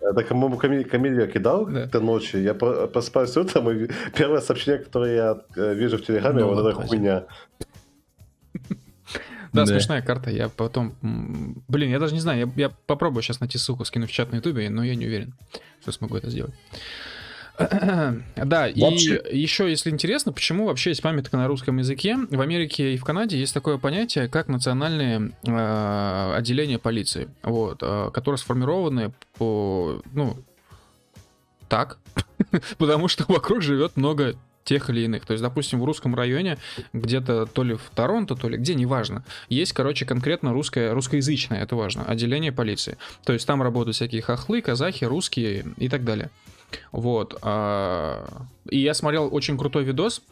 [0.00, 1.80] Это, по-моему, Камиль, я кидал да.
[1.80, 2.42] этой ночью.
[2.42, 6.74] Я просыпаюсь утром, и первое сообщение, которое я э, вижу в Телеграме, ну, вот эта
[6.74, 7.24] хуйня.
[9.56, 10.30] Да, да, смешная карта.
[10.30, 10.94] Я потом...
[11.68, 12.52] Блин, я даже не знаю.
[12.56, 15.34] Я, я попробую сейчас найти ссылку, скину в чат на ютубе, но я не уверен,
[15.82, 16.54] что смогу это сделать.
[18.36, 19.16] Да, вообще...
[19.30, 23.04] и еще, если интересно, почему вообще есть памятка на русском языке, в Америке и в
[23.04, 30.36] Канаде есть такое понятие, как национальные э, отделения полиции, вот, э, которые сформированы по, ну,
[31.68, 31.98] так,
[32.78, 34.36] потому что вокруг живет много
[34.66, 35.24] тех или иных.
[35.24, 36.58] То есть, допустим, в русском районе,
[36.92, 41.76] где-то то ли в Торонто, то ли где, неважно, есть, короче, конкретно русское, русскоязычное, это
[41.76, 42.98] важно, отделение полиции.
[43.24, 46.30] То есть там работают всякие хохлы, казахи, русские и так далее.
[46.92, 47.38] Вот.
[47.42, 50.22] А, и я смотрел очень крутой видос.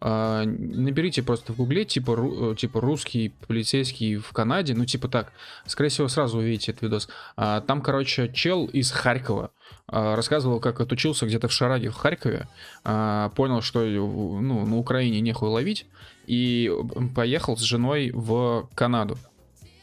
[0.00, 5.32] А, наберите просто в гугле, типа, типа русский полицейский в Канаде, ну типа так.
[5.66, 7.08] Скорее всего, сразу увидите этот видос.
[7.36, 9.50] А, там, короче, чел из Харькова
[9.86, 12.48] рассказывал, как отучился где-то в Шараге в Харькове,
[12.82, 15.86] понял, что ну, на Украине нехуй ловить,
[16.26, 16.72] и
[17.14, 19.18] поехал с женой в Канаду.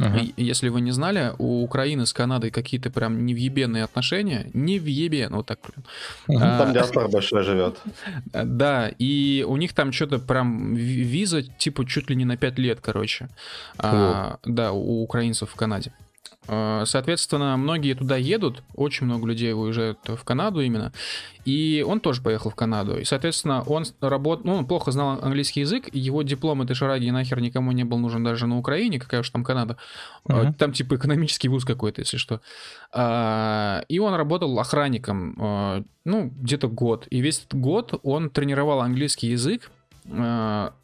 [0.02, 0.34] Uh-huh.
[0.38, 4.50] Если вы не знали, у Украины с Канадой какие-то прям невъебенные отношения.
[4.54, 5.86] Невъебен, вот так, блин.
[6.28, 6.44] Uh-huh.
[6.44, 7.78] А, там диаспора большая живет.
[8.34, 12.80] Да, и у них там что-то прям виза, типа, чуть ли не на 5 лет,
[12.82, 13.26] короче.
[13.78, 13.80] Uh-huh.
[13.80, 15.94] А, да, у украинцев в Канаде.
[16.48, 20.92] Э, соответственно, многие туда едут, очень много людей уезжают в Канаду именно,
[21.46, 22.98] и он тоже поехал в Канаду.
[22.98, 27.40] И, соответственно, он работал, ну, он плохо знал английский язык, его диплом этой шараги нахер
[27.42, 29.78] никому не был нужен даже на Украине, какая уж там Канада.
[30.28, 30.54] Uh-huh.
[30.54, 32.42] Там типа экономический вуз какой-то, если что.
[32.92, 37.08] А, и он работал охранником, а, ну, где-то год.
[37.10, 39.81] И весь этот год он тренировал английский язык, а,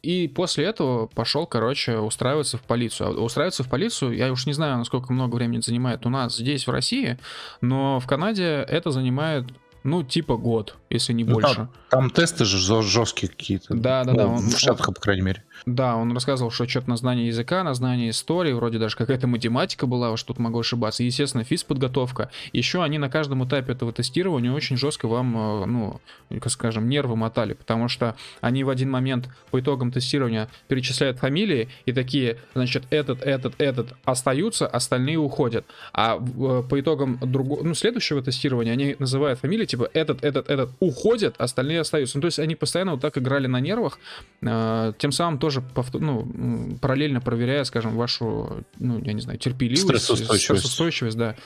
[0.02, 3.08] и после этого пошел, короче, устраиваться в полицию.
[3.08, 6.66] А устраиваться в полицию, я уж не знаю, насколько много времени занимает у нас здесь,
[6.66, 7.18] в России,
[7.60, 9.46] но в Канаде это занимает
[9.84, 11.54] ну, типа год, если не ну, больше.
[11.54, 13.74] Там, там тесты же жесткие какие-то.
[13.74, 14.26] Да, да, ну, да.
[14.26, 15.44] Он, в Штатах, по крайней мере.
[15.74, 19.86] Да, он рассказывал, что что-то на знание языка, на знание истории, вроде даже какая-то математика
[19.86, 21.02] была, что тут могу ошибаться.
[21.02, 22.30] естественно, физподготовка.
[22.54, 26.00] Еще они на каждом этапе этого тестирования очень жестко вам, э, ну,
[26.46, 31.92] скажем, нервы мотали, потому что они в один момент по итогам тестирования перечисляют фамилии и
[31.92, 35.66] такие, значит, этот, этот, этот остаются, остальные уходят.
[35.92, 40.70] А э, по итогам другого, ну, следующего тестирования они называют фамилии, типа, этот, этот, этот
[40.80, 42.16] уходят, остальные остаются.
[42.16, 43.98] Ну, то есть они постоянно вот так играли на нервах,
[44.40, 49.82] э, тем самым тоже повтор, ну, параллельно проверяя, скажем, вашу, ну, я не знаю, терпеливость,
[49.84, 51.36] стрессоустойчивость, стрессоустойчивость да.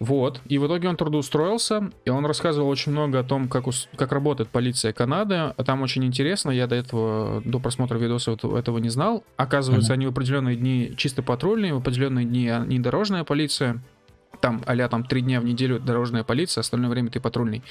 [0.00, 0.40] Вот.
[0.46, 3.64] И в итоге он трудоустроился, и он рассказывал очень много о том, как,
[3.96, 5.34] как работает полиция Канады.
[5.34, 9.24] А там очень интересно, я до этого, до просмотра видоса этого не знал.
[9.36, 9.94] Оказывается, mm-hmm.
[9.94, 13.82] они в определенные дни чисто патрульные, в определенные дни не дорожная полиция
[14.40, 17.62] там а там три дня в неделю дорожная полиция, остальное время ты патрульный.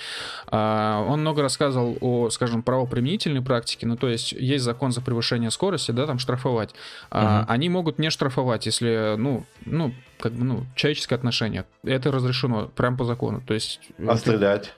[0.48, 5.52] А, он много рассказывал о, скажем, правоприменительной практике, ну то есть есть закон за превышение
[5.52, 6.74] скорости, да, там штрафовать.
[7.10, 7.52] А, угу.
[7.52, 11.66] Они могут не штрафовать, если, ну, ну, как бы, ну, человеческое отношение.
[11.84, 13.42] Это разрешено прям по закону.
[13.46, 13.80] То есть...
[14.00, 14.18] А ты...
[14.18, 14.74] стрелять?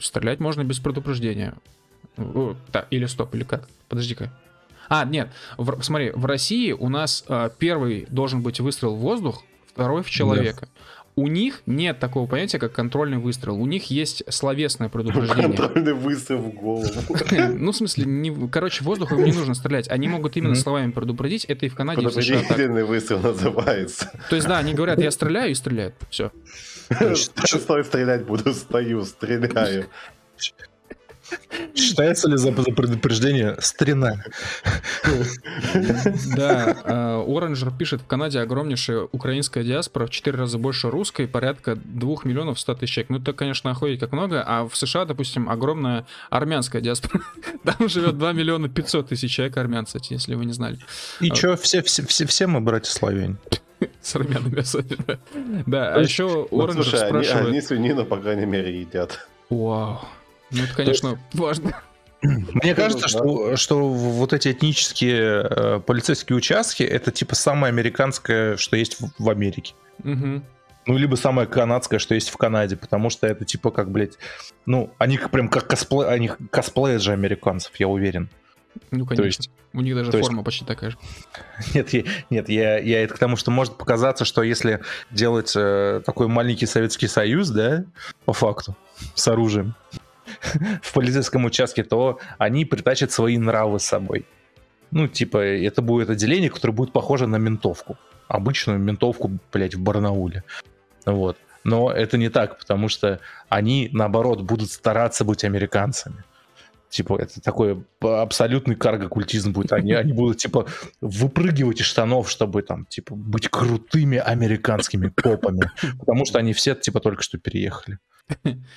[0.00, 1.54] Стрелять можно без предупреждения.
[2.16, 3.68] Да, или стоп, или как?
[3.88, 4.32] Подожди-ка.
[4.88, 9.44] А, нет, в, смотри, в России у нас а, первый должен быть выстрел в воздух,
[9.76, 10.62] второй в человека.
[10.62, 10.95] Да.
[11.18, 13.56] У них нет такого понятия, как контрольный выстрел.
[13.56, 15.56] У них есть словесное предупреждение.
[15.56, 16.86] Контрольный выстрел в голову.
[17.56, 19.88] Ну, в смысле, не, короче, воздухом не нужно стрелять.
[19.88, 21.46] Они могут именно словами предупредить.
[21.46, 24.10] Это и в Канаде, и в США Предупредительный выстрел называется.
[24.28, 25.94] То есть, да, они говорят, я стреляю и стреляют.
[26.10, 26.32] Все.
[27.14, 29.86] Стой, стрелять буду, стою, стреляю.
[31.74, 34.24] Считается ли за, за предупреждение стрина?
[36.36, 42.16] Да, Оранжер пишет, в Канаде огромнейшая украинская диаспора, в 4 раза больше русской, порядка 2
[42.24, 43.10] миллионов 100 тысяч человек.
[43.10, 47.22] Ну, это, конечно, охуеть как много, а в США, допустим, огромная армянская диаспора.
[47.64, 50.78] Там живет 2 миллиона 500 тысяч человек армян, если вы не знали.
[51.20, 53.36] И что, все, все, все, все мы братья славяне?
[54.00, 55.18] С армянами особенно.
[55.66, 57.48] Да, а еще Оранжер спрашивает...
[57.48, 59.28] Они свинину, по крайней мере, едят.
[59.50, 60.00] Вау.
[60.50, 61.82] Ну, это, конечно, важно.
[62.22, 68.76] Мне кажется, что, что вот эти этнические э, полицейские участки это типа самое американское, что
[68.76, 69.74] есть в, в Америке.
[70.02, 70.42] Угу.
[70.86, 74.18] Ну, либо самое канадское, что есть в Канаде, потому что это типа как, блядь,
[74.66, 78.28] ну, они прям как косплей, они косплеят же американцев, я уверен.
[78.90, 79.16] Ну, конечно.
[79.16, 80.44] То есть, У них даже форма есть...
[80.44, 80.98] почти такая же.
[81.74, 86.02] Нет, я, нет, я, я это к тому, что может показаться, что если делать э,
[86.04, 87.84] такой маленький Советский Союз, да,
[88.26, 88.76] по факту,
[89.14, 89.74] с оружием,
[90.82, 94.26] в полицейском участке, то они притащат свои нравы с собой.
[94.90, 97.96] Ну, типа, это будет отделение, которое будет похоже на ментовку.
[98.28, 100.42] Обычную ментовку, блядь, в Барнауле.
[101.04, 101.36] Вот.
[101.64, 106.24] Но это не так, потому что они, наоборот, будут стараться быть американцами.
[106.88, 109.72] Типа, это такой абсолютный карго-культизм будет.
[109.72, 110.66] Они, они будут, типа,
[111.00, 115.70] выпрыгивать из штанов, чтобы, там, типа, быть крутыми американскими копами.
[115.98, 117.98] Потому что они все, типа, только что переехали.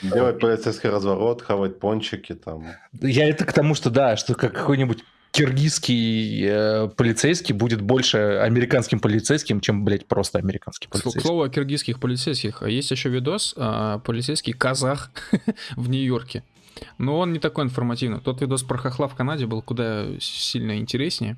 [0.01, 2.65] Делать полицейский разворот, хавать пончики там.
[3.01, 8.99] Я это к тому, что да, что как какой-нибудь киргизский э, полицейский будет больше американским
[8.99, 11.21] полицейским, чем, блядь, просто американский полицейский.
[11.21, 12.63] К слову о киргизских полицейских.
[12.63, 15.11] Есть еще видос э, полицейский казах
[15.75, 16.43] в Нью-Йорке.
[16.97, 18.19] Но он не такой информативный.
[18.19, 21.37] Тот видос про хохла в Канаде был куда сильно интереснее.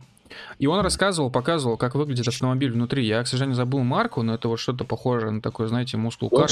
[0.59, 3.05] И он рассказывал, показывал, как выглядит автомобиль внутри.
[3.05, 6.49] Я, к сожалению, забыл марку, но это вот что-то похожее на такой, знаете, мускул кар.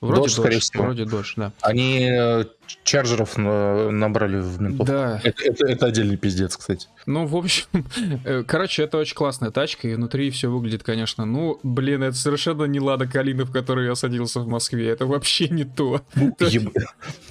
[0.00, 0.84] Вроде дождь, скорее всего.
[0.84, 1.52] Вроде дождь, да.
[1.60, 2.44] Они э,
[2.84, 4.86] чарджеров набрали в ментов.
[4.86, 5.20] Да.
[5.22, 6.88] Это, это, это отдельный пиздец, кстати.
[7.06, 7.64] Ну, в общем,
[8.24, 12.64] э, короче, это очень классная тачка, и внутри все выглядит, конечно, ну, блин, это совершенно
[12.64, 16.02] не Лада Калина, в которой я садился в Москве, это вообще не то.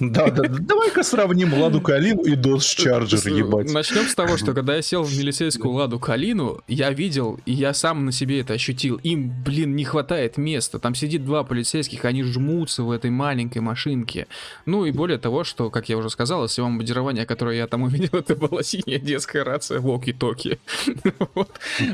[0.00, 3.72] Да, да, давай-ка сравним Ладу Калину и Dodge Charger, ебать.
[3.72, 7.74] Начнем с того, что когда я сел в милицейскую Ладу Калину, я видел, и я
[7.74, 12.22] сам на себе это ощутил, им, блин, не хватает места, там сидит два полицейских, они
[12.22, 14.26] жмутся в этой маленькой машинке,
[14.66, 17.68] ну и более того, того, что, как я уже сказал, из всего модирования, которое я
[17.68, 20.58] там увидел, это была синяя детская рация Walkie-Talkie.
[21.34, 21.50] вот.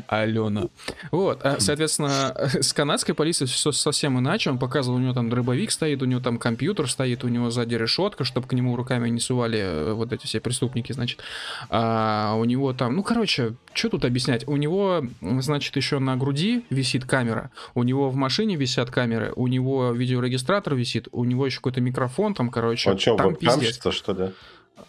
[0.08, 0.68] Алена.
[1.10, 1.44] Вот.
[1.44, 4.48] А, соответственно, с канадской полицией все совсем иначе.
[4.48, 7.74] Он показывал, у него там дробовик стоит, у него там компьютер стоит, у него сзади
[7.74, 11.20] решетка, чтобы к нему руками не сували э, вот эти все преступники, значит.
[11.68, 14.48] А у него там, ну, короче, что тут объяснять?
[14.48, 19.46] У него, значит, еще на груди висит камера, у него в машине висят камеры, у
[19.46, 22.90] него видеорегистратор висит, у него еще какой-то микрофон там, короче.
[22.90, 24.32] Он что, там что ли?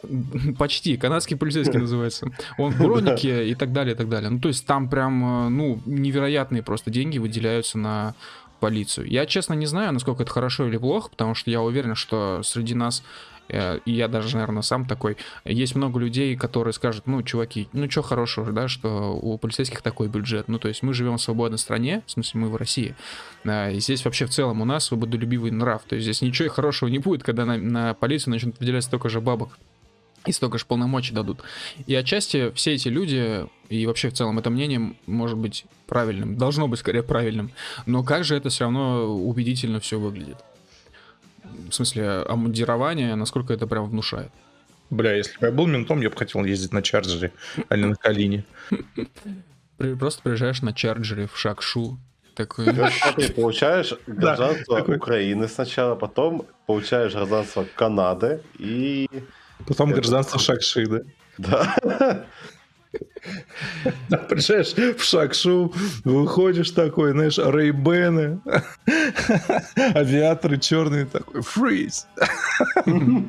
[0.57, 2.29] Почти, канадский полицейский называется.
[2.57, 4.29] Он в бронике и так далее, и так далее.
[4.29, 8.15] Ну, то есть там прям, э, ну, невероятные просто деньги выделяются на
[8.59, 9.07] полицию.
[9.07, 12.73] Я, честно, не знаю, насколько это хорошо или плохо, потому что я уверен, что среди
[12.73, 13.03] нас
[13.49, 15.17] и я даже, наверное, сам такой.
[15.45, 20.07] Есть много людей, которые скажут, ну, чуваки, ну, что хорошего, да, что у полицейских такой
[20.07, 20.47] бюджет.
[20.47, 22.95] Ну, то есть мы живем в свободной стране, в смысле, мы в России.
[23.45, 25.83] И здесь вообще в целом у нас свободолюбивый нрав.
[25.83, 29.21] То есть здесь ничего хорошего не будет, когда на, на полицию начнут выделять столько же
[29.21, 29.57] бабок
[30.25, 31.39] и столько же полномочий дадут.
[31.85, 36.67] И отчасти все эти люди, и вообще в целом это мнение может быть правильным, должно
[36.67, 37.51] быть скорее правильным,
[37.85, 40.37] но как же это все равно убедительно все выглядит
[41.69, 44.31] в смысле, омундирование, насколько это прям внушает.
[44.89, 47.33] Бля, если бы я был ментом, я бы хотел ездить на чарджере,
[47.69, 48.45] а не на Калине.
[49.99, 51.99] Просто приезжаешь на чарджере в Шакшу,
[52.37, 52.67] такой...
[53.15, 59.09] Ты получаешь гражданство Украины сначала, потом получаешь гражданство Канады и...
[59.67, 60.99] Потом гражданство Шакши, да?
[61.37, 62.25] Да.
[64.09, 68.39] Да, приезжаешь в Шакшу, выходишь такой, знаешь, рейбены,
[69.75, 72.05] авиаторы черные такой, freeze.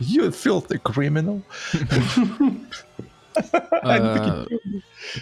[0.00, 1.42] You filthy criminal.
[3.82, 4.46] А,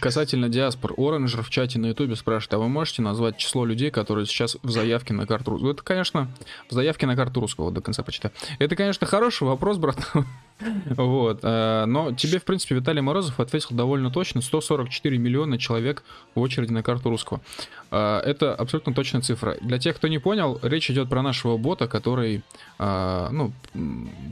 [0.01, 4.27] касательно диаспор, Оранжер в чате на ютубе спрашивает, а вы можете назвать число людей, которые
[4.27, 5.73] сейчас в заявке на карту русского?
[5.73, 6.29] Это, конечно,
[6.69, 8.33] в заявке на карту русского до конца почитаю.
[8.59, 9.97] Это, конечно, хороший вопрос, брат.
[10.91, 11.41] Вот.
[11.43, 14.41] Э, но тебе, в принципе, Виталий Морозов ответил довольно точно.
[14.41, 16.05] 144 миллиона человек
[16.35, 17.41] в очереди на карту русского.
[17.91, 19.57] Э, это абсолютно точная цифра.
[19.61, 22.43] Для тех, кто не понял, речь идет про нашего бота, который
[22.79, 23.53] э, ну,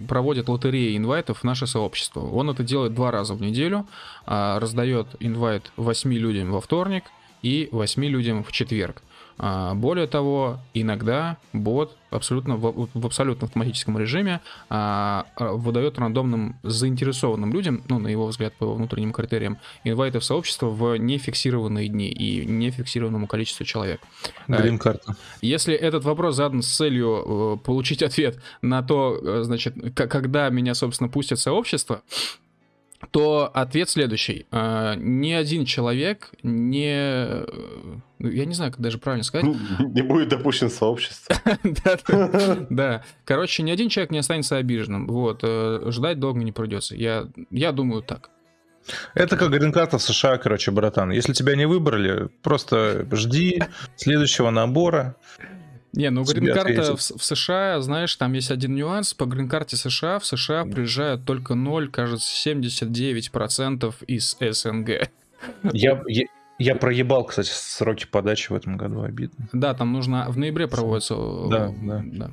[0.09, 2.21] проводит лотереи инвайтов в наше сообщество.
[2.21, 3.87] Он это делает два раза в неделю.
[4.27, 5.09] Раздает
[5.41, 7.05] инвайт 8 людям во вторник
[7.43, 9.03] и 8 людям в четверг.
[9.43, 16.59] А, более того, иногда бот абсолютно в, в абсолютно автоматическом режиме а, а, выдает рандомным
[16.63, 21.89] заинтересованным людям, ну, на его взгляд, по его внутренним критериям, инвайты в сообщество в нефиксированные
[21.89, 24.03] дни и нефиксированному количеству человек.
[24.47, 25.17] Грин-карта.
[25.41, 30.75] Если этот вопрос задан с целью э, получить ответ на то, э, значит, когда меня,
[30.75, 32.03] собственно, пустят в сообщество,
[33.11, 34.47] то ответ следующий.
[34.53, 37.45] Ни один человек не
[38.21, 39.47] ну, я не знаю, как даже правильно сказать.
[39.79, 41.35] Не будет допущен сообщество.
[42.71, 45.07] Да, Короче, ни один человек не останется обиженным.
[45.07, 45.41] Вот.
[45.43, 46.95] Э, ждать долго не придется.
[46.95, 48.29] Я, я думаю так.
[49.15, 51.11] Это как грин-карта в США, короче, братан.
[51.11, 53.63] Если тебя не выбрали, просто жди
[53.97, 55.17] следующего набора.
[55.93, 59.13] Не, ну грин-карта в, в США, знаешь, там есть один нюанс.
[59.15, 65.11] По грин-карте США в США приезжают только 0, кажется, 79% из СНГ.
[65.73, 66.25] Я, я,
[66.59, 69.49] я проебал, кстати, сроки подачи в этом году, обидно.
[69.53, 70.27] Да, там нужно...
[70.29, 71.15] В ноябре проводится...
[71.51, 72.03] Да, да.
[72.05, 72.31] да.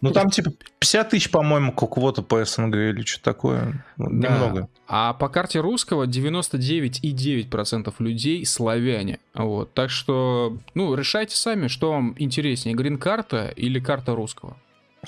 [0.00, 3.84] Ну там типа 50 тысяч, по-моему, квота по СНГ или что такое.
[3.96, 4.28] Ну, да.
[4.28, 4.68] Немного.
[4.86, 9.18] А по карте русского 99,9% людей славяне.
[9.32, 9.72] Вот.
[9.72, 14.56] Так что, ну, решайте сами, что вам интереснее, грин-карта или карта русского.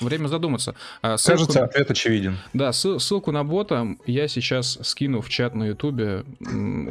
[0.01, 0.75] Время задуматься.
[1.01, 1.39] А, ссылку...
[1.39, 2.37] Кажется, ответ очевиден.
[2.53, 6.23] Да, ссылку на бота я сейчас скину в чат на ютубе.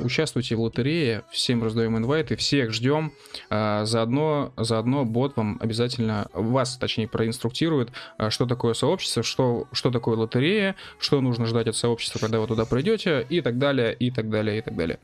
[0.02, 3.12] Участвуйте в лотерее, всем раздаем инвайты, всех ждем.
[3.50, 9.90] А, заодно, заодно бот вам обязательно, вас точнее проинструктирует, а, что такое сообщество, что, что
[9.90, 14.10] такое лотерея, что нужно ждать от сообщества, когда вы туда придете, и так далее, и
[14.10, 14.98] так далее, и так далее.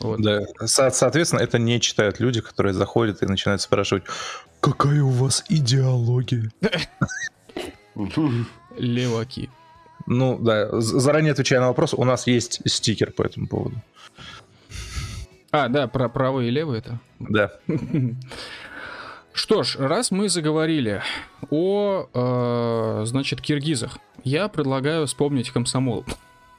[0.00, 0.20] Вот.
[0.20, 4.04] Да, Со- соответственно, это не читают люди, которые заходят и начинают спрашивать,
[4.66, 6.50] какая у вас идеология?
[8.76, 9.48] Леваки.
[10.06, 13.76] Ну да, заранее отвечая на вопрос, у нас есть стикер по этому поводу.
[15.52, 16.98] А, да, про правые и левые это?
[17.20, 17.52] Да.
[19.32, 21.02] Что ж, раз мы заговорили
[21.50, 26.04] о, э, значит, киргизах, я предлагаю вспомнить комсомол.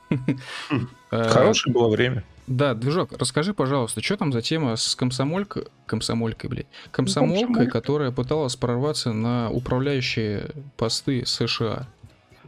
[1.10, 2.24] Хорошее было время.
[2.48, 7.72] Да, движок, расскажи, пожалуйста, что там за тема с комсомолькой, комсомолькой, блядь, комсомолкой, Комсомолька.
[7.72, 11.88] которая пыталась прорваться на управляющие посты США?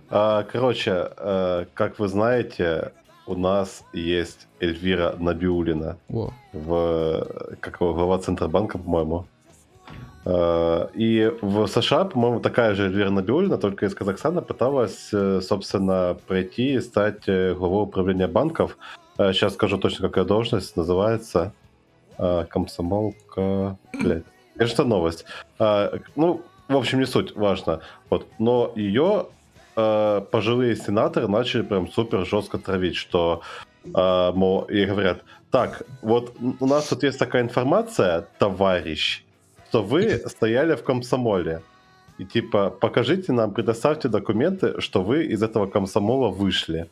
[0.10, 2.94] А, короче, э, как вы знаете,
[3.28, 5.98] у нас есть Эльвира Набиулина.
[6.08, 6.34] Во.
[6.54, 7.28] В,
[7.60, 9.26] как его, глава Центробанка, по-моему.
[10.26, 16.80] И в США, по-моему, такая же Эльвира Набиулина, только из Казахстана, пыталась, собственно, пройти и
[16.82, 18.78] стать главой управления банков.
[19.20, 21.54] Сейчас скажу точно, какая должность называется.
[22.18, 23.78] Комсомолка...
[23.94, 24.24] Блядь.
[24.56, 25.26] Конечно, новость.
[25.60, 27.82] Ну, в общем, не суть, важно.
[28.10, 28.28] Вот.
[28.38, 29.26] Но ее
[29.76, 33.42] э, пожилые сенаторы начали прям супер жестко травить, что,
[33.86, 39.24] э, мол, и говорят, так, вот у нас тут есть такая информация, товарищ,
[39.70, 41.64] что вы стояли в комсомоле.
[42.20, 46.88] И типа, покажите нам, предоставьте документы, что вы из этого комсомола вышли.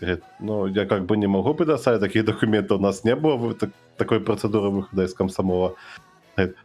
[0.00, 3.54] Говорит, ну, я как бы не могу предоставить такие документы, у нас не было
[3.96, 5.74] такой процедуры выхода из комсомола.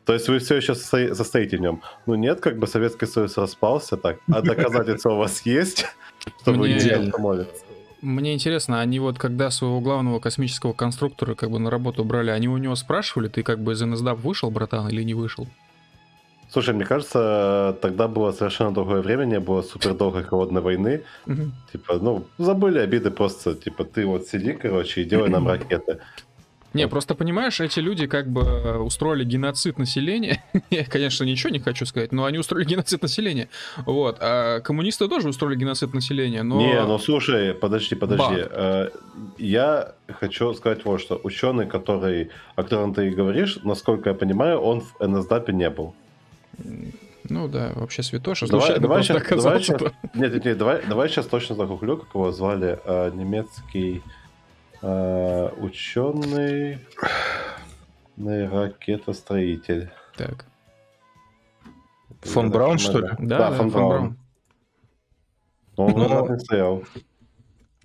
[0.05, 1.81] То есть вы все еще состоите в нем?
[2.05, 4.17] Ну нет, как бы Советский Союз распался так.
[4.31, 5.85] А доказательства у вас есть,
[6.41, 7.63] что вы идеально молитесь?
[8.01, 12.47] Мне интересно, они вот когда своего главного космического конструктора как бы на работу брали, они
[12.47, 15.47] у него спрашивали, ты как бы из НСДАП вышел, братан, или не вышел?
[16.51, 21.03] Слушай, мне кажется, тогда было совершенно другое время, не было супер долгой холодной войны.
[21.25, 21.51] Угу.
[21.71, 25.99] Типа, ну, забыли обиды просто, типа, ты вот сиди, короче, и делай нам ракеты.
[26.73, 30.43] Не, просто понимаешь, эти люди как бы э, устроили геноцид населения.
[30.69, 33.47] Я, конечно, ничего не хочу сказать, но они устроили геноцид населения.
[33.85, 34.17] Вот.
[34.19, 36.59] А коммунисты тоже устроили геноцид населения, но...
[36.59, 38.45] Не, ну слушай, подожди, подожди.
[38.49, 38.89] Э,
[39.37, 41.19] я хочу сказать вот что.
[41.23, 45.93] Ученый, который, о котором ты говоришь, насколько я понимаю, он в НСДАПе не был.
[47.29, 48.47] Ну да, вообще святоша.
[48.47, 49.81] Давай, давай, сейчас, давай, сейчас,
[50.13, 52.79] нет, нет, нет, давай, давай сейчас точно загуглю, как его звали.
[52.83, 54.01] Э, немецкий
[54.81, 56.79] Э, ученый
[58.17, 59.91] ракетостроитель.
[60.15, 60.45] Так.
[62.21, 63.09] Фон Я Браун, что ли?
[63.19, 64.17] Да, да, да фон, фон Браун.
[65.75, 66.27] Он Но...
[66.27, 66.83] не стоял.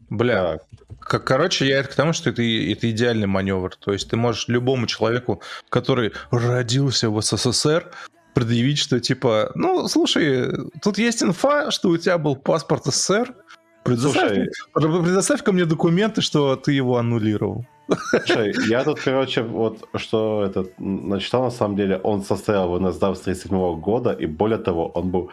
[0.09, 0.59] Бля,
[1.01, 1.25] так.
[1.25, 3.75] короче, я это к тому, что это, это идеальный маневр.
[3.77, 7.91] То есть ты можешь любому человеку, который родился в СССР,
[8.37, 10.53] предъявить, что типа, ну, слушай,
[10.83, 13.35] тут есть инфа, что у тебя был паспорт СССР,
[13.83, 17.65] Предоставь, предоставь ко мне документы, что ты его аннулировал.
[18.11, 23.17] Слушай, я тут, короче, вот что этот начитал, на самом деле, он состоял в НСДАП
[23.17, 25.31] с 37 года, и более того, он был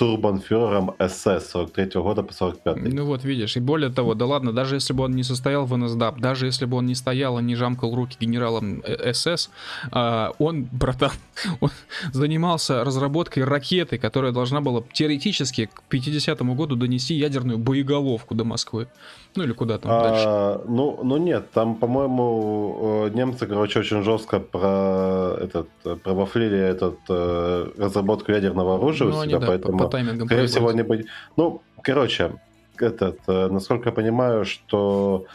[0.00, 4.76] турбанфюрером СС 43 года по 45 Ну вот, видишь, и более того, да ладно, даже
[4.76, 7.54] если бы он не состоял в НСДАП, даже если бы он не стоял и не
[7.54, 9.50] жамкал руки генералом э, СС,
[9.92, 11.12] а, он, братан,
[11.60, 11.68] он
[12.14, 18.88] занимался разработкой ракеты, которая должна была теоретически к 50 году донести ядерную боеголовку до Москвы.
[19.36, 20.64] Ну или куда там а, дальше?
[20.68, 25.68] Ну, ну нет, там, по-моему, э, немцы, короче, очень жестко про этот
[26.02, 30.26] провафлили этот э, разработку ядерного оружия ну, у себя, они, да, поэтому, по, по таймингам
[30.26, 31.06] скорее всего, они были...
[31.36, 32.32] Ну, короче,
[32.76, 35.26] этот, э, насколько я понимаю, что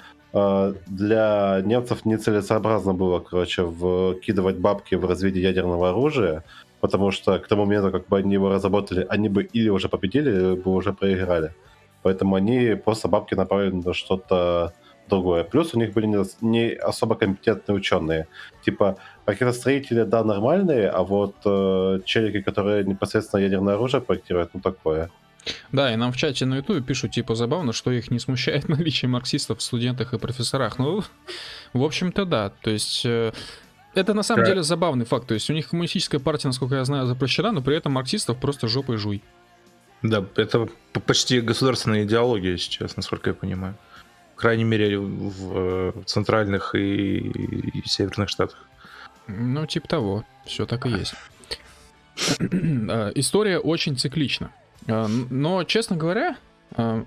[0.88, 6.44] для немцев нецелесообразно было, короче, вкидывать бабки в развитие ядерного оружия,
[6.82, 10.30] потому что к тому моменту, как бы они его разработали, они бы или уже победили,
[10.30, 11.54] или бы уже проиграли.
[12.06, 14.74] Поэтому они просто бабки направили на что-то
[15.10, 15.44] другое.
[15.44, 18.28] Плюс у них были не, не особо компетентные ученые.
[18.64, 25.10] Типа ракетостроители, да, нормальные, а вот э, челики, которые непосредственно ядерное оружие проектируют, ну такое.
[25.72, 29.10] Да, и нам в чате на YouTube пишут, типа, забавно, что их не смущает наличие
[29.10, 30.78] марксистов в студентах и профессорах.
[30.78, 31.02] Ну,
[31.74, 32.52] в общем-то, да.
[32.62, 33.04] То есть...
[33.04, 33.32] Э,
[33.96, 35.26] это на самом деле забавный факт.
[35.26, 38.68] То есть у них коммунистическая партия, насколько я знаю, запрещена, но при этом марксистов просто
[38.68, 39.24] жопой жуй.
[40.10, 40.68] Да, это
[41.06, 43.76] почти государственная идеология сейчас, насколько я понимаю.
[44.36, 48.68] В крайней мере, в центральных и, северных штатах.
[49.28, 50.26] Ну, типа того.
[50.46, 51.16] Все так и есть.
[52.90, 54.52] А, история очень циклична.
[54.88, 56.38] А, но, честно говоря,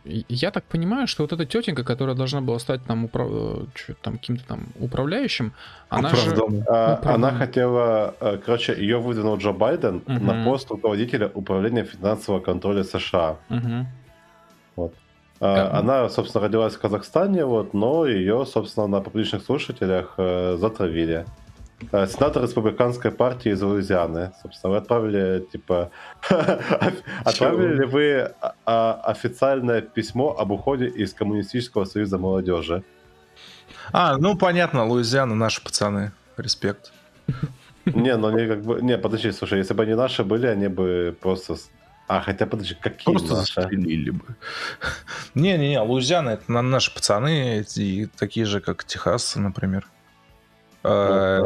[0.04, 3.28] я так понимаю, что вот эта тетенька, которая должна была стать там, управ...
[3.30, 5.52] Э, там каким-то там управляющим,
[5.90, 6.36] она же...
[6.68, 10.24] А, она хотела, э, короче, ее выдвинул Джо Байден угу.
[10.24, 13.36] на пост руководителя управления финансового контроля США.
[13.50, 13.86] Угу.
[14.76, 14.94] Вот.
[15.40, 21.26] А, она, собственно, родилась в Казахстане, вот, но ее, собственно, на публичных слушателях э, затравили.
[21.92, 24.32] Э, сенатор республиканской партии из Луизианы.
[24.42, 25.90] Собственно, вы отправили, типа,
[27.24, 32.82] отправили ли вы а, а, официальное письмо об уходе из Коммунистического союза молодежи?
[33.92, 36.12] А, ну понятно, Луизиана наши пацаны.
[36.36, 36.92] Респект.
[37.84, 38.82] Не, ну они как бы...
[38.82, 41.56] Не, подожди, слушай, если бы они наши были, они бы просто...
[42.08, 43.54] А, хотя, подожди, какие Просто наши?
[43.54, 44.24] застрелили бы.
[45.34, 49.86] Не-не-не, Луизиана это наши пацаны, и такие же, как Техас, например.
[50.84, 51.42] Э,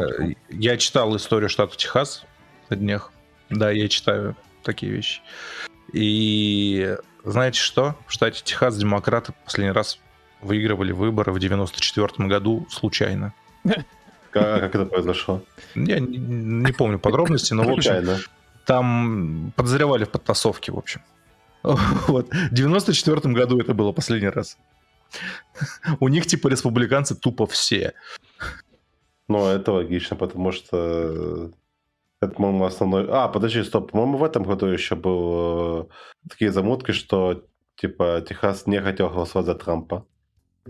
[0.49, 2.25] я читал историю штата Техас
[2.69, 3.11] на днях.
[3.49, 5.21] Да, я читаю такие вещи.
[5.91, 7.95] И знаете что?
[8.07, 9.99] В штате Техас демократы последний раз
[10.41, 13.33] выигрывали выборы в 94 году случайно.
[14.31, 15.43] Как это произошло?
[15.75, 18.17] Я не, не помню подробности, но в общем,
[18.65, 21.01] там подозревали в подтасовке, в общем.
[21.63, 22.29] Вот.
[22.29, 24.57] В 94 году это было последний раз.
[25.99, 27.93] У них типа республиканцы тупо все.
[29.27, 31.51] Ну, это логично, потому что
[32.21, 33.07] это, по-моему, основной...
[33.09, 33.91] А, подожди, стоп.
[33.91, 37.43] По-моему, в этом году еще был э, такие замутки, что
[37.75, 40.05] типа Техас не хотел голосовать за Трампа.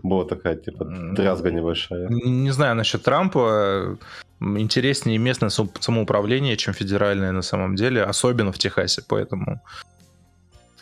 [0.02, 2.08] Была такая, типа, дрязга небольшая.
[2.10, 4.00] Не знаю насчет Трампа.
[4.40, 9.62] Интереснее местное самоуправление, чем федеральное на самом деле, особенно в Техасе, поэтому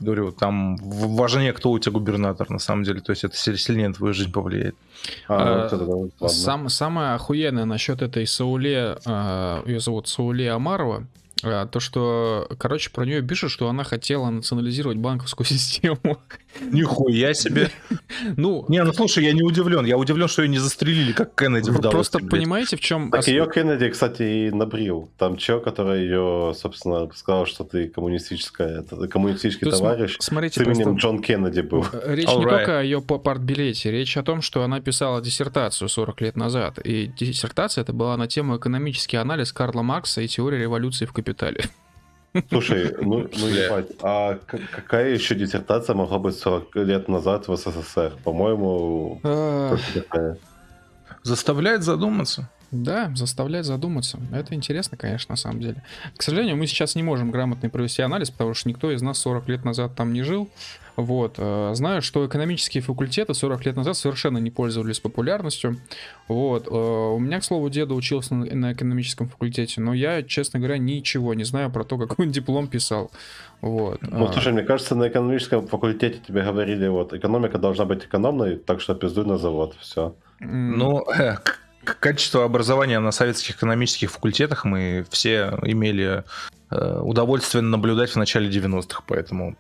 [0.02, 3.02] говорю, там важнее, кто у тебя губернатор, на самом деле.
[3.02, 4.76] То есть это сильнее на твою жизнь повлияет.
[5.28, 11.06] А, а, это, сам, самое охуенное насчет этой Сауле, а, ее зовут Сауле Амарова,
[11.44, 16.18] а, то, что, короче, про нее пишут, что она хотела национализировать банковскую систему.
[16.60, 17.70] Нихуя себе.
[18.38, 19.86] Ну, не, ну слушай, я не удивлен.
[19.86, 23.10] Я удивлен, что ее не застрелили, как Кеннеди в Просто понимаете, в чем...
[23.10, 25.10] Так ее Кеннеди, кстати, и набрил.
[25.18, 30.18] Там чел, который ее, собственно, сказал, что ты коммунистическая, коммунистический Тут товарищ.
[30.20, 31.86] Смотрите, с именем Джон Кеннеди был.
[32.06, 36.36] Речь не только о ее партбилете, речь о том, что она писала диссертацию 40 лет
[36.36, 36.80] назад.
[36.84, 41.64] И диссертация это была на тему экономический анализ Карла Маркса и теория революции в капитале.
[42.50, 44.40] Слушай, ну, ну ебать, а
[44.72, 48.14] какая еще диссертация могла быть 40 лет назад в СССР?
[48.24, 49.20] По-моему,
[51.24, 52.50] Заставляет задуматься.
[52.72, 54.18] Да, заставляет задуматься.
[54.32, 55.84] Это интересно, конечно, на самом деле.
[56.16, 59.50] К сожалению, мы сейчас не можем грамотно провести анализ, потому что никто из нас 40
[59.50, 60.50] лет назад там не жил.
[60.96, 61.36] Вот.
[61.38, 65.78] Э, знаю, что экономические факультеты 40 лет назад совершенно не пользовались популярностью.
[66.28, 66.68] Вот.
[66.68, 71.34] Э, у меня, к слову, деда учился на экономическом факультете, но я, честно говоря, ничего
[71.34, 73.12] не знаю про то, какой он диплом писал.
[73.62, 74.02] Вот.
[74.02, 74.34] Ну, а.
[74.34, 78.96] слушай, мне кажется, на экономическом факультете тебе говорили, вот, экономика должна быть экономной, так что
[78.96, 80.16] пиздуй на завод, все.
[80.40, 81.38] Ну, э,
[81.84, 86.24] качество образования на советских экономических факультетах мы все имели
[86.72, 89.58] удовольствие наблюдать в начале 90-х, поэтому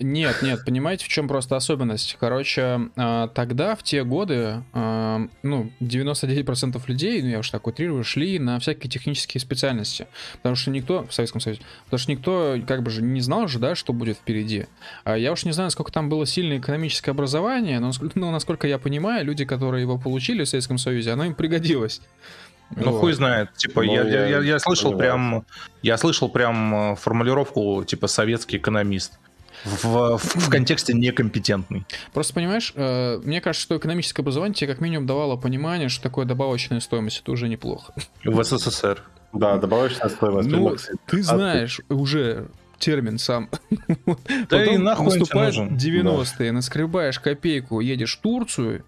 [0.00, 2.16] нет, нет, понимаете, в чем просто особенность?
[2.20, 8.04] Короче, а, тогда, в те годы, а, ну, 99% людей, ну, я уж так утрирую,
[8.04, 10.06] шли на всякие технические специальности.
[10.36, 13.58] Потому что никто, в Советском Союзе, потому что никто, как бы же, не знал же,
[13.58, 14.66] да, что будет впереди.
[15.04, 18.78] А я уж не знаю, сколько там было сильное экономическое образование, но, ну, насколько я
[18.78, 22.00] понимаю, люди, которые его получили в Советском Союзе, оно им пригодилось.
[22.76, 23.00] Ну, вот.
[23.00, 23.52] хуй знает.
[23.54, 25.44] Типа, я, я, я, я слышал прям,
[25.82, 29.18] я слышал прям формулировку, типа, советский экономист
[29.64, 31.86] в, в, в контексте некомпетентный.
[32.12, 36.26] Просто понимаешь, э, мне кажется, что экономическое образование тебе как минимум давало понимание, что такое
[36.26, 37.92] добавочная стоимость, это уже неплохо.
[38.24, 39.02] В СССР.
[39.32, 40.48] Да, добавочная стоимость.
[40.48, 40.76] Ну,
[41.06, 43.48] ты знаешь уже термин сам.
[44.00, 44.16] Да
[44.48, 48.84] Потом и нахуй наступают 90-е, наскребаешь копейку, едешь в Турцию,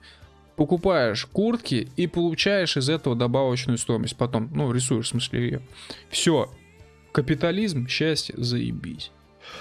[0.56, 4.16] покупаешь куртки и получаешь из этого добавочную стоимость.
[4.16, 5.62] Потом, ну, рисуешь, в смысле, ее.
[6.10, 6.50] Все.
[7.12, 9.12] Капитализм, счастье, заебись.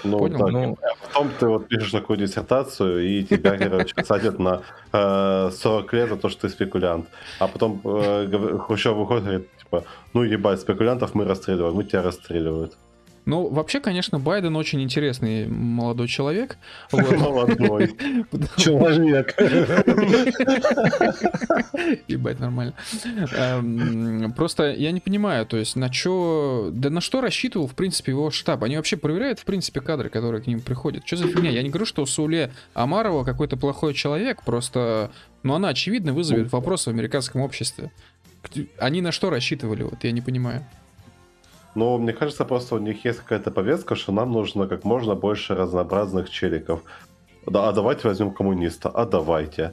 [0.04, 0.38] Ну, Понял?
[0.38, 0.78] Так, ну...
[0.82, 4.62] А потом ты вот пишешь такую диссертацию, и тебя, короче, садят на
[4.92, 7.06] э, 40 лет за то, что ты спекулянт.
[7.38, 9.84] А потом э, Хрущев выходит и говорит, типа,
[10.14, 12.76] ну ебать, спекулянтов мы расстреливаем, мы тебя расстреливают.
[13.24, 16.56] Ну, вообще, конечно, Байден очень интересный молодой человек.
[16.92, 17.94] Молодой.
[18.56, 19.36] Человек.
[22.08, 22.74] Ебать, нормально.
[23.36, 26.70] Эм, просто я не понимаю, то есть на что...
[26.72, 28.64] Да на что рассчитывал, в принципе, его штаб?
[28.64, 31.06] Они вообще проверяют, в принципе, кадры, которые к ним приходят?
[31.06, 31.50] Что за фигня?
[31.50, 35.12] Я не говорю, что Сауле Амарова какой-то плохой человек, просто...
[35.44, 37.92] Ну, она, очевидно, вызовет вопрос в американском обществе.
[38.78, 39.84] Они на что рассчитывали?
[39.84, 40.66] Вот я не понимаю.
[41.74, 45.54] Но мне кажется, просто у них есть какая-то повестка, что нам нужно как можно больше
[45.54, 46.82] разнообразных челиков.
[47.46, 48.88] Да, а давайте возьмем коммуниста.
[48.88, 49.72] А давайте.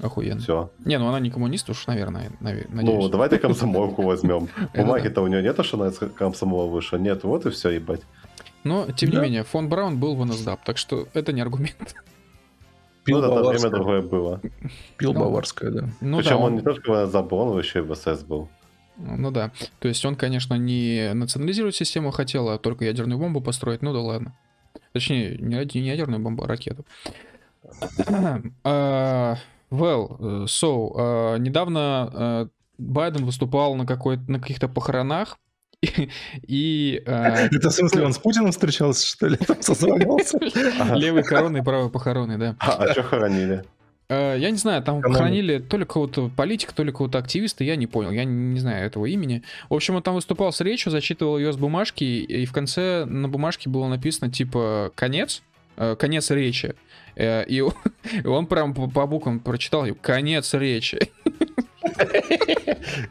[0.00, 0.40] Охуенно.
[0.40, 0.70] Все.
[0.84, 2.66] Не, ну она не коммунист уж, наверное, надеюсь.
[2.70, 4.48] Ну, давайте комсомолку возьмем.
[4.74, 6.98] Бумаги-то у нее нет, что она из комсомола вышла.
[6.98, 8.02] Нет, вот и все, ебать.
[8.64, 11.94] Но, тем не менее, фон Браун был в НСДАП, так что это не аргумент.
[13.04, 14.40] Пил ну, да, время другое было.
[14.96, 15.88] Пил ну, баварское, да.
[16.00, 16.44] Ну, Причем да, он...
[16.44, 18.48] он не только в НСДАП был, он еще и в СС был.
[18.98, 19.52] Ну да.
[19.78, 23.82] То есть он, конечно, не национализировать систему хотел, а только ядерную бомбу построить.
[23.82, 24.36] Ну да ладно.
[24.92, 26.84] Точнее, не, не ядерную бомбу, а ракету.
[28.64, 29.36] uh,
[29.70, 32.48] well, so, uh, недавно uh,
[32.78, 35.38] Байден выступал на, какой на каких-то похоронах,
[36.46, 37.02] и...
[37.04, 39.36] Это в смысле он с Путиным встречался, что ли?
[39.36, 40.38] Там созвонился?
[40.94, 42.56] Левый короны и правый похороны, да.
[42.58, 43.64] А, а что хоронили?
[44.08, 45.14] Э, я не знаю, там Кому?
[45.14, 48.86] хранили то ли какого-то политика, то ли какого-то активиста, я не понял, я не знаю
[48.86, 49.42] этого имени.
[49.68, 53.28] В общем, он там выступал с речью, зачитывал ее с бумажки, и в конце на
[53.28, 55.42] бумажке было написано типа «конец»,
[55.76, 56.74] э, «конец речи».
[57.16, 57.60] Э, и
[58.24, 60.98] он прям по буквам прочитал «конец речи».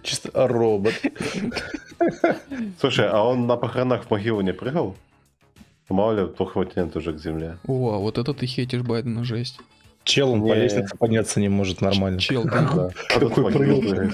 [0.03, 0.93] Чисто робот.
[2.79, 4.95] Слушай, а он на похоронах в могилу не прыгал?
[5.89, 7.57] Мало ли, плохо тянет уже к земле.
[7.67, 9.59] О, вот это ты хейтишь Байдена, жесть.
[10.05, 10.51] Чел, он не...
[10.51, 12.19] по лестнице подняться не может нормально.
[12.19, 12.91] Чел, да.
[13.09, 14.11] Какой прыгал.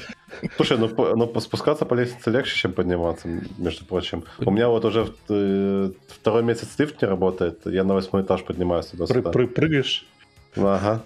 [0.55, 3.27] Слушай, ну, ну спускаться по лестнице легче, чем подниматься,
[3.57, 4.23] между прочим.
[4.39, 8.87] У меня вот уже э, второй месяц лифт не работает, я на восьмой этаж поднимаюсь
[8.87, 9.31] туда-сюда.
[9.31, 10.07] Прыгаешь?
[10.55, 11.03] Ага.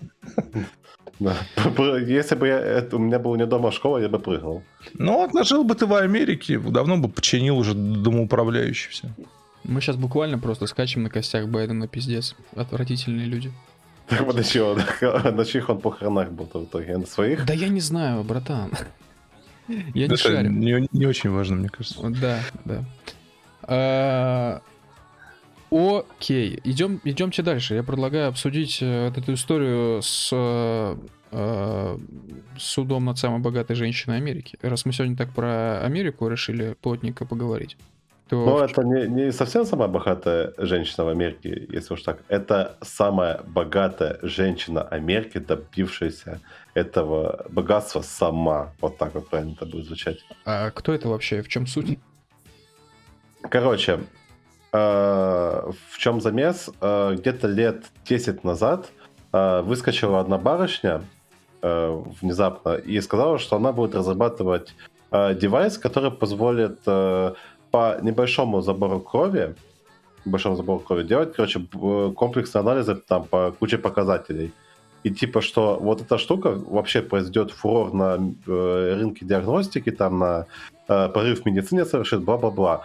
[1.20, 4.62] Если бы я, это, у меня была не дома школа, я бы прыгал.
[4.94, 9.08] Ну, отложил бы ты в Америке, давно бы починил уже домоуправляющий все.
[9.64, 12.36] Мы сейчас буквально просто скачем на костях Байдена, пиздец.
[12.56, 13.52] Отвратительные люди.
[14.08, 16.98] Так подожди, на чьих он похоронах был в итоге?
[16.98, 17.46] На своих?
[17.46, 18.72] Да я не знаю, братан.
[19.96, 20.52] Я не шарю.
[20.52, 22.00] Не, не очень важно, мне кажется.
[22.10, 22.86] Да, да.
[23.64, 24.62] А,
[25.72, 27.74] окей, идем, идемте дальше.
[27.74, 31.98] Я предлагаю обсудить э, эту историю с э,
[32.58, 34.58] судом над самой богатой женщиной Америки.
[34.62, 37.76] Раз мы сегодня так про Америку решили плотненько поговорить.
[38.28, 38.44] То...
[38.44, 42.24] Но это не, не совсем самая богатая женщина в Америке, если уж так.
[42.28, 46.42] Это самая богатая женщина Америки, добившаяся
[46.74, 48.74] этого богатства сама.
[48.82, 50.26] Вот так вот правильно это будет звучать.
[50.44, 51.44] А кто это вообще?
[51.44, 52.00] В чем суть?
[53.44, 54.00] Короче,
[54.74, 54.78] э,
[55.92, 56.72] в чем замес?
[56.82, 58.92] Э, где-то лет 10 назад
[59.34, 61.04] э, выскочила одна барышня
[61.62, 64.74] э, внезапно и сказала, что она будет разрабатывать
[65.12, 67.36] э, девайс, который позволит э,
[67.76, 69.56] по небольшому забору крови,
[70.26, 71.60] большому забору крови делать, короче,
[72.16, 74.52] комплексные анализы там по куче показателей.
[75.04, 80.46] И типа, что вот эта штука вообще произойдет фурор на э, рынке диагностики, там на
[80.88, 82.82] э, порыв в медицине совершит, бла-бла-бла.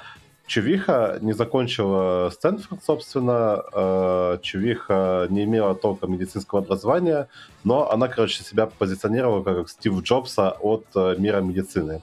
[0.49, 3.62] Чувиха не закончила Стэнфорд, собственно.
[3.73, 7.29] Э, Чувиха не имела толком медицинского образования,
[7.62, 12.03] но она, короче, себя позиционировала как Стив Джобса от э, мира медицины.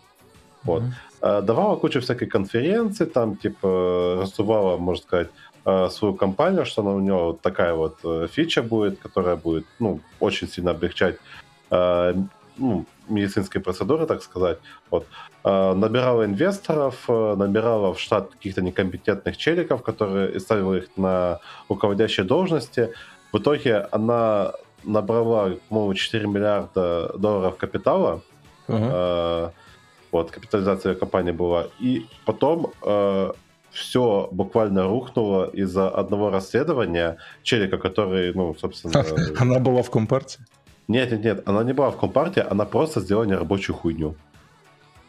[0.63, 0.83] Вот.
[0.83, 1.06] Mm-hmm.
[1.21, 5.29] Э, давала кучу всякой конференций, там, типа, раздувала, можно сказать,
[5.65, 9.65] э, свою компанию, что она у нее вот такая вот э, фича будет, которая будет,
[9.79, 11.17] ну, очень сильно облегчать
[12.59, 14.57] ну, медицинские процедуры, так сказать.
[14.89, 15.05] Вот.
[15.43, 21.39] Набирала инвесторов, набирала в штат каких-то некомпетентных челиков, которые и ставила их на
[21.69, 22.93] руководящие должности.
[23.33, 24.53] В итоге она
[24.83, 28.21] набрала, по-моему, 4 миллиарда долларов капитала.
[28.69, 29.51] Uh-huh.
[30.11, 31.67] Вот, капитализация компании была.
[31.79, 33.31] И потом э,
[33.71, 39.05] все буквально рухнуло из-за одного расследования челика, который, ну, собственно...
[39.39, 40.39] Она была в Компартии?
[40.87, 44.15] Нет, нет, нет, она не была в Компартии, она просто сделала нерабочую хуйню.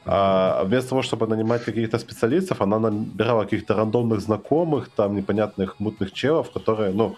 [0.05, 6.12] А вместо того, чтобы нанимать каких-то специалистов, она набирала каких-то рандомных знакомых, там непонятных мутных
[6.12, 7.16] челов, которые, ну,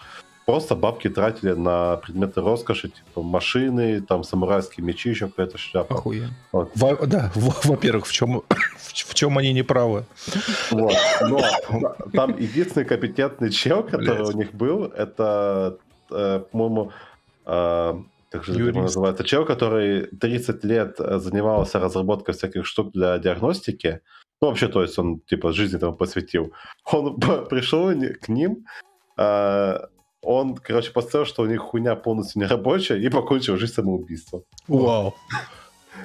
[0.50, 5.94] просто бабки тратили на предметы роскоши, типа машины, там самурайские мечи, еще какая-то шляпа.
[5.94, 6.34] Охуенно.
[6.50, 6.72] Вот.
[6.74, 8.42] Во, да, во-первых, в чем,
[8.76, 10.06] в чем они не правы.
[10.72, 10.94] Вот.
[11.20, 11.40] Но
[12.12, 14.34] там единственный компетентный чел, который Блять.
[14.34, 15.78] у них был, это,
[16.10, 16.90] э, по-моему,
[17.46, 17.94] э,
[18.30, 24.00] как же его называется, чел, который 30 лет занимался разработкой всяких штук для диагностики.
[24.42, 26.52] Ну, вообще, то есть он, типа, жизнь этому посвятил.
[26.92, 28.66] Он пришел к ним,
[29.16, 29.78] э,
[30.22, 34.42] он, короче, поставил, что у них хуйня полностью нерабочая, и покончил жизнь самоубийством.
[34.68, 35.14] Вау.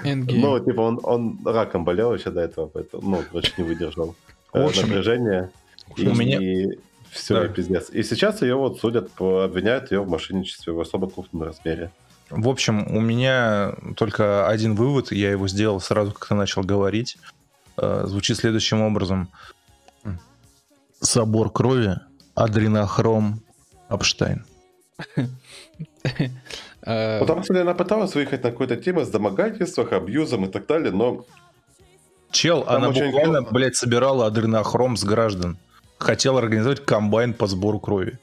[0.04, 4.16] Ну, типа, он, он раком болел еще до этого, поэтому, ну, короче, не выдержал
[4.54, 5.52] в общем, напряжение.
[5.90, 6.40] У и, меня...
[6.40, 6.80] и
[7.12, 7.46] все, да.
[7.46, 7.90] и пиздец.
[7.90, 11.92] И сейчас ее вот судят, обвиняют ее в мошенничестве в особо крупном размере.
[12.30, 17.18] В общем, у меня только один вывод, я его сделал сразу, как ты начал говорить.
[17.78, 19.30] Э, звучит следующим образом.
[21.02, 21.98] Собор крови,
[22.34, 23.42] адренохром,
[23.88, 24.46] Апштайн.
[26.82, 31.26] Потому что она пыталась выехать на какую-то тему с домогательством, абьюзом и так далее, но...
[32.32, 35.58] Чел, она буквально, блядь, собирала адренохром с граждан
[35.98, 38.20] хотела организовать комбайн по сбору крови.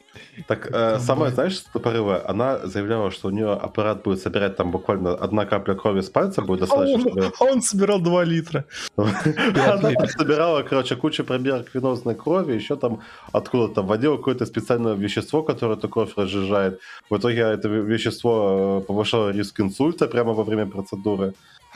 [0.47, 2.23] Так, э, самое, знаешь, что порыва?
[2.27, 6.41] Она заявляла, что у нее аппарат будет собирать там буквально одна капля крови с пальца
[6.41, 6.93] будет достаточно.
[6.93, 7.31] А он, чтобы...
[7.39, 8.65] а он собирал 2 литра.
[8.95, 13.01] Она собирала, короче, кучу пробирок венозной крови, еще там
[13.31, 16.79] откуда-то вводила какое-то специальное вещество, которое эту кровь разжижает.
[17.09, 21.33] В итоге это вещество э, повышало риск инсульта прямо во время процедуры.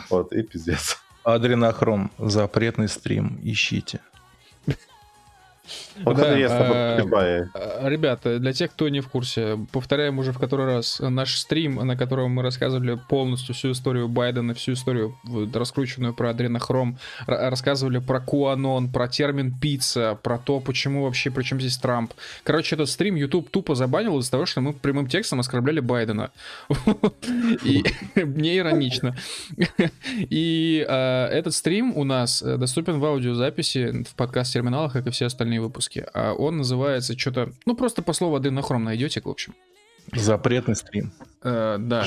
[0.09, 0.97] Вот, и пиздец.
[1.23, 2.11] Адренохром.
[2.17, 3.39] Запретный стрим.
[3.43, 3.99] Ищите.
[6.03, 10.65] Вот да, это а, Ребята, для тех, кто не в курсе, повторяем уже в который
[10.65, 15.15] раз наш стрим, на котором мы рассказывали полностью всю историю Байдена, всю историю
[15.53, 21.59] раскрученную про адренохром, рассказывали про QAnon, про термин пицца, про то, почему вообще, при чем
[21.59, 22.13] здесь Трамп.
[22.43, 26.31] Короче, этот стрим YouTube тупо забанил из-за того, что мы прямым текстом оскорбляли Байдена.
[27.63, 27.83] И
[28.15, 29.15] не иронично.
[30.13, 35.25] И а, этот стрим у нас э, доступен в аудиозаписи в подкаст-терминалах, как и все
[35.25, 35.86] остальные выпуски.
[36.13, 37.51] А он называется что-то...
[37.65, 39.53] Ну, просто по слову аденохром найдете, в общем.
[40.13, 41.11] Запретный стрим.
[41.43, 42.05] Э, да.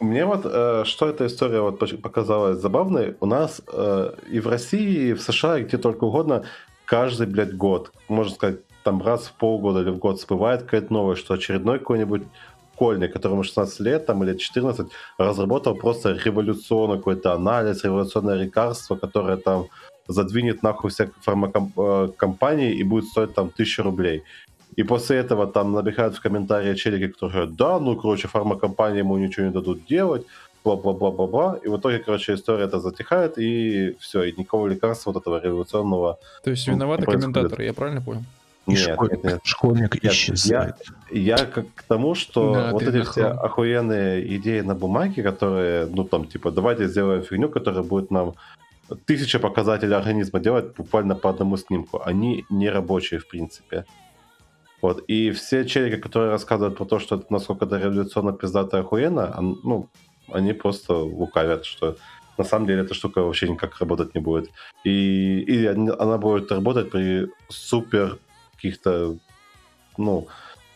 [0.00, 3.16] Мне вот э, что эта история вот показалась забавной.
[3.20, 6.44] У нас э, и в России, и в США, и где только угодно,
[6.84, 11.20] каждый, блядь, год, можно сказать, там раз в полгода или в год всплывает какая-то новость,
[11.20, 12.22] что очередной какой-нибудь
[12.82, 14.88] школьник, которому 16 лет там, или 14,
[15.18, 19.68] разработал просто революционный какой-то анализ, революционное лекарство, которое там
[20.08, 24.22] задвинет нахуй всех фармакомпаний и будет стоить там тысячу рублей.
[24.76, 29.18] И после этого там набегают в комментарии челики, которые говорят, да, ну, короче, фармакомпании ему
[29.18, 30.26] ничего не дадут делать,
[30.64, 31.58] бла-бла-бла-бла-бла.
[31.62, 36.18] И в итоге, короче, история это затихает, и все, и никакого лекарства вот этого революционного...
[36.42, 38.22] То есть виноваты комментаторы, я правильно понял?
[38.66, 39.40] И нет, школьник, нет, нет.
[39.42, 40.76] школьник нет, исчезает.
[41.10, 45.86] Я, я как к тому, что да, вот эти все охуенные идеи на бумаге, которые,
[45.86, 48.34] ну там, типа, давайте сделаем фигню, которая будет нам
[48.94, 53.84] тысяча показателей организма делать буквально по одному снимку, они не рабочие в принципе.
[54.80, 55.04] Вот.
[55.06, 59.88] И все челики, которые рассказывают про то, что это, насколько это революционно пиздато охуенно, ну,
[60.28, 61.96] они просто лукавят, что
[62.38, 64.50] на самом деле эта штука вообще никак работать не будет.
[64.84, 68.18] И, и она будет работать при супер
[68.54, 69.18] каких-то,
[69.96, 70.26] ну,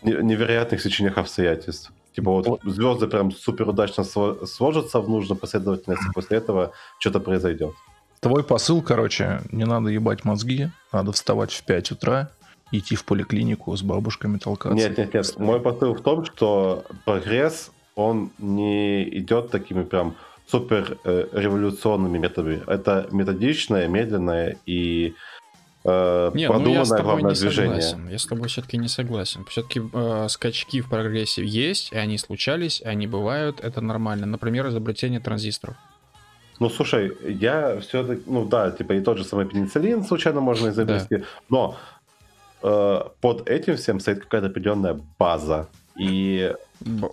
[0.02, 1.92] невероятных сечениях обстоятельств.
[2.14, 7.74] Типа вот звезды прям супер удачно сложатся в нужной последовательности, после этого что-то произойдет.
[8.20, 12.30] Твой посыл, короче, не надо ебать мозги, надо вставать в 5 утра,
[12.72, 14.76] идти в поликлинику с бабушками толкаться.
[14.76, 15.38] Нет, нет, нет.
[15.38, 20.16] Мой посыл в том, что прогресс, он не идет такими прям
[20.46, 22.62] супер э, революционными методами.
[22.66, 25.14] Это методичное, медленное и
[25.84, 27.82] э, Нет, продуманное ну я с тобой главное не движение.
[27.82, 28.08] Согласен.
[28.08, 29.44] Я с тобой все-таки не согласен.
[29.46, 34.26] Все-таки э, скачки в прогрессе есть, и они случались, и они бывают, это нормально.
[34.26, 35.76] Например, изобретение транзисторов.
[36.58, 41.16] Ну, слушай, я все-таки, ну да, типа и тот же самый пенициллин случайно можно изобрести,
[41.16, 41.24] да.
[41.48, 41.76] но
[42.62, 45.68] э, под этим всем стоит какая-то определенная база.
[45.96, 46.54] И...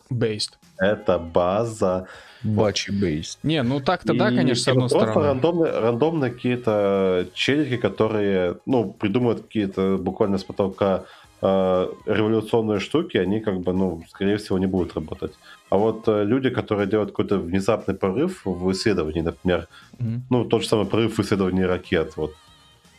[0.10, 0.52] Based.
[0.78, 2.08] Это база
[2.44, 3.40] Бачи бейс.
[3.44, 5.28] Не, ну так-то да, конечно, с одной просто стороны.
[5.28, 11.06] Рандомные, рандомные какие-то челики, которые, ну, придумывают какие-то буквально с потолка
[11.42, 15.34] э, революционные штуки, они как бы, ну, скорее всего, не будут работать.
[15.74, 19.68] А вот э, люди, которые делают какой-то внезапный прорыв в исследовании, например,
[19.98, 20.20] mm-hmm.
[20.30, 22.36] ну, тот же самый прорыв в исследовании ракет, вот,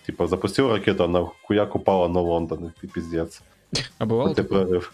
[0.07, 3.43] типа, запустил ракету, она хуяк упала на Лондон, и пиздец.
[3.99, 4.65] А бывал вот такой?
[4.65, 4.93] прорыв.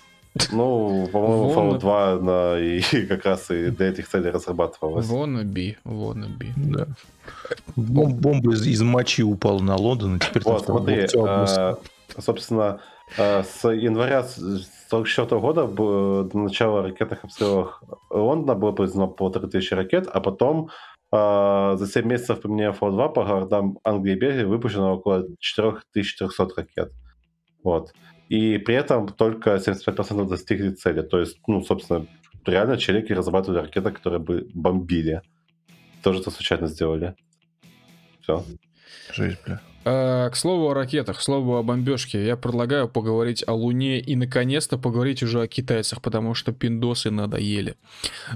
[0.53, 5.09] Ну, по-моему, Fallout 2 на, и как раз и для этих целей разрабатывалась.
[5.09, 6.53] Wannabe, wannabe.
[6.57, 6.87] Да.
[7.77, 11.79] Бом- бомба из, из мочи упала на Лондон, и теперь вот, смотри, а,
[12.19, 12.81] собственно,
[13.17, 14.27] а, с января
[14.93, 15.67] 1944 года
[16.25, 20.71] до начала ракетных обстрелов Лондона было произведено полторы тысячи ракет, а потом
[21.13, 26.49] а, за 7 месяцев применения Fallout 2 по городам Англии и Бельгии выпущено около 4300
[26.57, 26.93] ракет.
[27.63, 27.93] Вот
[28.31, 31.03] и при этом только 75% достигли цели.
[31.03, 32.07] То есть, ну, собственно,
[32.47, 35.21] реально челики разрабатывали ракеты, которые бы бомбили.
[36.03, 37.17] Тоже это случайно сделали.
[38.23, 38.45] Все.
[39.13, 39.61] Жизнь, бля.
[39.85, 44.15] А, к слову о ракетах, к слову о бомбежке, я предлагаю поговорить о Луне и
[44.15, 47.77] наконец-то поговорить уже о китайцах, потому что пиндосы надоели.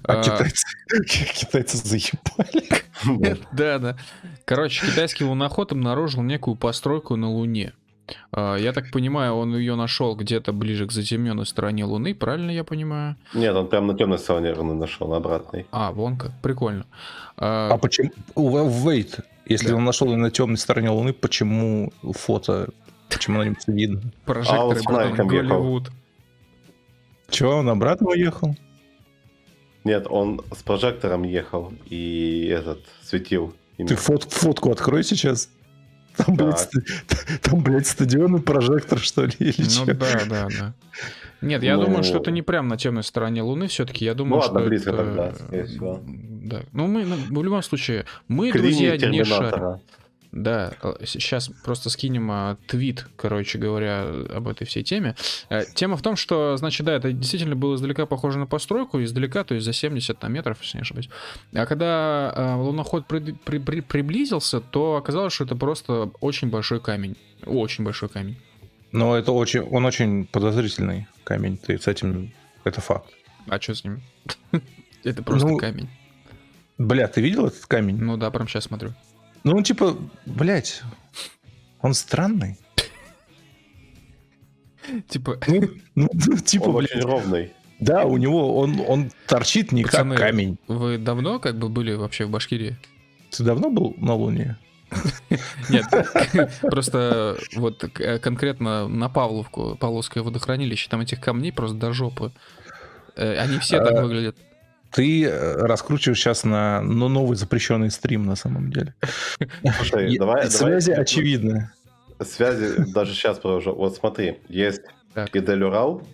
[0.04, 0.64] А, а китайцы,
[1.34, 2.84] китайцы заебали.
[3.52, 3.98] Да, да.
[4.46, 7.74] Короче, китайский луноход обнаружил некую постройку на Луне.
[8.32, 12.64] А, я так понимаю, он ее нашел где-то ближе к затемненной стороне Луны, правильно я
[12.64, 13.16] понимаю?
[13.34, 15.66] Нет, он прям на темной стороне Луны нашел, на обратной.
[15.70, 16.86] А, вон как, прикольно.
[17.36, 18.10] А, а почему?
[18.34, 19.76] Wait, если да.
[19.76, 22.70] он нашел ее на темной стороне Луны, почему фото,
[23.08, 24.00] почему на нем все видно?
[24.24, 25.90] Прожекторы, а он Голливуд.
[27.30, 28.56] Чего, он обратно уехал?
[29.84, 33.54] Нет, он с прожектором ехал и этот светил.
[33.76, 35.50] Ты фот, фотку открой сейчас.
[36.16, 36.68] Там, блядь,
[37.42, 39.94] там, блядь, стадион и прожектор, что ли, или Ну что?
[39.94, 40.74] да, да, да.
[41.40, 41.84] Нет, я ну...
[41.84, 44.04] думаю, что это не прям на темной стороне Луны все-таки.
[44.04, 44.98] Я думаю, ну, ладно, что близко это...
[44.98, 46.00] тогда, скорее всего.
[46.04, 46.62] Да.
[46.72, 49.80] Ну, мы, ну, в любом случае, мы, К друзья, не шарим.
[50.34, 50.72] Да,
[51.04, 55.14] сейчас просто скинем а, твит, короче говоря, об этой всей теме.
[55.48, 59.44] А, тема в том, что, значит, да, это действительно было издалека похоже на постройку, издалека,
[59.44, 61.08] то есть за 70 там, метров, если не ошибаюсь.
[61.54, 66.80] А когда а, луноход при, при, при, приблизился, то оказалось, что это просто очень большой
[66.80, 67.16] камень.
[67.46, 68.36] Очень большой камень.
[68.90, 72.32] Но это очень, он очень подозрительный камень, ты с этим,
[72.64, 73.08] это факт.
[73.46, 74.02] А что с ним?
[75.04, 75.90] Это просто ну, камень.
[76.78, 77.98] Бля, ты видел этот камень?
[77.98, 78.94] Ну да, прям сейчас смотрю.
[79.44, 79.96] Ну, типа,
[80.26, 80.82] блядь,
[81.80, 82.58] он странный.
[85.08, 85.38] Типа...
[85.46, 86.08] Ну, ну,
[86.44, 87.52] типа, он очень ровный.
[87.78, 90.58] Да, у него он, он торчит не Пацаны, как камень.
[90.68, 92.76] Вы давно как бы были вообще в Башкирии?
[93.30, 94.56] Ты давно был на Луне?
[95.68, 95.84] Нет,
[96.62, 97.84] просто вот
[98.22, 102.32] конкретно на Павловку, Павловское водохранилище, там этих камней просто до жопы.
[103.16, 104.36] Э, они все так а, выглядят.
[104.94, 108.94] Ты э, раскручиваешь сейчас на ну, новый запрещенный стрим на самом деле.
[109.78, 110.48] Слушай, давай...
[110.48, 111.72] Связи давай, очевидны.
[112.20, 113.74] Связи даже сейчас продолжу.
[113.74, 114.82] Вот смотри, есть
[115.32, 116.06] Идель Урал,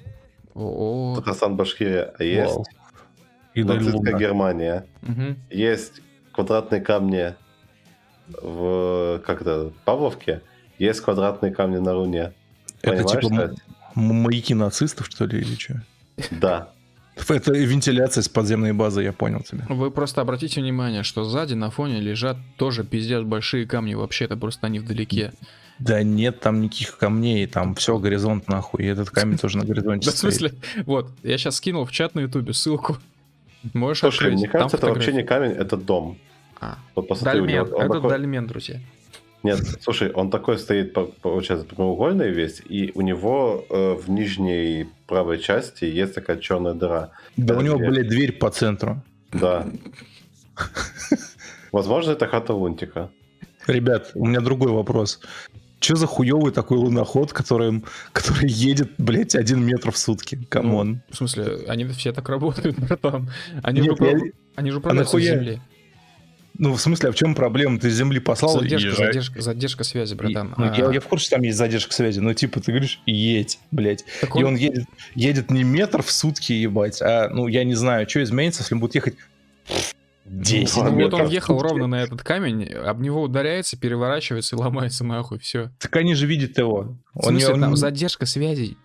[0.54, 2.56] Татарстан Башкирия, а есть
[3.54, 4.86] нацистская Германия,
[5.50, 6.00] есть
[6.32, 7.34] квадратные камни
[8.40, 10.40] в как это Павловке,
[10.78, 12.32] есть квадратные камни на Руне.
[12.80, 13.54] Это типа
[13.94, 15.82] маяки нацистов, что ли, или что?
[16.30, 16.72] Да.
[17.28, 19.64] Это вентиляция с подземной базы, я понял тебя.
[19.68, 23.94] Вы просто обратите внимание, что сзади на фоне лежат тоже пиздец большие камни.
[23.94, 25.32] Вообще, это просто они вдалеке.
[25.78, 30.10] Да нет там никаких камней, там все горизонт нахуй, и этот камень тоже на горизонте
[30.12, 30.52] В смысле,
[30.84, 32.98] вот, я сейчас скинул в чат на ютубе ссылку.
[33.72, 36.18] Можешь Слушай, мне кажется, это вообще не камень, это дом.
[36.60, 36.76] А,
[37.22, 38.78] дольмен, это дольмен, друзья.
[39.42, 40.92] Нет, слушай, он такой стоит,
[41.22, 47.10] получается, прямоугольный весь, и у него э, в нижней правой части есть такая черная дыра.
[47.36, 49.02] Да, у него, блядь, дверь по центру.
[49.32, 49.66] Да.
[51.72, 53.10] Возможно, это хата Лунтика.
[53.66, 55.20] Ребят, у меня другой вопрос.
[55.78, 60.38] Че за хуёвый такой луноход, который, который едет, блядь, один метр в сутки?
[60.50, 60.92] Come on.
[60.92, 63.30] Ну, в смысле, они все так работают, братан.
[63.62, 64.18] Они, Нет, же, я...
[64.56, 65.36] они же а нахуя...
[65.36, 65.60] земли.
[66.62, 67.80] Ну, в смысле, а в чем проблема?
[67.80, 70.54] Ты с земли послал задержка, и задержка, задержка связи, братан.
[70.58, 70.76] ну, а...
[70.76, 74.04] я, я в курсе, что там есть задержка связи, но типа ты говоришь, едь, блядь.
[74.20, 74.42] Так он...
[74.42, 74.84] И он едет,
[75.14, 78.80] едет не метр в сутки, ебать, а, ну, я не знаю, что изменится, если он
[78.80, 79.14] будет ехать
[80.26, 85.02] 10 ну, вот он ехал ровно на этот камень, об него ударяется, переворачивается и ломается
[85.02, 85.70] нахуй, все.
[85.78, 86.98] Так они же видят его.
[87.14, 88.76] В смысле, он, там задержка связей.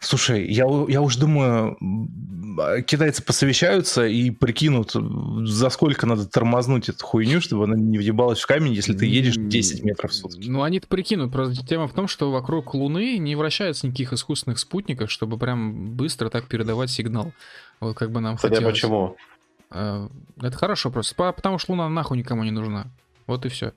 [0.00, 1.76] Слушай, я, я уж думаю,
[2.86, 8.46] китайцы посовещаются и прикинут, за сколько надо тормознуть эту хуйню, чтобы она не въебалась в
[8.46, 10.48] камень, если ты едешь 10 метров в сутки.
[10.48, 11.32] Ну, они-то прикинут.
[11.32, 16.28] Просто тема в том, что вокруг Луны не вращается никаких искусственных спутников, чтобы прям быстро
[16.28, 17.32] так передавать сигнал.
[17.80, 18.74] Вот как бы нам Хотя хотелось.
[18.74, 19.16] почему?
[19.70, 20.08] А,
[20.40, 21.14] это хорошо просто.
[21.14, 22.86] Потому что Луна нахуй никому не нужна.
[23.26, 23.72] Вот и все.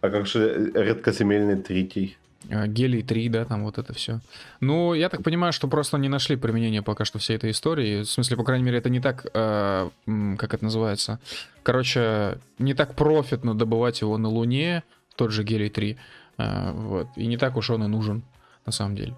[0.00, 2.16] А как же редкоземельный третий?
[2.48, 4.20] А, гелий 3, да, там вот это все.
[4.60, 8.02] Ну, я так понимаю, что просто не нашли применения пока что всей этой истории.
[8.02, 9.90] В смысле, по крайней мере, это не так, э,
[10.38, 11.20] как это называется.
[11.62, 14.82] Короче, не так профитно добывать его на Луне,
[15.16, 15.98] тот же гелий 3.
[16.38, 17.08] Э, вот.
[17.16, 18.22] И не так уж он и нужен,
[18.64, 19.14] на самом деле.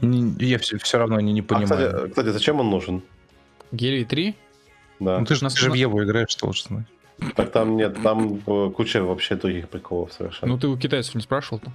[0.00, 1.88] Я все, все равно не, не понимаю.
[1.88, 3.02] А, кстати, кстати, зачем он нужен?
[3.70, 4.34] Гелий 3?
[5.00, 5.18] Да.
[5.20, 6.86] Ну ты же, ты же в Еву играешь, ты лучше знаешь.
[7.36, 10.52] Так там нет, там э, куча вообще других приколов совершенно.
[10.52, 11.70] Ну ты у китайцев не спрашивал-то?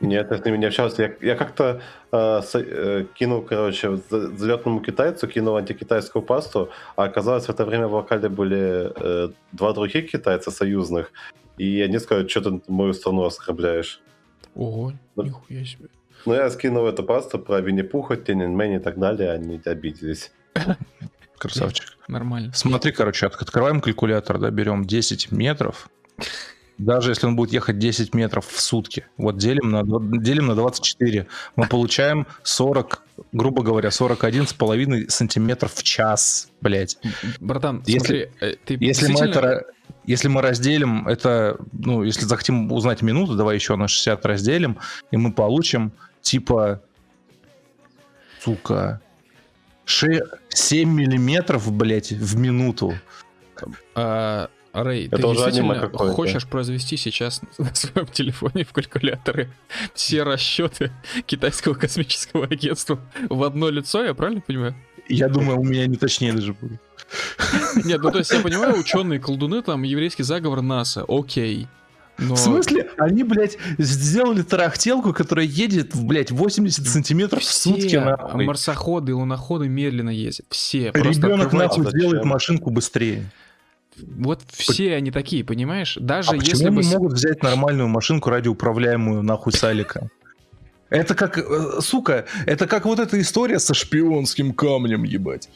[0.00, 1.02] Нет, я с ними не общался.
[1.02, 1.80] Я, я как-то
[2.12, 7.88] э, с, э, кинул, короче, залетному китайцу, кинул антикитайскую пасту, а оказалось, в это время
[7.88, 11.12] в локале были э, два других китайца союзных,
[11.58, 14.00] и они сказали, что ты мою страну оскорбляешь.
[14.54, 15.88] Ого, ну, нихуя себе.
[16.26, 20.32] Ну, я скинул эту пасту про Винни-Пуха, Теннинмэнь и так далее, они обиделись.
[21.38, 21.98] Красавчик.
[22.12, 22.52] Нормально.
[22.54, 25.88] Смотри, короче, открываем калькулятор, да, берем 10 метров.
[26.76, 29.82] Даже если он будет ехать 10 метров в сутки, вот делим на,
[30.20, 31.26] делим на 24,
[31.56, 33.02] мы получаем 40,
[33.32, 36.98] грубо говоря, 41 с половиной сантиметров в час, блять.
[37.40, 39.24] Братан, если, смотри, э, ты если действительно...
[39.24, 39.66] мы это
[40.04, 44.78] если мы разделим это, ну, если захотим узнать минуту, давай еще на 60 разделим,
[45.12, 46.82] и мы получим типа,
[48.40, 49.00] сука,
[49.86, 52.94] 7 миллиметров, блядь, в минуту.
[53.94, 59.50] А, Рэй, Это ты уже действительно хочешь произвести сейчас на своем телефоне в калькуляторе
[59.94, 60.90] все расчеты
[61.26, 62.98] китайского космического агентства
[63.28, 64.74] в одно лицо, я правильно понимаю?
[65.08, 66.80] Я думаю, у меня не точнее даже будет.
[67.84, 71.68] Нет, ну то есть я понимаю, ученые колдуны, там, еврейский заговор НАСА, окей.
[72.18, 72.34] Но...
[72.34, 72.90] В смысле?
[72.98, 77.96] Они, блядь, сделали тарахтелку, которая едет, блядь, 80 сантиметров Все в сутки.
[77.96, 78.44] Нахуй.
[78.44, 80.46] марсоходы и луноходы медленно ездят.
[80.50, 80.90] Все.
[80.92, 83.30] Ребенок нахуй сделает машинку быстрее.
[83.96, 85.98] Вот все они такие, понимаешь?
[86.00, 86.82] Даже а если почему бы...
[86.82, 90.08] не могут взять нормальную машинку радиоуправляемую нахуй Салика?
[90.88, 95.48] Это как, э, сука, это как вот эта история со шпионским камнем, ебать.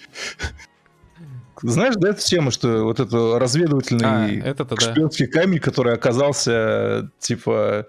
[1.63, 5.41] Знаешь, да, эта тема, что вот это разведывательный а, это шпионский да.
[5.41, 7.87] камень, который оказался, типа,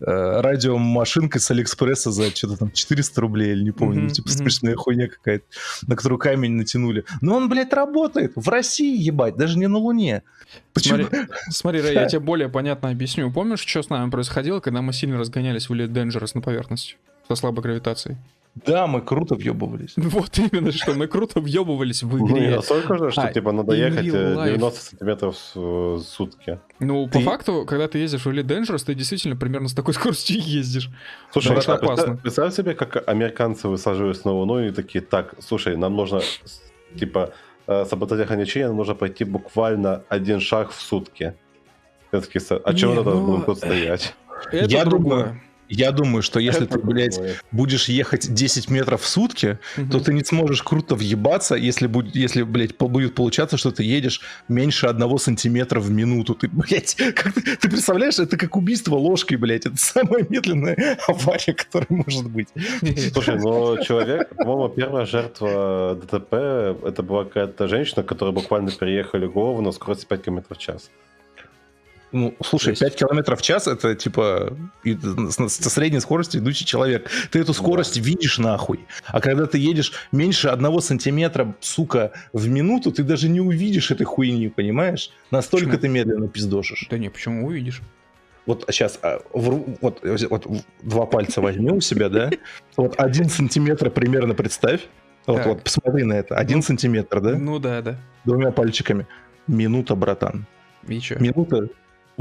[0.00, 4.30] э, радиомашинкой с Алиэкспресса за что-то там 400 рублей, или не помню, mm-hmm, типа mm-hmm.
[4.30, 5.44] смешная хуйня какая-то,
[5.86, 7.04] на которую камень натянули.
[7.20, 10.22] Но он, блядь, работает в России, ебать, даже не на Луне.
[10.72, 10.98] Почему?
[10.98, 11.20] Смотри,
[11.50, 13.30] смотри Рэй, я тебе более понятно объясню.
[13.32, 16.96] Помнишь, что с нами происходило, когда мы сильно разгонялись в Elite Dangerous на поверхности
[17.28, 18.16] со слабой гравитацией?
[18.54, 19.94] Да, мы круто въебывались.
[19.96, 22.50] Вот именно, что мы круто въебывались в игре.
[22.50, 26.60] Ну, настолько же, что, а, типа, надо ехать 90 э, сантиметров в сутки.
[26.78, 27.18] Ну, ты...
[27.18, 30.90] по факту, когда ты ездишь в Elite Dangerous, ты действительно примерно с такой скоростью ездишь.
[31.32, 32.16] Слушай, это опасно.
[32.16, 36.20] Представь себе, как американцы высаживаются на Луну и такие, так, слушай, нам нужно,
[36.98, 37.32] типа,
[37.66, 41.34] э, саботаж ограничения, нам нужно пройти буквально один шаг в сутки.
[42.12, 43.26] Я такие, а чего надо ну...
[43.26, 44.14] будем тут стоять?
[44.52, 45.24] Это Я другое.
[45.24, 45.40] Думаю,
[45.72, 47.18] я думаю, что если ты, блядь,
[47.50, 49.90] будешь ехать 10 метров в сутки, угу.
[49.90, 54.20] то ты не сможешь круто въебаться, если, будет, если, блядь, будет получаться, что ты едешь
[54.48, 56.34] меньше одного сантиметра в минуту.
[56.34, 59.64] Ты, блядь, как, ты представляешь, это как убийство ложкой, блядь.
[59.64, 62.48] Это самая медленная авария, которая может быть.
[63.12, 66.34] Слушай, ну человек, по-моему, первая жертва ДТП,
[66.86, 70.90] это была какая-то женщина, которая буквально переехали голову на скорости 5 км в час.
[72.12, 72.82] Ну, слушай, есть...
[72.82, 77.10] 5 километров в час это типа со средней скоростью идущий человек.
[77.30, 78.02] Ты эту скорость да.
[78.02, 78.80] видишь нахуй.
[79.06, 84.04] А когда ты едешь меньше одного сантиметра, сука, в минуту, ты даже не увидишь этой
[84.04, 85.10] хуйни, понимаешь?
[85.30, 85.80] Настолько почему?
[85.80, 86.86] ты медленно пиздошишь.
[86.90, 87.80] Да не, почему увидишь?
[88.44, 90.46] Вот сейчас, а, вот, вот, вот
[90.82, 92.30] два пальца возьми у себя, да?
[92.76, 94.82] Вот один сантиметр примерно представь.
[95.26, 96.34] Вот, вот, посмотри на это.
[96.36, 97.38] Один ну, сантиметр, да?
[97.38, 97.96] Ну да, да.
[98.24, 99.06] Двумя пальчиками.
[99.46, 100.46] Минута, братан.
[100.88, 101.22] И что?
[101.22, 101.68] Минута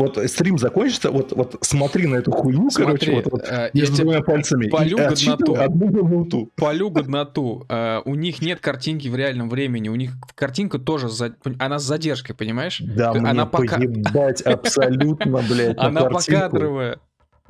[0.01, 4.03] вот стрим закончится, вот, вот смотри на эту хуйню, Смотри, короче, вот, вот э, между
[4.03, 4.69] двумя пальцами.
[4.69, 5.55] Полю и годноту.
[5.55, 6.51] Одну минуту.
[6.55, 7.65] Полю годноту.
[7.69, 11.83] Э, у них нет картинки в реальном времени, у них картинка тоже, за, она с
[11.83, 12.81] задержкой, понимаешь?
[12.83, 13.77] Да, она мне пока...
[13.77, 16.99] поебать абсолютно, блядь, Она покадровая.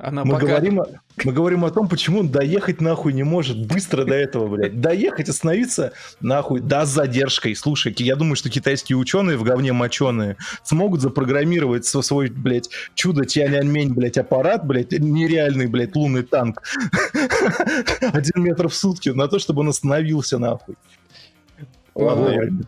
[0.02, 0.46] Она мы, пока...
[0.46, 0.82] говорим,
[1.24, 4.80] мы говорим о том, почему он доехать нахуй не может быстро до этого, блядь.
[4.80, 7.54] Доехать, остановиться нахуй, да, с задержкой.
[7.54, 13.94] Слушай, я думаю, что китайские ученые в говне моченые смогут запрограммировать свой, блядь, чудо Тяньаньмень,
[13.94, 16.62] блядь, аппарат, блядь, нереальный, блядь, лунный танк.
[18.00, 20.74] Один метр в сутки на то, чтобы он остановился нахуй.
[21.94, 22.64] Ладно,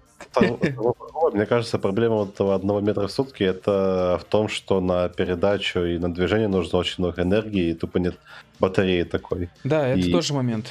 [1.32, 5.81] мне кажется, проблема вот этого одного метра в сутки это в том, что на передачу
[5.81, 8.16] и на движение нужно очень много энергии, и тупо нет
[8.61, 9.51] батареи такой.
[9.65, 10.12] Да, это и...
[10.12, 10.70] тоже момент.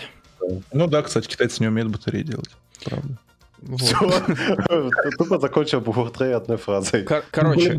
[0.72, 2.50] Ну да, кстати, китайцы не умеют батареи делать,
[2.84, 3.18] правда.
[3.66, 3.82] Вот.
[5.18, 7.04] Тупо закончил буфортрей одной фразой.
[7.32, 7.72] Короче,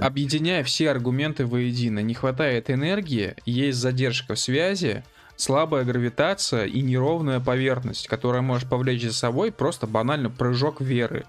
[0.00, 5.02] объединяя все аргументы воедино, не хватает энергии, есть задержка в связи,
[5.38, 11.24] слабая гравитация и неровная поверхность, которая может повлечь за собой просто банально прыжок веры.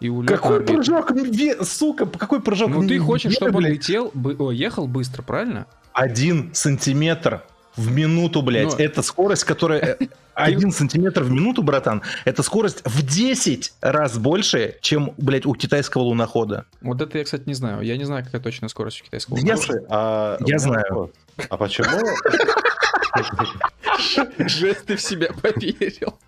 [0.00, 1.12] И какой прыжок?
[1.62, 2.70] Сука, какой прыжок?
[2.70, 4.34] Ну ты хочешь, чтобы он летел, бы...
[4.36, 5.66] О, ехал быстро, правильно?
[5.92, 7.42] Один сантиметр
[7.76, 8.78] в минуту, блядь.
[8.78, 8.84] Но...
[8.84, 9.96] Это скорость, которая...
[10.00, 15.54] Э, один сантиметр в минуту, братан, это скорость в 10 раз больше, чем, блядь, у
[15.54, 16.64] китайского лунохода.
[16.80, 17.82] Вот это я, кстати, не знаю.
[17.82, 19.78] Я не знаю, какая точная скорость у китайского лунохода.
[19.78, 20.38] Я, а...
[20.40, 21.12] я знаю.
[21.48, 21.88] А почему?
[24.38, 26.18] Жест ты в себя поверил.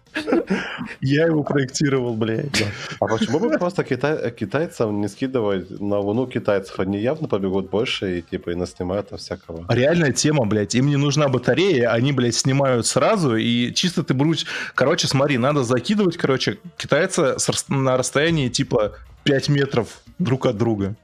[1.00, 2.64] Я его проектировал, блядь.
[3.00, 6.78] А почему бы просто китай, китайцам не скидывать на Луну китайцев?
[6.78, 9.64] Они явно побегут больше и типа и наснимают там всякого.
[9.68, 10.74] Реальная тема, блядь.
[10.74, 14.46] Им не нужна батарея, они, блядь, снимают сразу и чисто ты бруть...
[14.74, 17.36] Короче, смотри, надо закидывать, короче, китайца
[17.68, 19.88] на расстоянии типа 5 метров
[20.18, 20.94] друг от друга.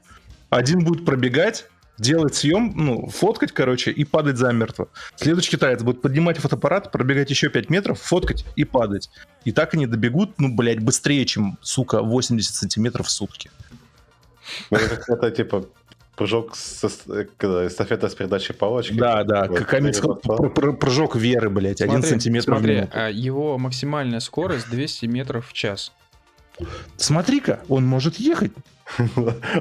[0.49, 1.65] Один будет пробегать,
[2.01, 4.89] делать съем, ну, фоткать, короче, и падать замертво.
[5.15, 9.09] Следующий китаец будет поднимать фотоаппарат, пробегать еще 5 метров, фоткать и падать.
[9.45, 13.51] И так они добегут, ну, блядь, быстрее, чем, сука, 80 сантиметров в сутки.
[14.69, 15.65] Ну, это типа
[16.15, 16.83] прыжок с,
[17.37, 18.93] когда, эстафета с передачей палочки.
[18.93, 19.69] Да, да, как
[20.79, 22.91] прыжок веры, блядь, один сантиметр смотри, в минуту.
[22.93, 25.93] А его максимальная скорость 200 метров в час.
[26.97, 28.51] Смотри-ка, он может ехать.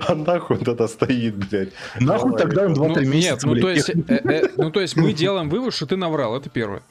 [0.09, 1.71] А нахуй он тогда стоит, блядь?
[2.01, 4.97] Нахуй тогда он 2-3 ну, месяца, нет, ну, то есть, э, э, ну, то есть
[4.97, 6.83] мы делаем вывод, что ты наврал, это первое.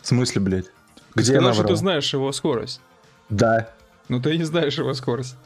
[0.00, 0.66] В смысле, блядь?
[1.14, 1.54] Где ты сказал, я наврал?
[1.54, 2.80] что ты знаешь его скорость.
[3.28, 3.70] Да.
[4.08, 5.36] Ну ты не знаешь его скорость.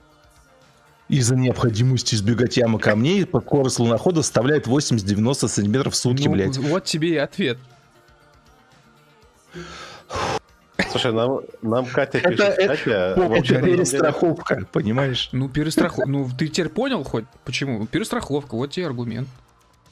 [1.09, 6.59] Из-за необходимости избегать ямы камней скорость лунохода составляет 80-90 сантиметров в сутки, ну, блядь.
[6.59, 7.59] Вот тебе и ответ.
[11.01, 12.91] Слушай, нам, нам Катя пишет, это, Катя...
[13.17, 14.67] Это, это перестраховка, деле...
[14.67, 15.29] понимаешь?
[15.33, 16.09] Ну, перестраховка.
[16.09, 17.87] Ну, ты теперь понял хоть, почему?
[17.87, 19.29] Перестраховка, вот тебе аргумент.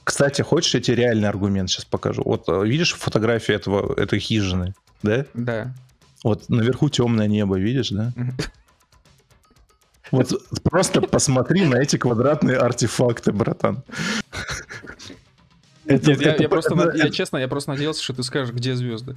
[0.05, 2.23] Кстати, хочешь, я тебе реальный аргумент сейчас покажу?
[2.25, 5.27] Вот э, видишь фотографию этого, этой хижины, да?
[5.35, 5.75] Да.
[6.23, 8.13] Вот наверху темное небо, видишь, да?
[10.13, 13.83] Вот просто посмотри на эти квадратные артефакты, братан.
[15.87, 18.53] Это, Нет, я, это, я просто, это, я честно, я просто надеялся, что ты скажешь,
[18.55, 19.15] где звезды.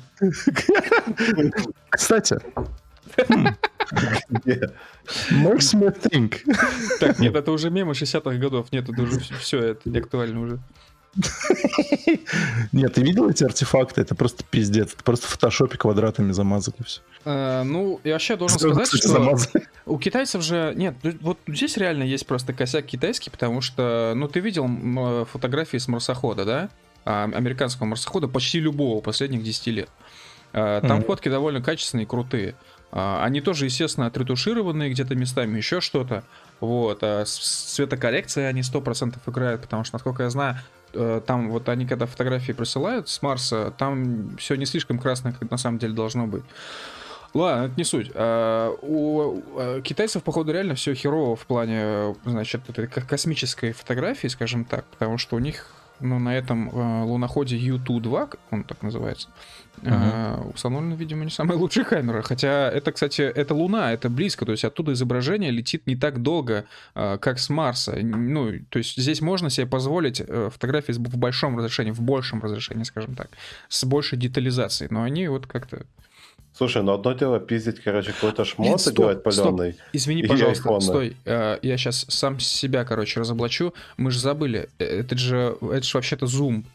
[1.89, 2.39] Кстати.
[5.31, 6.37] Makes me think.
[6.99, 8.71] Так, нет, это уже мимо 60-х годов.
[8.71, 10.59] Нет, это уже все, это не актуально уже.
[12.71, 14.01] Нет, ты видел эти артефакты?
[14.01, 14.93] Это просто пиздец.
[14.93, 17.01] Это просто в фотошопе квадратами замазали все.
[17.25, 19.37] Э, ну, я вообще должен сказать, что
[19.85, 20.73] у китайцев же...
[20.75, 25.87] Нет, вот здесь реально есть просто косяк китайский, потому что, ну, ты видел фотографии с
[25.87, 26.69] марсохода, да?
[27.05, 29.89] А, американского марсохода, почти любого последних 10 лет.
[30.53, 32.55] Э, там фотки довольно качественные и крутые.
[32.91, 36.23] А, они тоже, естественно, отретушированные где-то местами, еще что-то.
[36.59, 36.99] Вот.
[37.01, 37.37] А с
[37.75, 40.78] цветокоррекцией они 100% играют, потому что, насколько я знаю, э,
[41.26, 45.57] там вот они когда фотографии присылают с Марса, там все не слишком красное, как на
[45.57, 46.44] самом деле должно быть.
[47.34, 48.11] Ладно, это не суть.
[48.16, 54.66] А, у а, китайцев, походу, реально все херово в плане, значит, этой космической фотографии, скажем
[54.66, 55.68] так, потому что у них
[55.99, 59.30] ну, на этом э, луноходе U2-2, он так называется,
[59.81, 60.53] Uh-huh.
[60.53, 62.21] Установлена, видимо, не самая лучшая камера.
[62.21, 64.45] Хотя это, кстати, это Луна, это близко.
[64.45, 66.65] То есть оттуда изображение летит не так долго,
[66.95, 67.95] а, как с Марса.
[68.01, 72.84] Ну, то есть здесь можно себе позволить э, фотографии в большом разрешении, в большем разрешении,
[72.84, 73.30] скажем так,
[73.69, 74.89] с большей детализацией.
[74.91, 75.85] Но они вот как-то
[76.60, 79.77] Слушай, ну одно дело пиздить, короче, какой-то шмот и делать паленый.
[79.94, 80.81] Извини, пожалуйста, айфона.
[80.81, 81.18] стой.
[81.23, 83.73] Э, я сейчас сам себя, короче, разоблачу.
[83.95, 84.68] Мы же забыли.
[84.77, 86.65] Это же, это же вообще-то зум.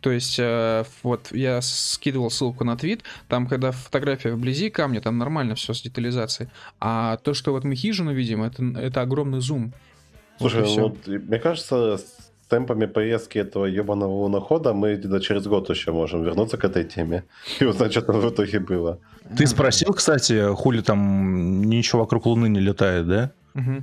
[0.00, 5.18] То есть, э, вот я скидывал ссылку на твит, там, когда фотография вблизи камня, там
[5.18, 6.50] нормально все с детализацией.
[6.80, 9.72] А то, что вот мы хижину видим, это, это огромный зум.
[10.38, 12.00] Слушай, вот, ну, мне кажется,
[12.48, 17.24] темпами поездки этого ебаного лунохода мы где-то через год еще можем вернуться к этой теме
[17.60, 18.98] и узнать, что там в итоге было.
[19.36, 23.30] Ты спросил, кстати, хули там ничего вокруг Луны не летает, да?
[23.54, 23.82] Угу.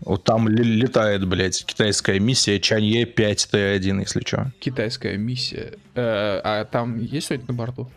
[0.00, 4.52] Вот там летает, блядь, китайская миссия Чанье 5Т1, если что.
[4.60, 5.72] Китайская миссия.
[5.94, 7.90] Э, а там есть что-нибудь на борту?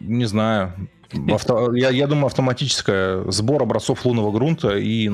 [0.00, 0.72] Не знаю.
[1.30, 1.74] Авто...
[1.74, 5.10] Я, я думаю, автоматическая сбор образцов лунного грунта и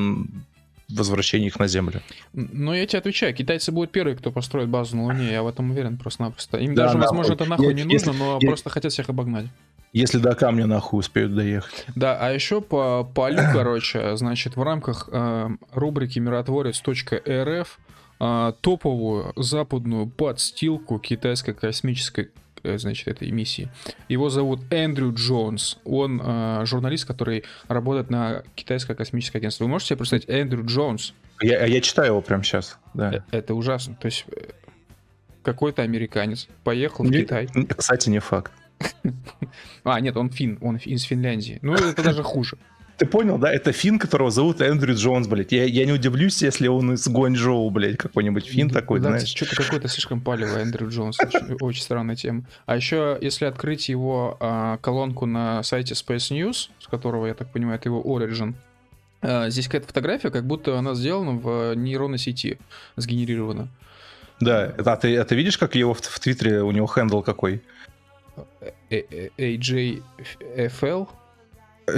[0.96, 2.00] возвращение их на Землю.
[2.32, 5.70] Ну, я тебе отвечаю, китайцы будут первые, кто построит базу на Луне, я в этом
[5.70, 6.58] уверен просто-напросто.
[6.58, 9.46] Им да, даже, да, возможно, это нахуй не нужно, но просто хотят всех обогнать.
[9.92, 11.84] Если до камня нахуй успеют доехать.
[11.94, 17.78] Да, а еще по полю, короче, значит, в рамках э, рубрики миротворец.рф
[18.20, 22.30] э, топовую западную подстилку китайской космической
[22.62, 23.68] значит, этой миссии.
[24.08, 25.78] Его зовут Эндрю Джонс.
[25.84, 29.64] Он э, журналист, который работает на китайское космическое агентство.
[29.64, 31.14] Вы можете себе представить Эндрю Джонс?
[31.40, 32.78] Я, я читаю его прямо сейчас.
[32.94, 33.12] Да.
[33.12, 33.94] Это, это ужасно.
[33.94, 34.50] То есть э,
[35.42, 37.48] какой-то американец поехал в не, Китай.
[37.76, 38.52] Кстати, не факт.
[39.84, 41.58] А, нет, он фин, он из Финляндии.
[41.62, 42.56] Ну, это даже хуже.
[43.02, 43.52] Ты понял, да?
[43.52, 45.50] Это фин, которого зовут Эндрю Джонс, блядь.
[45.50, 49.26] Я, я не удивлюсь, если он из Гуанчжоу, блядь, какой-нибудь фин да, такой, да, знаешь.
[49.26, 51.18] Что-то какой-то слишком палевый Эндрю Джонс.
[51.18, 52.44] Очень, очень странная тема.
[52.64, 57.50] А еще, если открыть его а, колонку на сайте Space News, с которого, я так
[57.50, 58.54] понимаю, это его Origin,
[59.20, 62.56] а, здесь какая-то фотография, как будто она сделана в нейронной сети,
[62.94, 63.66] сгенерирована.
[64.38, 67.62] Да, а ты, а ты видишь, как его в, в Твиттере, у него handle какой?
[68.90, 71.08] AJFL?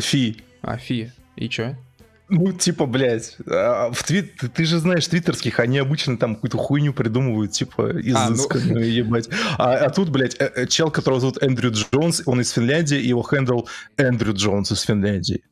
[0.01, 0.43] Фи.
[0.67, 1.13] А, Фи.
[1.37, 1.77] И чё?
[2.31, 4.33] Ну, типа, блядь, а, в твит...
[4.55, 8.81] ты же знаешь твиттерских, они обычно там какую-то хуйню придумывают, типа, изысканную, а, ну...
[8.81, 9.29] ебать.
[9.59, 13.09] А, а тут, блядь, э, э, чел, которого зовут Эндрю Джонс, он из Финляндии, и
[13.09, 13.67] его handle
[13.99, 15.45] Эндрю Джонс из Финляндии.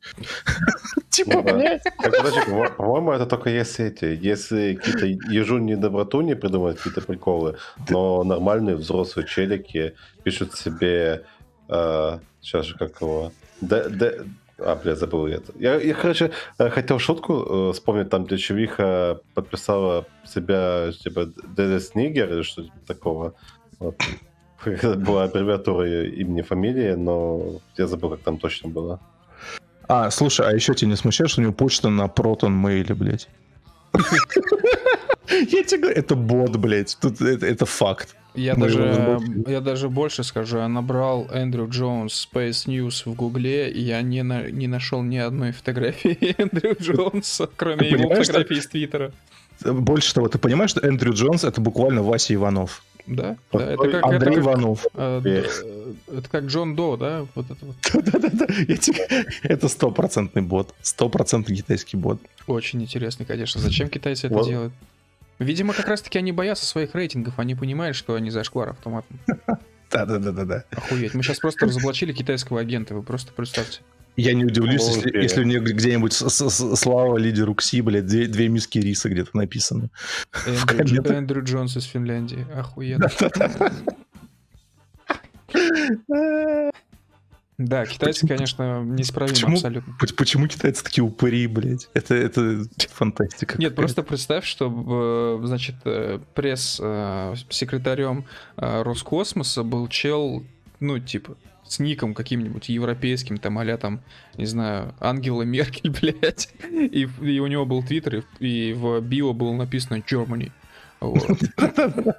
[1.11, 1.83] Типа, блядь.
[2.77, 7.57] По-моему, это только если эти, если какие-то ежу не доброту не придумают, какие-то приколы,
[7.87, 11.21] но нормальные взрослые челики пишут себе,
[11.67, 13.31] сейчас же как его,
[14.65, 15.53] а, бля, забыл это.
[15.59, 21.95] Я, я, короче, э, хотел шутку э, вспомнить, там, где Чувиха подписала себя, типа, Дедес
[21.95, 23.33] Нигер или что-то такого.
[23.79, 23.95] Вот.
[24.65, 28.99] Это была аббревиатура имени, фамилии, но я забыл, как там точно было.
[29.87, 33.29] А, слушай, а еще тебя не смущает, что у него почта на Proton Mail, блядь?
[35.29, 36.97] Я тебе говорю, это бот, блядь.
[37.01, 38.15] Тут это, это факт.
[38.35, 43.81] Я даже, я даже больше скажу, я набрал Эндрю Джонс Space News в Гугле, и
[43.81, 49.11] я не, на, не нашел ни одной фотографии Эндрю Джонса, кроме его фотографии из Твиттера.
[49.63, 52.83] Больше того, ты понимаешь, что Эндрю Джонс это буквально Вася Иванов?
[53.05, 54.83] Да, да, это как Андрей это Иванов.
[54.93, 55.45] Как, э,
[56.07, 57.27] это как Джон До, да?
[57.35, 57.75] Вот это вот.
[58.05, 58.45] Да-да-да,
[59.43, 62.19] это стопроцентный бот, стопроцентный китайский бот.
[62.47, 63.59] Очень интересный, конечно.
[63.59, 64.73] Зачем китайцы это делают?
[65.39, 69.19] Видимо, как раз-таки они боятся своих рейтингов, они понимают, что они зашквар автоматом.
[69.91, 70.63] Да-да-да-да.
[70.71, 73.81] Охуеть, мы сейчас просто разоблачили китайского агента, вы просто представьте.
[74.15, 78.77] Я не удивлюсь, если, если у нее где-нибудь слава лидеру КСИ, блядь, две, две миски
[78.77, 79.89] риса где-то написано.
[80.45, 82.45] Эндрю, Эндрю Джонс из Финляндии.
[82.55, 83.09] Охуенно.
[87.63, 89.93] Да, китайцы, почему, конечно, неисправимы почему, абсолютно.
[90.17, 91.89] Почему китайцы такие упыри, блядь?
[91.93, 93.57] Это, это фантастика.
[93.57, 98.25] Нет, просто представь, что, э, значит, э, пресс-секретарем
[98.57, 100.43] э, Роскосмоса был чел,
[100.81, 104.01] ну, типа, с ником каким-нибудь европейским, там, а там,
[104.35, 106.49] не знаю, Ангела Меркель, блядь.
[106.69, 110.51] И, и у него был твиттер, и, и в био было написано Germany.
[110.99, 111.39] Вот.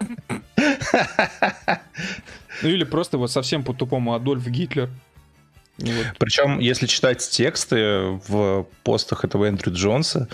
[2.62, 4.90] Ну или просто вот совсем по-тупому Адольф Гитлер.
[5.78, 6.06] Вот.
[6.18, 10.28] Причем, если читать тексты в постах этого Эндрю Джонса,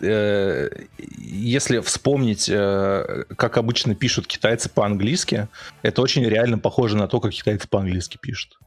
[0.00, 0.70] э,
[1.18, 5.48] если вспомнить, э, как обычно пишут китайцы по-английски,
[5.82, 8.58] это очень реально похоже на то, как китайцы по-английски пишут.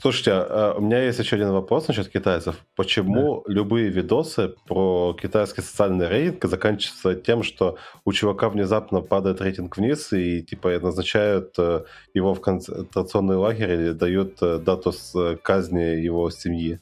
[0.00, 2.56] Слушайте, а, у меня есть еще один вопрос насчет китайцев.
[2.74, 3.52] Почему да.
[3.52, 10.10] любые видосы про китайский социальный рейтинг заканчиваются тем, что у чувака внезапно падает рейтинг вниз
[10.14, 16.00] и типа назначают э, его в концентрационный лагерь или дают э, дату с э, казни
[16.02, 16.80] его семьи?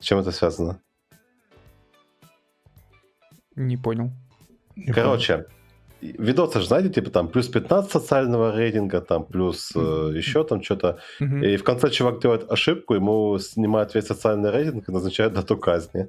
[0.00, 0.80] С чем это связано?
[3.54, 4.10] Не понял.
[4.92, 5.57] Короче, понял
[6.00, 10.98] видосы же, знаете, типа там плюс 15 социального рейтинга, там плюс э, еще там что-то.
[11.20, 11.46] Mm-hmm.
[11.46, 16.08] И в конце чувак делает ошибку, ему снимают весь социальный рейтинг и назначают дату казни.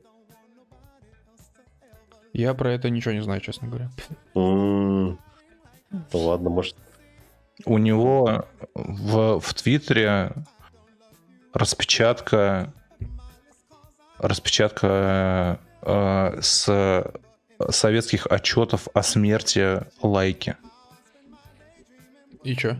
[2.34, 3.90] Я про это ничего не знаю, честно говоря.
[4.36, 5.18] Ну
[6.14, 6.76] ладно, может.
[7.66, 10.32] У него в, в Твиттере
[11.54, 12.72] распечатка
[14.20, 17.12] распечатка э, с
[17.70, 20.56] советских отчетов о смерти лайки.
[22.44, 22.78] И чё?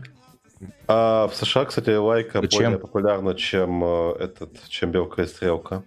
[0.88, 2.64] А в США, кстати, лайка Зачем?
[2.64, 5.82] более популярна, чем э, этот, чем белка и стрелка.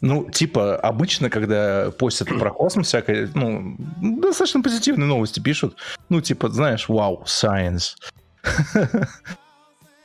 [0.00, 5.76] Ну, типа, обычно, когда постят про космос всякое, ну, достаточно позитивные новости пишут.
[6.08, 7.96] Ну, типа, знаешь, вау, science.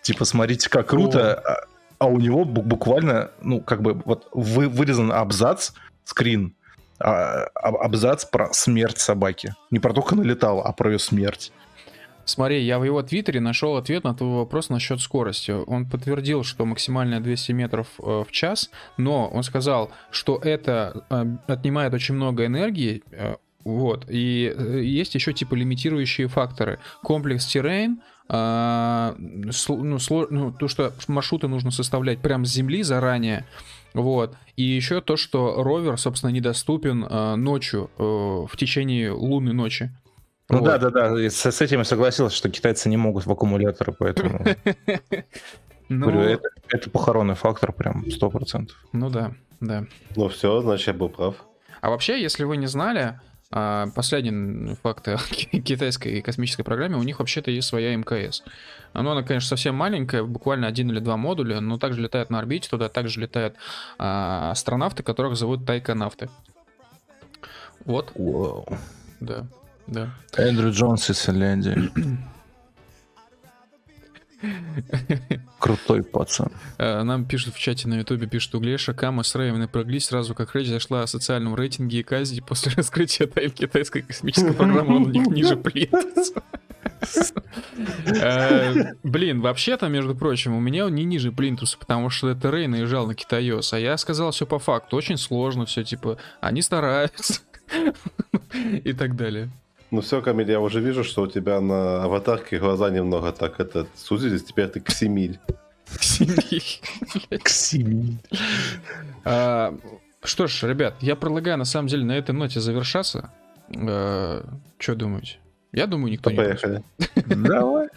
[0.02, 1.36] Типа, смотрите, как круто.
[1.36, 1.68] А,
[2.00, 5.72] а у него буквально, ну, как бы, вот вырезан абзац,
[6.06, 6.56] скрин,
[7.02, 9.56] а, абзац про смерть собаки.
[9.72, 11.52] Не про то, как она летала, а про ее смерть.
[12.26, 15.52] Смотри, я в его твиттере нашел ответ на твой вопрос насчет скорости.
[15.52, 21.26] Он подтвердил, что максимальная 200 метров э, в час, но он сказал, что это э,
[21.48, 26.80] отнимает очень много энергии, э, вот, и есть еще типа лимитирующие факторы.
[27.04, 29.98] Комплекс террейн, ну,
[30.30, 33.46] ну, то, что маршруты нужно составлять прямо с земли заранее,
[33.94, 34.36] вот.
[34.56, 39.92] И еще то, что ровер, собственно, недоступен э, ночью, э, в течение лунной ночи.
[40.50, 40.66] Ну вот.
[40.66, 41.30] да, да, да.
[41.30, 44.46] С, с этим я согласился, что китайцы не могут в аккумуляторы, поэтому.
[45.94, 48.78] Ну, это, это похоронный фактор, прям сто процентов.
[48.94, 49.86] Ну да, да.
[50.16, 51.36] Ну все, значит, я был прав.
[51.82, 53.20] А вообще, если вы не знали,
[53.52, 55.18] последний факт о
[55.66, 58.44] китайской космической программе, у них вообще-то есть своя МКС.
[58.94, 62.70] Оно, она, конечно, совсем маленькая, буквально один или два модуля, но также летает на орбите,
[62.70, 63.56] туда также летают
[63.98, 66.30] а, астронавты, которых зовут тайконавты.
[67.86, 68.12] Вот.
[68.16, 68.68] Вау.
[69.20, 69.46] Да,
[69.88, 70.10] да.
[70.38, 71.92] Эндрю Джонс из Финляндии.
[75.60, 76.52] Крутой пацан.
[76.78, 80.56] Э, нам пишут в чате на ютубе, пишут Углеша, Кама с Рейвен напряглись сразу, как
[80.56, 85.10] речь зашла о социальном рейтинге и казни после раскрытия тайн китайской космической программы, он у
[85.10, 86.44] них ниже плинтуса.
[88.06, 92.68] Э, блин, вообще-то, между прочим, у меня он не ниже плинтуса, потому что это Рей
[92.68, 97.42] наезжал на Китайос, а я сказал все по факту, очень сложно все, типа, они стараются
[98.54, 99.50] и так далее.
[99.92, 103.88] Ну все, Камиль, я уже вижу, что у тебя на аватарке глаза немного так это
[103.96, 105.38] сузились, теперь ты Ксимиль.
[105.86, 107.40] Ксимиль.
[107.44, 108.18] Ксимиль.
[109.26, 109.76] А,
[110.24, 113.32] что ж, ребят, я предлагаю на самом деле на этой ноте завершаться.
[113.76, 114.46] А,
[114.78, 115.40] что думаете?
[115.74, 116.84] Я думаю, никто не Поехали.
[117.26, 117.90] Давай.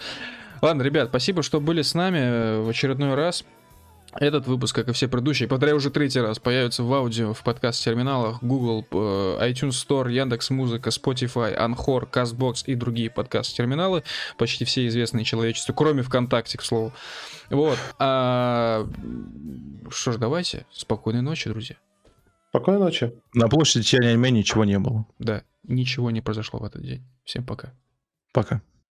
[0.63, 3.45] Ладно, ребят, спасибо, что были с нами в очередной раз.
[4.21, 8.43] Этот выпуск, как и все предыдущие, повторяю уже третий раз, появится в аудио в подкаст-терминалах
[8.43, 14.05] Google, э, iTunes Store, Яндекс Музыка, Spotify, Anchor, CastBox и другие подкаст-терминалы,
[14.39, 16.93] почти все известные человечеству, кроме ВКонтакте, к слову.
[17.51, 17.79] Вот.
[17.99, 18.87] А...
[19.91, 20.65] Что ж, давайте.
[20.71, 21.77] Спокойной ночи, друзья.
[22.51, 23.13] Спокойной ночи.
[23.35, 25.07] На площади Тяньаньмэнь ничего не было.
[25.19, 27.05] Да, ничего не произошло в этот день.
[27.25, 27.73] Всем пока.
[28.33, 28.63] Пока.